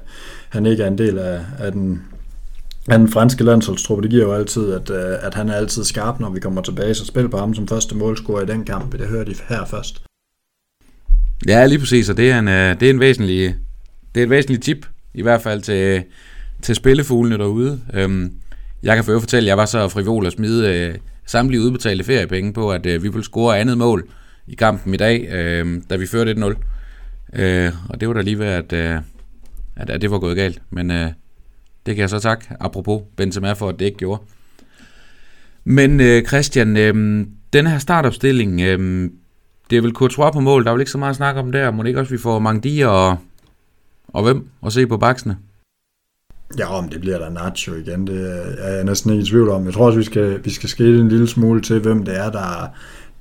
han 0.50 0.66
ikke 0.66 0.84
er 0.84 0.88
en 0.88 0.98
del 0.98 1.18
af, 1.18 1.40
af 1.60 1.72
den, 1.72 2.02
af 2.88 2.98
den 2.98 3.08
franske 3.08 3.44
landsholdstruppe, 3.44 4.04
det 4.04 4.12
giver 4.12 4.26
jo 4.26 4.34
altid, 4.34 4.74
at, 4.74 4.90
øh, 4.90 5.16
at 5.22 5.34
han 5.34 5.50
er 5.50 5.54
altid 5.54 5.84
skarp, 5.84 6.20
når 6.20 6.30
vi 6.30 6.40
kommer 6.40 6.62
tilbage, 6.62 6.94
så 6.94 7.06
spil 7.06 7.30
på 7.30 7.38
ham 7.38 7.54
som 7.54 7.68
første 7.68 7.96
målscorer 7.96 8.42
i 8.42 8.46
den 8.46 8.66
kamp. 8.66 8.92
Det 8.92 9.08
hører 9.08 9.24
de 9.24 9.36
her 9.48 9.66
først. 9.66 10.02
Ja, 11.48 11.66
lige 11.66 11.80
præcis, 11.80 12.10
og 12.10 12.18
det 12.18 12.32
er 12.32 12.40
en, 12.40 12.48
øh, 12.48 12.80
det 12.80 12.86
er 12.86 12.90
en 12.90 13.00
væsentlig, 13.00 13.56
det 14.16 14.22
er 14.22 14.24
et 14.24 14.30
væsentligt 14.30 14.64
tip, 14.64 14.86
i 15.14 15.22
hvert 15.22 15.42
fald 15.42 15.62
til, 15.62 16.04
til 16.62 16.76
spillefuglene 16.76 17.38
derude. 17.38 17.82
Øhm, 17.94 18.34
jeg 18.84 18.96
kan 18.96 19.06
for 19.06 19.20
fortælle, 19.20 19.48
at 19.48 19.50
jeg 19.50 19.58
var 19.58 19.66
så 19.66 19.88
frivol 19.88 20.26
at 20.26 20.34
smide 20.34 20.76
øh, 20.76 20.96
samtlige 21.26 21.62
udbetalte 21.62 22.04
feriepenge 22.04 22.54
på, 22.54 22.72
at 22.72 22.86
øh, 22.86 23.04
vi 23.04 23.08
ville 23.08 23.24
score 23.24 23.60
andet 23.60 23.78
mål 23.78 24.08
i 24.48 24.56
kampen 24.56 24.94
i 24.94 24.98
dag, 24.98 25.30
øh, 25.32 25.82
da 25.90 25.96
vi 25.96 26.08
førte 26.08 26.32
1-0. 26.32 27.42
Øh, 27.42 27.72
og 27.90 28.00
det 28.02 28.08
var 28.08 28.14
da 28.14 28.22
lige 28.22 28.40
ved, 28.40 28.46
at, 28.46 28.74
øh, 28.74 29.00
at, 29.76 29.90
at 29.90 30.02
det 30.02 30.12
var 30.12 30.20
gået 30.20 30.36
galt. 30.36 30.62
Men 30.70 30.92
øh, 30.92 31.12
det 31.86 31.96
kan 31.96 32.02
jeg 32.02 32.10
så 32.10 32.20
takke, 32.20 32.46
apropos 32.60 33.02
Benzema, 33.16 33.54
for 33.54 33.70
at 33.70 33.80
det 33.80 33.86
ikke 33.86 33.98
gjorde. 33.98 34.22
Men 35.64 36.00
øh, 36.00 36.26
Christian, 36.26 36.78
øh, 36.78 37.26
den 37.54 37.68
her 37.68 37.78
startopstilling, 37.78 38.62
øh, 38.62 39.10
det 39.70 39.78
er 39.78 39.82
vel 39.82 39.94
Courtois 39.94 40.34
på 40.34 40.40
mål. 40.40 40.64
Der 40.64 40.70
er 40.70 40.74
vel 40.74 40.82
ikke 40.82 40.92
så 40.92 40.98
meget 40.98 41.10
at 41.10 41.16
snakke 41.16 41.40
om 41.40 41.52
der. 41.52 41.72
Må 41.72 41.84
det 41.84 41.90
ikke 41.90 42.00
også, 42.00 42.14
vi 42.14 42.18
får 42.18 42.40
Mangdi 42.40 42.82
og, 42.82 43.18
og 44.08 44.24
hvem 44.24 44.50
at 44.66 44.74
se 44.74 44.88
på 44.88 44.98
baksene? 44.98 45.38
Ja, 46.60 46.78
om 46.78 46.90
det 46.90 47.02
bliver 47.02 47.18
der 47.18 47.30
Nacho 47.30 47.74
igen, 47.74 48.08
det 48.08 48.44
er 48.58 48.76
jeg 48.76 48.84
næsten 48.84 49.12
ikke 49.12 49.22
i 49.22 49.26
tvivl 49.26 49.50
om. 49.50 49.66
Jeg 49.66 49.74
tror 49.74 49.86
også, 49.86 49.98
vi 49.98 50.04
skal, 50.04 50.40
vi 50.44 50.50
skal 50.50 50.70
skille 50.70 51.02
en 51.02 51.10
lille 51.10 51.28
smule 51.28 51.62
til, 51.62 51.80
hvem 51.80 52.04
det 52.04 52.18
er, 52.18 52.32
der, 52.32 52.70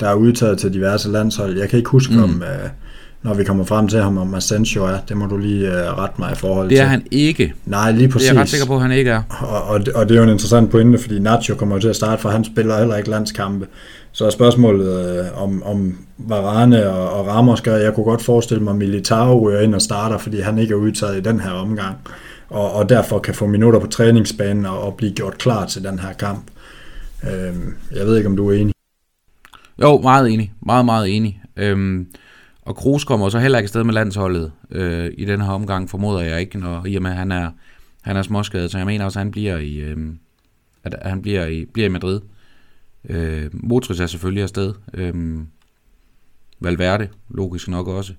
der 0.00 0.08
er 0.08 0.14
udtaget 0.14 0.58
til 0.58 0.72
diverse 0.72 1.08
landshold. 1.08 1.58
Jeg 1.58 1.68
kan 1.68 1.76
ikke 1.78 1.90
huske, 1.90 2.14
mm. 2.14 2.22
om, 2.22 2.30
uh, 2.30 2.70
når 3.22 3.34
vi 3.34 3.44
kommer 3.44 3.64
frem 3.64 3.88
til 3.88 4.00
ham, 4.00 4.18
om 4.18 4.34
Asensio 4.34 4.84
er. 4.84 4.98
Det 5.08 5.16
må 5.16 5.26
du 5.26 5.36
lige 5.36 5.68
uh, 5.68 5.74
rette 5.74 6.14
mig 6.18 6.32
i 6.32 6.34
forhold 6.34 6.68
til. 6.68 6.76
Det 6.76 6.84
er 6.84 6.88
han 6.88 7.02
ikke. 7.10 7.54
Nej, 7.64 7.92
lige 7.92 8.08
præcis. 8.08 8.28
Det 8.28 8.30
er 8.30 8.34
jeg 8.34 8.42
ret 8.42 8.48
sikker 8.48 8.66
på, 8.66 8.76
at 8.76 8.82
han 8.82 8.92
ikke 8.92 9.10
er. 9.10 9.22
Og, 9.40 9.62
og, 9.62 9.86
det, 9.86 9.88
og 9.88 10.08
det 10.08 10.14
er 10.14 10.18
jo 10.18 10.24
en 10.24 10.30
interessant 10.30 10.70
pointe, 10.70 10.98
fordi 10.98 11.18
Nacho 11.18 11.54
kommer 11.54 11.78
til 11.78 11.88
at 11.88 11.96
starte, 11.96 12.22
for 12.22 12.28
han 12.28 12.44
spiller 12.44 12.78
heller 12.78 12.96
ikke 12.96 13.10
landskampe. 13.10 13.66
Så 14.12 14.26
er 14.26 14.30
spørgsmålet 14.30 15.18
øh, 15.18 15.42
om, 15.42 15.62
om 15.62 15.98
Varane 16.18 16.90
og, 16.90 17.10
og 17.10 17.26
Ramos 17.26 17.60
gør, 17.60 17.76
jeg 17.76 17.94
kunne 17.94 18.04
godt 18.04 18.22
forestille 18.22 18.62
mig, 18.62 18.70
at 18.70 18.76
Militao 18.76 19.48
ryger 19.48 19.60
ind 19.60 19.74
og 19.74 19.82
starter, 19.82 20.18
fordi 20.18 20.40
han 20.40 20.58
ikke 20.58 20.72
er 20.72 20.78
udtaget 20.78 21.16
i 21.16 21.20
den 21.20 21.40
her 21.40 21.50
omgang, 21.50 21.96
og, 22.48 22.72
og 22.72 22.88
derfor 22.88 23.18
kan 23.18 23.34
få 23.34 23.46
minutter 23.46 23.80
på 23.80 23.86
træningsbanen 23.86 24.66
og, 24.66 24.80
og 24.80 24.96
blive 24.96 25.12
gjort 25.12 25.38
klar 25.38 25.66
til 25.66 25.84
den 25.84 25.98
her 25.98 26.12
kamp. 26.12 26.50
Øhm, 27.30 27.74
jeg 27.92 28.06
ved 28.06 28.16
ikke, 28.16 28.28
om 28.28 28.36
du 28.36 28.50
er 28.50 28.54
enig? 28.54 28.74
Jo, 29.82 30.00
meget 30.00 30.32
enig. 30.32 30.52
Meget, 30.60 30.84
meget 30.84 31.16
enig. 31.16 31.42
Øhm, 31.56 32.06
og 32.62 32.76
Kroos 32.76 33.04
kommer 33.04 33.28
så 33.28 33.38
heller 33.38 33.58
ikke 33.58 33.66
afsted 33.66 33.84
med 33.84 33.94
landsholdet 33.94 34.52
øh, 34.70 35.12
i 35.18 35.24
den 35.24 35.40
her 35.40 35.50
omgang, 35.50 35.90
formoder 35.90 36.20
jeg 36.20 36.40
ikke, 36.40 36.58
når, 36.58 36.86
i 36.86 36.96
og 36.96 37.02
med, 37.02 37.10
at 37.10 37.16
han 37.16 37.32
er, 37.32 37.50
han 38.02 38.16
er 38.16 38.22
småskadet. 38.22 38.70
Så 38.70 38.78
jeg 38.78 38.86
mener 38.86 39.04
også, 39.04 39.18
at 39.18 39.24
han 39.24 39.30
bliver 39.30 39.56
i, 39.56 39.76
øh, 39.76 39.96
at 40.84 40.96
han 41.02 41.22
bliver 41.22 41.46
i, 41.46 41.64
bliver 41.64 41.88
i 41.88 41.92
Madrid. 41.92 42.20
Øh, 43.08 43.50
Motris 43.52 44.00
er 44.00 44.06
selvfølgelig 44.06 44.42
afsted. 44.42 44.74
Øh, 44.94 45.14
Valverde, 46.60 47.08
logisk 47.28 47.68
nok 47.68 47.88
også. 47.88 48.12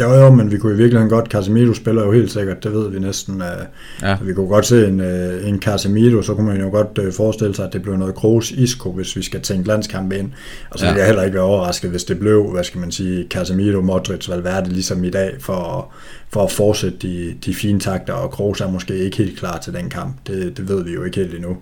Jo, 0.00 0.14
jo, 0.14 0.30
men 0.30 0.50
vi 0.50 0.58
kunne 0.58 0.72
i 0.72 0.76
virkeligheden 0.76 1.10
godt, 1.10 1.30
Casemiro 1.30 1.74
spiller 1.74 2.04
jo 2.04 2.12
helt 2.12 2.30
sikkert, 2.30 2.64
det 2.64 2.72
ved 2.72 2.90
vi 2.90 2.98
næsten. 2.98 3.42
Ja. 4.02 4.16
Vi 4.22 4.34
kunne 4.34 4.48
godt 4.48 4.66
se 4.66 4.86
en, 4.86 5.00
øh, 5.00 5.48
en 5.48 5.62
Casemiro, 5.62 6.22
så 6.22 6.34
kunne 6.34 6.46
man 6.46 6.60
jo 6.60 6.70
godt 6.70 6.98
øh, 6.98 7.12
forestille 7.12 7.54
sig, 7.54 7.66
at 7.66 7.72
det 7.72 7.82
blev 7.82 7.96
noget 7.96 8.14
Kroos 8.14 8.50
Isco, 8.50 8.92
hvis 8.92 9.16
vi 9.16 9.22
skal 9.22 9.40
tænke 9.40 9.68
landskamp 9.68 10.12
ind. 10.12 10.30
Og 10.70 10.78
så 10.78 10.86
ja. 10.86 10.92
vil 10.92 10.98
jeg 10.98 11.06
heller 11.06 11.22
ikke 11.22 11.34
være 11.34 11.44
overrasket, 11.44 11.90
hvis 11.90 12.04
det 12.04 12.18
blev, 12.18 12.50
hvad 12.52 12.64
skal 12.64 12.80
man 12.80 12.92
sige, 12.92 13.26
Casemiro, 13.30 13.80
Modric, 13.80 14.28
Valverde, 14.28 14.70
ligesom 14.70 15.04
i 15.04 15.10
dag, 15.10 15.36
for, 15.40 15.92
for 16.32 16.42
at 16.42 16.50
fortsætte 16.50 16.98
de, 16.98 17.34
de 17.44 17.54
fine 17.54 17.80
takter, 17.80 18.12
og 18.12 18.30
Kroos 18.30 18.60
er 18.60 18.70
måske 18.70 18.98
ikke 18.98 19.16
helt 19.16 19.38
klar 19.38 19.58
til 19.58 19.72
den 19.74 19.90
kamp. 19.90 20.16
Det, 20.26 20.56
det 20.56 20.68
ved 20.68 20.84
vi 20.84 20.92
jo 20.92 21.04
ikke 21.04 21.16
helt 21.16 21.34
endnu. 21.34 21.56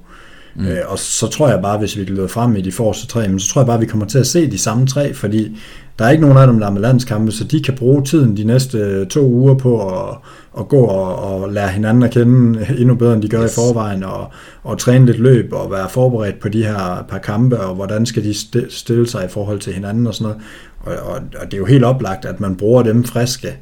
Mm. 0.55 0.67
Øh, 0.67 0.79
og 0.87 0.99
så 0.99 1.27
tror 1.27 1.49
jeg 1.49 1.63
bare, 1.63 1.79
hvis 1.79 1.99
vi 1.99 2.05
glæder 2.05 2.29
frem 2.29 2.57
i 2.57 2.61
de 2.61 2.73
forreste 2.73 3.07
tre, 3.07 3.29
men 3.29 3.41
så 3.41 3.53
tror 3.53 3.61
jeg 3.61 3.67
bare, 3.67 3.81
vi 3.81 3.87
kommer 3.87 4.07
til 4.07 4.19
at 4.19 4.27
se 4.27 4.51
de 4.51 4.59
samme 4.59 4.87
tre, 4.87 5.15
fordi 5.15 5.59
der 5.99 6.05
er 6.05 6.11
ikke 6.11 6.23
nogen 6.23 6.39
af 6.39 6.47
dem, 6.47 6.59
der 6.61 6.67
er 6.67 6.71
med 6.71 6.81
landskampe, 6.81 7.33
så 7.33 7.45
de 7.45 7.63
kan 7.63 7.75
bruge 7.75 8.05
tiden 8.05 8.37
de 8.37 8.45
næste 8.45 9.05
to 9.05 9.27
uger 9.27 9.55
på 9.55 9.89
at, 9.89 10.17
at 10.59 10.69
gå 10.69 10.81
og, 10.81 11.17
og 11.17 11.53
lære 11.53 11.69
hinanden 11.69 12.03
at 12.03 12.11
kende 12.11 12.67
endnu 12.79 12.95
bedre, 12.95 13.15
end 13.15 13.23
de 13.23 13.29
gør 13.29 13.45
yes. 13.45 13.53
i 13.53 13.55
forvejen, 13.55 14.05
og, 14.05 14.33
og 14.63 14.79
træne 14.79 15.07
lidt 15.07 15.19
løb 15.19 15.53
og 15.53 15.71
være 15.71 15.89
forberedt 15.89 16.41
på 16.41 16.49
de 16.49 16.65
her 16.65 17.07
par 17.09 17.19
kampe, 17.19 17.61
og 17.61 17.75
hvordan 17.75 18.07
skal 18.07 18.25
de 18.25 18.35
stille 18.71 19.09
sig 19.09 19.25
i 19.25 19.29
forhold 19.29 19.59
til 19.59 19.73
hinanden 19.73 20.07
og 20.07 20.15
sådan 20.15 20.25
noget. 20.25 20.43
Og, 20.81 21.13
og, 21.13 21.21
og 21.41 21.47
det 21.47 21.55
er 21.55 21.59
jo 21.59 21.65
helt 21.65 21.85
oplagt, 21.85 22.25
at 22.25 22.41
man 22.41 22.57
bruger 22.57 22.83
dem 22.83 23.05
friske 23.05 23.57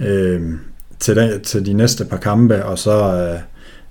øh, 0.00 0.40
til, 0.98 1.16
de, 1.16 1.40
til 1.42 1.66
de 1.66 1.72
næste 1.72 2.04
par 2.04 2.16
kampe, 2.16 2.64
og 2.64 2.78
så... 2.78 3.16
Øh, 3.16 3.40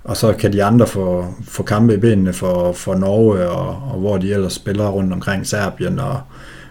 og 0.04 0.16
så 0.16 0.32
kan 0.32 0.52
de 0.52 0.64
andre 0.64 0.86
få, 0.86 1.34
få 1.44 1.62
kampe 1.62 1.94
i 1.94 1.96
benene 1.96 2.32
for, 2.32 2.72
for 2.72 2.94
Norge, 2.94 3.48
og, 3.48 3.68
og 3.92 4.00
hvor 4.00 4.18
de 4.18 4.32
ellers 4.32 4.52
spiller 4.52 4.88
rundt 4.88 5.12
omkring 5.12 5.46
Serbien, 5.46 5.98
og, 5.98 6.20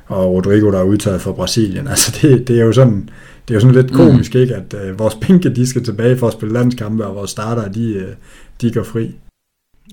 og 0.07 0.33
Rodrigo, 0.33 0.71
der 0.71 0.79
er 0.79 0.83
udtaget 0.83 1.21
for 1.21 1.31
Brasilien. 1.31 1.87
Altså 1.87 2.17
det, 2.21 2.47
det 2.47 2.59
er 2.59 2.63
jo 2.63 2.73
sådan, 2.73 3.09
det 3.47 3.53
er 3.53 3.55
jo 3.55 3.59
sådan 3.59 3.75
lidt 3.75 3.93
komisk, 3.93 4.33
mm. 4.33 4.39
ikke, 4.41 4.55
at 4.55 4.73
uh, 4.73 4.99
vores 4.99 5.15
bænke, 5.27 5.49
de 5.49 5.67
skal 5.67 5.83
tilbage 5.83 6.17
for 6.17 6.27
at 6.27 6.33
spille 6.33 6.53
landskampe, 6.53 7.05
og 7.05 7.15
vores 7.15 7.31
starter, 7.31 7.71
de, 7.71 7.95
uh, 7.95 8.13
de 8.61 8.73
går 8.73 8.83
fri. 8.83 9.15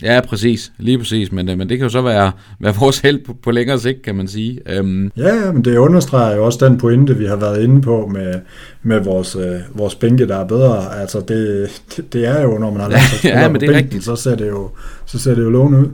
Ja, 0.03 0.21
præcis. 0.21 0.73
Lige 0.79 0.99
præcis. 0.99 1.33
Men, 1.33 1.49
øh, 1.49 1.59
men 1.59 1.69
det 1.69 1.79
kan 1.79 1.85
jo 1.85 1.91
så 1.91 2.03
være, 2.03 2.33
være 2.61 2.75
vores 2.81 2.99
held 2.99 3.25
på, 3.25 3.35
på 3.43 3.51
længere 3.51 3.79
sigt, 3.79 4.03
kan 4.03 4.15
man 4.15 4.29
sige. 4.29 4.81
Um... 4.81 5.13
Ja, 5.17 5.53
men 5.53 5.65
det 5.65 5.77
understreger 5.77 6.37
jo 6.37 6.45
også 6.45 6.67
den 6.69 6.79
pointe, 6.79 7.17
vi 7.17 7.25
har 7.25 7.37
været 7.37 7.63
inde 7.63 7.83
på 7.83 8.07
med, 8.07 8.35
med 8.83 9.01
vores, 9.01 9.37
øh, 9.37 9.61
vores 9.75 9.95
bænke, 9.95 10.29
der 10.29 10.37
er 10.37 10.47
bedre. 10.47 11.01
Altså, 11.01 11.21
det, 11.21 11.69
det, 11.97 12.13
det 12.13 12.27
er 12.27 12.43
jo, 12.43 12.59
når 12.59 12.71
man 12.71 12.81
har 12.81 12.89
lavet 12.97 13.25
ja, 13.25 13.41
ja, 13.41 13.49
men 13.49 13.61
det 13.61 13.69
er 13.69 13.73
bænken, 13.73 13.85
rigtigt. 13.85 14.05
så 14.05 14.17
ser 14.17 14.35
det 14.35 14.49
jo, 14.49 14.71
så 15.07 15.19
ser 15.19 15.35
det 15.35 15.43
jo 15.43 15.51
lovende 15.51 15.79
ud. 15.79 15.89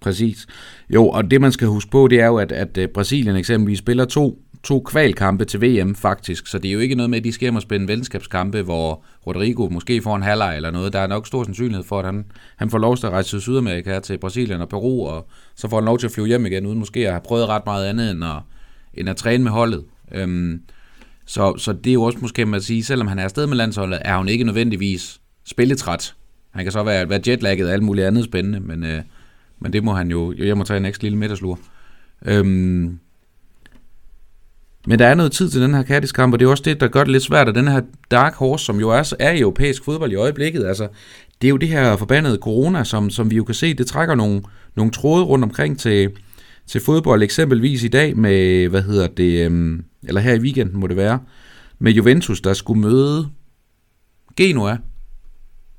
Præcis. 0.00 0.46
Jo, 0.94 1.08
og 1.08 1.30
det 1.30 1.40
man 1.40 1.52
skal 1.52 1.68
huske 1.68 1.90
på, 1.90 2.08
det 2.08 2.20
er 2.20 2.26
jo, 2.26 2.36
at, 2.36 2.52
at 2.52 2.78
øh, 2.78 2.88
Brasilien 2.88 3.36
eksempelvis 3.36 3.78
spiller 3.78 4.04
to, 4.04 4.38
to 4.66 4.80
kvalkampe 4.80 5.44
til 5.44 5.62
VM 5.62 5.94
faktisk, 5.94 6.46
så 6.46 6.58
det 6.58 6.68
er 6.68 6.72
jo 6.72 6.78
ikke 6.78 6.94
noget 6.94 7.10
med, 7.10 7.18
at 7.18 7.24
de 7.24 7.32
skal 7.32 7.44
hjem 7.44 7.56
og 7.56 7.62
spille 7.62 7.88
venskabskampe, 7.88 8.62
hvor 8.62 9.04
Rodrigo 9.26 9.68
måske 9.68 10.02
får 10.02 10.16
en 10.16 10.22
halvleg 10.22 10.56
eller 10.56 10.70
noget. 10.70 10.92
Der 10.92 10.98
er 10.98 11.06
nok 11.06 11.26
stor 11.26 11.44
sandsynlighed 11.44 11.84
for, 11.84 11.98
at 11.98 12.04
han, 12.04 12.24
han 12.56 12.70
får 12.70 12.78
lov 12.78 12.96
til 12.96 13.06
at 13.06 13.12
rejse 13.12 13.30
til 13.30 13.40
Sydamerika, 13.40 14.00
til 14.00 14.18
Brasilien 14.18 14.60
og 14.60 14.68
Peru, 14.68 15.06
og 15.06 15.28
så 15.54 15.68
får 15.68 15.76
han 15.76 15.84
lov 15.84 15.98
til 15.98 16.06
at 16.06 16.12
flyve 16.12 16.26
hjem 16.26 16.46
igen, 16.46 16.66
uden 16.66 16.78
måske 16.78 17.06
at 17.06 17.12
have 17.12 17.20
prøvet 17.24 17.48
ret 17.48 17.62
meget 17.66 17.86
andet 17.86 18.10
end 18.10 18.24
at, 18.24 18.36
end 18.94 19.08
at 19.08 19.16
træne 19.16 19.44
med 19.44 19.50
holdet. 19.50 19.84
Øhm, 20.12 20.60
så, 21.26 21.56
så 21.58 21.72
det 21.72 21.90
er 21.90 21.94
jo 21.94 22.02
også 22.02 22.18
måske 22.22 22.46
med 22.46 22.56
at 22.56 22.64
sige, 22.64 22.84
selvom 22.84 23.06
han 23.06 23.18
er 23.18 23.24
afsted 23.24 23.46
med 23.46 23.56
landsholdet, 23.56 23.98
er 24.04 24.16
hun 24.16 24.28
ikke 24.28 24.44
nødvendigvis 24.44 25.20
spilletræt. 25.44 26.14
Han 26.50 26.64
kan 26.64 26.72
så 26.72 26.82
være, 26.82 27.08
være 27.08 27.20
jetlagget 27.26 27.66
og 27.66 27.72
alt 27.72 27.82
muligt 27.82 28.06
andet 28.06 28.24
spændende, 28.24 28.60
men, 28.60 28.84
øh, 28.84 29.02
men 29.60 29.72
det 29.72 29.84
må 29.84 29.92
han 29.92 30.10
jo, 30.10 30.34
jeg 30.38 30.58
må 30.58 30.64
tage 30.64 30.76
en 30.76 30.84
ekstra 30.84 31.04
lille 31.04 31.18
middagslur. 31.18 31.58
Øhm, 32.24 32.98
men 34.86 34.98
der 34.98 35.06
er 35.06 35.14
noget 35.14 35.32
tid 35.32 35.50
til 35.50 35.60
den 35.60 35.74
her 35.74 35.82
kattiskamp, 35.82 36.32
og 36.32 36.38
det 36.38 36.46
er 36.46 36.50
også 36.50 36.62
det, 36.66 36.80
der 36.80 36.88
gør 36.88 37.04
det 37.04 37.12
lidt 37.12 37.22
svært, 37.22 37.48
at 37.48 37.54
den 37.54 37.68
her 37.68 37.80
Dark 38.10 38.34
Horse, 38.34 38.64
som 38.64 38.80
jo 38.80 38.90
er, 38.90 39.12
er 39.18 39.32
i 39.32 39.40
europæisk 39.40 39.84
fodbold 39.84 40.12
i 40.12 40.14
øjeblikket, 40.14 40.66
altså, 40.66 40.88
det 41.42 41.48
er 41.48 41.50
jo 41.50 41.56
det 41.56 41.68
her 41.68 41.96
forbandede 41.96 42.38
corona, 42.42 42.84
som, 42.84 43.10
som 43.10 43.30
vi 43.30 43.36
jo 43.36 43.44
kan 43.44 43.54
se, 43.54 43.74
det 43.74 43.86
trækker 43.86 44.14
nogle, 44.14 44.42
nogle 44.76 44.92
tråde 44.92 45.24
rundt 45.24 45.44
omkring 45.44 45.78
til, 45.78 46.10
til 46.66 46.80
fodbold, 46.80 47.22
eksempelvis 47.22 47.84
i 47.84 47.88
dag 47.88 48.16
med, 48.16 48.68
hvad 48.68 48.82
hedder 48.82 49.06
det, 49.06 49.46
øhm, 49.46 49.84
eller 50.08 50.20
her 50.20 50.34
i 50.34 50.40
weekenden 50.40 50.80
må 50.80 50.86
det 50.86 50.96
være, 50.96 51.18
med 51.78 51.92
Juventus, 51.92 52.40
der 52.40 52.52
skulle 52.52 52.80
møde 52.80 53.28
Genoa, 54.36 54.76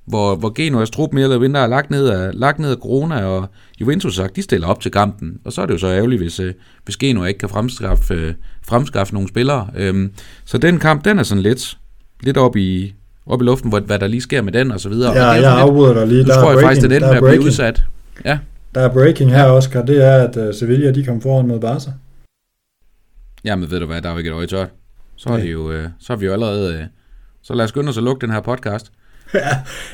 hvor, 0.07 0.35
hvor 0.35 0.49
Genoas 0.49 0.89
trup 0.89 1.13
mere 1.13 1.23
eller 1.23 1.39
mindre 1.39 1.59
er 1.59 1.67
lagt 1.67 1.91
ned 1.91 2.07
af, 2.07 2.29
lagt 2.33 2.59
ned 2.59 2.71
af 2.71 2.77
corona, 2.77 3.25
og 3.25 3.47
Juventus 3.81 4.15
sagt, 4.15 4.35
de 4.35 4.41
stiller 4.41 4.67
op 4.67 4.81
til 4.81 4.91
kampen. 4.91 5.39
Og 5.45 5.53
så 5.53 5.61
er 5.61 5.65
det 5.65 5.73
jo 5.73 5.77
så 5.77 5.87
ærgerligt, 5.87 6.21
hvis, 6.21 6.39
øh, 6.39 6.53
hvis 6.85 6.97
Genoa 6.97 7.25
ikke 7.25 7.37
kan 7.37 7.49
fremskaffe, 7.49 8.13
øh, 8.13 8.33
fremskaffe 8.67 9.13
nogle 9.13 9.29
spillere. 9.29 9.67
Øhm, 9.75 10.11
så 10.45 10.57
den 10.57 10.79
kamp, 10.79 11.05
den 11.05 11.19
er 11.19 11.23
sådan 11.23 11.41
lidt, 11.41 11.77
lidt 12.23 12.37
op 12.37 12.55
i, 12.55 12.93
op 13.25 13.41
i 13.41 13.45
luften, 13.45 13.69
hvor, 13.69 13.79
hvad 13.79 13.99
der 13.99 14.07
lige 14.07 14.21
sker 14.21 14.41
med 14.41 14.51
den 14.51 14.71
og 14.71 14.79
så 14.79 14.89
videre. 14.89 15.13
Ja, 15.13 15.29
og 15.29 15.41
jeg 15.41 15.59
afbryder 15.59 15.93
dig 15.93 16.07
lige. 16.07 16.23
Nu 16.23 16.27
der 16.27 16.33
tror 16.33 16.51
jeg 16.51 16.59
breaking, 16.59 16.67
faktisk, 16.67 16.85
at 16.85 16.91
den 16.91 17.01
med 17.01 17.17
at 17.17 17.23
blive 17.23 17.41
udsat. 17.41 17.83
Ja. 18.25 18.39
Der 18.75 18.81
er 18.81 18.93
breaking 18.93 19.31
her, 19.31 19.45
Oscar, 19.45 19.81
det 19.81 20.05
er, 20.05 20.27
at 20.27 20.37
uh, 20.37 20.53
Sevilla 20.53 20.91
de 20.91 21.05
kom 21.05 21.21
foran 21.21 21.47
mod 21.47 21.59
Barca. 21.59 21.91
Jamen 23.43 23.71
ved 23.71 23.79
du 23.79 23.85
hvad, 23.85 24.01
der 24.01 24.09
er 24.09 24.13
jo 24.13 24.17
ikke 24.17 24.29
et 24.29 24.33
øje 24.33 24.47
tørt. 24.47 24.69
Så, 25.15 25.29
er 25.29 25.37
det 25.37 25.51
jo, 25.51 25.69
uh, 25.69 25.85
så 25.99 26.13
er 26.13 26.17
vi 26.17 26.25
jo 26.25 26.33
allerede... 26.33 26.79
Uh, 26.79 26.85
så 27.41 27.53
lad 27.53 27.63
os 27.63 27.69
skynde 27.69 27.89
os 27.89 27.97
at 27.97 28.03
lukke 28.03 28.21
den 28.25 28.33
her 28.33 28.41
podcast 28.41 28.91
ja. 29.33 29.49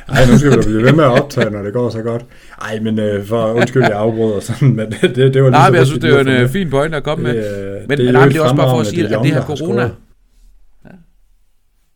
Ej, 0.07 0.25
nu 0.31 0.37
skal 0.37 0.51
vi 0.51 0.63
blive 0.65 0.83
ved 0.83 0.93
med 0.93 1.03
at 1.03 1.21
optage, 1.21 1.49
når 1.49 1.61
det 1.61 1.73
går 1.73 1.89
så 1.89 2.01
godt. 2.01 2.25
Ej, 2.61 2.79
men 2.79 2.99
øh, 2.99 3.25
for 3.25 3.53
undskyld, 3.53 3.83
jeg 3.83 3.91
afbryder 3.91 4.39
sådan, 4.39 4.75
men 4.75 4.91
det, 4.91 5.15
det, 5.15 5.33
det 5.33 5.43
var 5.43 5.49
Nej, 5.49 5.69
men 5.69 5.77
jeg 5.77 5.87
synes, 5.87 6.01
det 6.01 6.13
er 6.13 6.19
en 6.19 6.27
øh, 6.27 6.49
fin 6.49 6.69
point 6.69 6.95
at 6.95 7.03
komme 7.03 7.27
det, 7.27 7.35
med. 7.35 7.67
Øh, 7.67 7.89
men, 7.89 7.97
det, 7.97 8.05
men, 8.05 8.13
nej, 8.13 8.27
det 8.27 8.37
er 8.37 8.41
også 8.41 8.55
bare 8.55 8.69
for 8.69 8.79
at 8.79 8.87
sige, 8.87 9.03
at 9.03 9.23
det 9.23 9.33
her 9.33 9.41
corona... 9.41 9.81
Ja. 9.81 10.89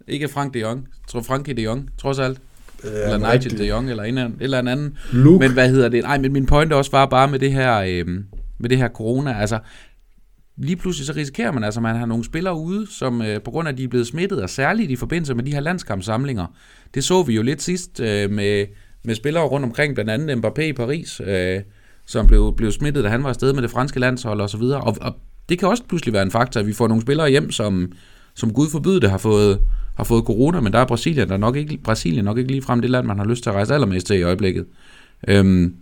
Ikke 0.07 0.27
Frank 0.27 0.53
de 0.53 0.59
Jong. 0.59 0.79
Jeg 0.79 1.07
tror 1.11 1.21
Frankie 1.21 1.53
de 1.53 1.61
Jong, 1.61 1.89
trods 2.01 2.19
alt. 2.19 2.37
Ja, 2.83 2.89
eller 2.89 3.17
Nigel 3.17 3.31
rigtig. 3.31 3.57
de 3.57 3.67
Jong, 3.67 3.89
eller 3.89 4.03
en 4.03 4.17
eller 4.39 4.59
en 4.59 4.67
anden. 4.67 4.97
Luke. 5.11 5.39
Men 5.39 5.53
hvad 5.53 5.69
hedder 5.69 5.89
det? 5.89 6.03
Nej, 6.03 6.17
men 6.17 6.33
min 6.33 6.45
point 6.45 6.73
også 6.73 6.91
var 6.91 7.05
bare 7.05 7.27
med 7.27 7.39
det 7.39 7.51
her, 7.51 7.77
øh, 7.77 8.05
med 8.57 8.69
det 8.69 8.77
her 8.77 8.89
corona. 8.89 9.39
Altså, 9.39 9.59
lige 10.57 10.75
pludselig 10.75 11.07
så 11.07 11.13
risikerer 11.15 11.51
man, 11.51 11.63
altså 11.63 11.81
man 11.81 11.95
har 11.95 12.05
nogle 12.05 12.23
spillere 12.23 12.57
ude, 12.57 12.87
som 12.91 13.21
øh, 13.21 13.41
på 13.41 13.51
grund 13.51 13.67
af, 13.67 13.71
at 13.71 13.77
de 13.77 13.83
er 13.83 13.87
blevet 13.87 14.07
smittet, 14.07 14.41
og 14.41 14.49
særligt 14.49 14.91
i 14.91 14.95
forbindelse 14.95 15.35
med 15.35 15.43
de 15.43 15.53
her 15.53 15.59
landskampsamlinger, 15.59 16.45
det 16.93 17.03
så 17.03 17.23
vi 17.23 17.35
jo 17.35 17.41
lidt 17.41 17.61
sidst 17.61 17.99
øh, 17.99 18.31
med, 18.31 18.65
med 19.03 19.15
spillere 19.15 19.43
rundt 19.43 19.65
omkring, 19.65 19.93
blandt 19.93 20.11
andet 20.11 20.37
Mbappé 20.37 20.61
i 20.61 20.73
Paris, 20.73 21.21
øh, 21.25 21.61
som 22.05 22.27
blev, 22.27 22.53
blev 22.57 22.71
smittet, 22.71 23.03
da 23.03 23.09
han 23.09 23.23
var 23.23 23.29
afsted 23.29 23.53
med 23.53 23.61
det 23.61 23.71
franske 23.71 23.99
landshold 23.99 24.41
og 24.41 24.49
så 24.49 24.57
videre. 24.57 24.81
Og, 24.81 24.95
og 25.01 25.15
det 25.49 25.59
kan 25.59 25.67
også 25.67 25.83
pludselig 25.89 26.13
være 26.13 26.23
en 26.23 26.31
faktor, 26.31 26.59
at 26.59 26.67
vi 26.67 26.73
får 26.73 26.87
nogle 26.87 27.01
spillere 27.01 27.29
hjem, 27.29 27.51
som, 27.51 27.91
som 28.35 28.53
Gud 28.53 28.69
forbyde 28.69 29.01
det, 29.01 29.09
har 29.09 29.17
fået, 29.17 29.59
har 29.97 30.03
fået 30.03 30.23
corona, 30.23 30.59
men 30.59 30.73
der 30.73 30.79
er 30.79 30.85
Brasilien, 30.85 31.29
der 31.29 31.37
nok 31.37 31.55
ikke, 31.55 31.77
Brasilien 31.83 32.25
nok 32.25 32.37
ikke 32.37 32.51
lige 32.51 32.61
frem 32.61 32.81
det 32.81 32.89
land, 32.89 33.07
man 33.07 33.17
har 33.17 33.25
lyst 33.25 33.43
til 33.43 33.49
at 33.49 33.55
rejse 33.55 33.73
allermest 33.73 34.07
til 34.07 34.19
i 34.19 34.23
øjeblikket. 34.23 34.65
Øhm, 35.27 35.75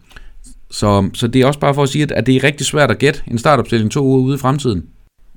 så, 0.72 1.10
så 1.14 1.28
det 1.28 1.42
er 1.42 1.46
også 1.46 1.60
bare 1.60 1.74
for 1.74 1.84
at 1.84 1.90
sige, 1.90 2.16
at 2.16 2.26
det 2.26 2.36
er 2.36 2.44
rigtig 2.44 2.66
svært 2.66 2.92
at 2.92 2.98
gætte 2.98 3.22
en 3.28 3.38
startopstilling 3.38 3.92
to 3.92 4.04
uger 4.04 4.22
ude 4.22 4.36
i 4.36 4.40
fremtiden. 4.40 4.86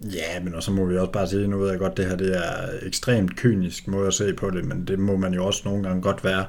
Ja, 0.04 0.40
men 0.44 0.54
også 0.54 0.72
må 0.72 0.84
vi 0.84 0.98
også 0.98 1.12
bare 1.12 1.26
sige, 1.26 1.48
nu 1.48 1.58
ved 1.58 1.70
jeg 1.70 1.78
godt, 1.78 1.96
det 1.96 2.04
her 2.06 2.16
det 2.16 2.36
er 2.36 2.86
ekstremt 2.86 3.36
kynisk 3.36 3.88
måde 3.88 4.06
at 4.06 4.14
se 4.14 4.34
på 4.34 4.50
det, 4.50 4.64
men 4.64 4.84
det 4.84 4.98
må 4.98 5.16
man 5.16 5.34
jo 5.34 5.46
også 5.46 5.62
nogle 5.64 5.82
gange 5.82 6.02
godt 6.02 6.24
være. 6.24 6.44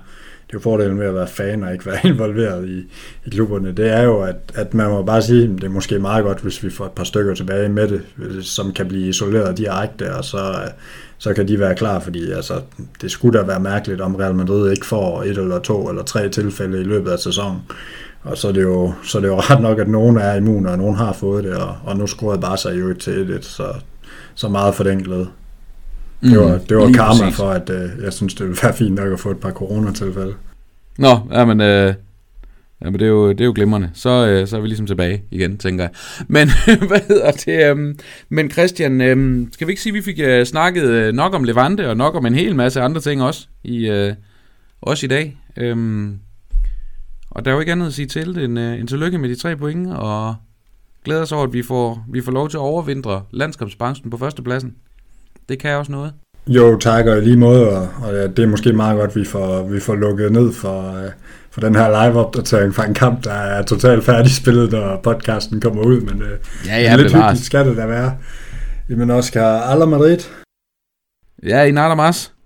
Det 0.47 0.55
er 0.55 0.59
jo 0.59 0.59
fordelen 0.59 0.99
ved 0.99 1.05
at 1.05 1.15
være 1.15 1.27
fan 1.27 1.63
og 1.63 1.73
ikke 1.73 1.85
være 1.85 1.99
involveret 2.13 2.69
i, 2.69 2.79
i 3.25 3.29
klubberne. 3.29 3.71
Det 3.71 3.89
er 3.89 4.01
jo, 4.01 4.21
at, 4.21 4.35
at 4.55 4.73
man 4.73 4.89
må 4.89 5.03
bare 5.03 5.21
sige, 5.21 5.43
at 5.43 5.49
det 5.49 5.63
er 5.63 5.69
måske 5.69 5.99
meget 5.99 6.23
godt, 6.23 6.41
hvis 6.41 6.63
vi 6.63 6.69
får 6.69 6.85
et 6.85 6.91
par 6.91 7.03
stykker 7.03 7.35
tilbage 7.35 7.69
med 7.69 7.87
det, 7.87 8.01
som 8.45 8.73
kan 8.73 8.87
blive 8.87 9.09
isoleret 9.09 9.57
direkte, 9.57 10.15
og 10.15 10.25
så, 10.25 10.71
så 11.17 11.33
kan 11.33 11.47
de 11.47 11.59
være 11.59 11.75
klar, 11.75 11.99
fordi 11.99 12.31
altså, 12.31 12.61
det 13.01 13.11
skulle 13.11 13.39
da 13.39 13.45
være 13.45 13.59
mærkeligt, 13.59 14.01
om 14.01 14.15
Real 14.15 14.35
Madrid 14.35 14.71
ikke 14.71 14.85
får 14.85 15.23
et 15.23 15.37
eller 15.37 15.59
to 15.59 15.89
eller 15.89 16.03
tre 16.03 16.29
tilfælde 16.29 16.81
i 16.81 16.83
løbet 16.83 17.11
af 17.11 17.19
sæsonen. 17.19 17.59
Og 18.23 18.37
så 18.37 18.47
er, 18.47 18.51
det 18.51 18.61
jo, 18.61 18.93
så 19.03 19.17
er 19.17 19.21
det 19.21 19.27
jo 19.27 19.39
ret 19.49 19.61
nok, 19.61 19.79
at 19.79 19.87
nogen 19.87 20.17
er 20.17 20.35
immune, 20.35 20.71
og 20.71 20.77
nogen 20.77 20.95
har 20.95 21.13
fået 21.13 21.43
det, 21.43 21.55
og, 21.55 21.75
og 21.83 21.97
nu 21.97 22.07
scorede 22.07 22.41
bare 22.41 22.57
sig 22.57 22.79
jo 22.79 22.93
til 22.93 23.29
1 23.29 23.45
så, 23.45 23.73
så 24.35 24.47
meget 24.47 24.75
for 24.75 24.83
den 24.83 25.03
glæde. 25.03 25.27
Det 26.21 26.39
var, 26.39 26.55
mm, 26.55 26.65
det 26.69 26.77
var 26.77 26.91
karma 26.91 27.23
præcis. 27.23 27.35
for, 27.35 27.49
at 27.49 27.69
uh, 27.69 28.03
jeg 28.03 28.13
synes, 28.13 28.33
det 28.33 28.47
ville 28.47 28.59
være 28.63 28.73
fint 28.73 28.95
nok 28.95 29.13
at 29.13 29.19
få 29.19 29.31
et 29.31 29.39
par 29.39 29.51
coronatilfælde. 29.51 30.33
Nå, 30.97 31.19
ja, 31.31 31.45
men, 31.45 31.61
øh, 31.61 31.93
ja, 32.81 32.89
men 32.89 32.93
det, 32.93 33.01
er 33.01 33.07
jo, 33.07 33.29
det 33.29 33.41
er 33.41 33.45
jo 33.45 33.51
glimrende. 33.55 33.89
Så, 33.93 34.27
øh, 34.27 34.47
så 34.47 34.57
er 34.57 34.61
vi 34.61 34.67
ligesom 34.67 34.87
tilbage 34.87 35.23
igen, 35.31 35.57
tænker 35.57 35.83
jeg. 35.83 35.91
Men 36.27 36.49
hvad 36.87 36.99
hedder 37.07 37.31
det? 37.31 37.77
Øh, 37.77 37.95
men 38.29 38.51
Christian, 38.51 39.01
øh, 39.01 39.47
skal 39.51 39.67
vi 39.67 39.71
ikke 39.71 39.81
sige, 39.81 39.91
at 39.91 39.95
vi 39.95 40.01
fik 40.01 40.19
øh, 40.19 40.45
snakket 40.45 40.83
øh, 40.83 41.13
nok 41.13 41.33
om 41.33 41.43
Levante, 41.43 41.89
og 41.89 41.97
nok 41.97 42.15
om 42.15 42.25
en 42.25 42.35
hel 42.35 42.55
masse 42.55 42.81
andre 42.81 43.01
ting 43.01 43.23
også 43.23 43.47
i, 43.63 43.89
øh, 43.89 44.13
også 44.81 45.05
i 45.05 45.09
dag? 45.09 45.37
Øh, 45.57 45.77
og 47.31 47.45
der 47.45 47.51
er 47.51 47.55
jo 47.55 47.59
ikke 47.59 47.71
andet 47.71 47.87
at 47.87 47.93
sige 47.93 48.05
til 48.05 48.35
det 48.35 48.43
end, 48.43 48.59
en 48.59 48.87
tillykke 48.87 49.17
med 49.17 49.29
de 49.29 49.35
tre 49.35 49.55
point, 49.55 49.93
og 49.93 50.35
glæder 51.05 51.21
os 51.21 51.31
over, 51.31 51.43
at 51.43 51.53
vi 51.53 51.63
får, 51.63 52.05
vi 52.09 52.21
får 52.21 52.31
lov 52.31 52.49
til 52.49 52.57
at 52.57 52.61
overvintre 52.61 53.23
landskabsbranchen 53.31 54.09
på 54.09 54.17
førstepladsen. 54.17 54.75
Det 55.49 55.59
kan 55.59 55.75
også 55.75 55.91
noget. 55.91 56.13
Jo, 56.47 56.77
tak, 56.77 57.05
og 57.05 57.17
i 57.17 57.21
lige 57.21 57.37
måde, 57.37 57.69
og, 57.69 57.87
og 58.03 58.13
ja, 58.13 58.27
det 58.27 58.39
er 58.39 58.47
måske 58.47 58.73
meget 58.73 58.97
godt, 58.97 59.09
at 59.09 59.15
vi 59.15 59.25
får, 59.25 59.63
vi 59.63 59.79
får 59.79 59.95
lukket 59.95 60.31
ned 60.31 60.53
for, 60.53 60.89
uh, 60.91 61.11
for 61.51 61.61
den 61.61 61.75
her 61.75 61.87
live-opdatering 61.89 62.75
fra 62.75 62.85
en 62.85 62.93
kamp, 62.93 63.23
der 63.23 63.31
er 63.31 63.61
totalt 63.63 64.03
færdigspillet, 64.03 64.71
når 64.71 64.99
podcasten 65.03 65.61
kommer 65.61 65.83
ud, 65.83 66.01
men 66.01 66.21
uh, 66.21 66.27
ja, 66.67 66.81
ja, 66.81 66.95
lidt 66.95 67.13
hyggeligt 67.13 67.45
skal 67.45 67.65
det 67.65 67.77
da 67.77 67.85
være. 67.85 68.17
Jamen 68.89 69.09
Oscar, 69.09 69.61
Alla 69.61 69.85
Madrid. 69.85 70.19
Ja, 71.43 71.63
i 71.63 71.71
nada 71.71 71.95
más. 71.95 72.38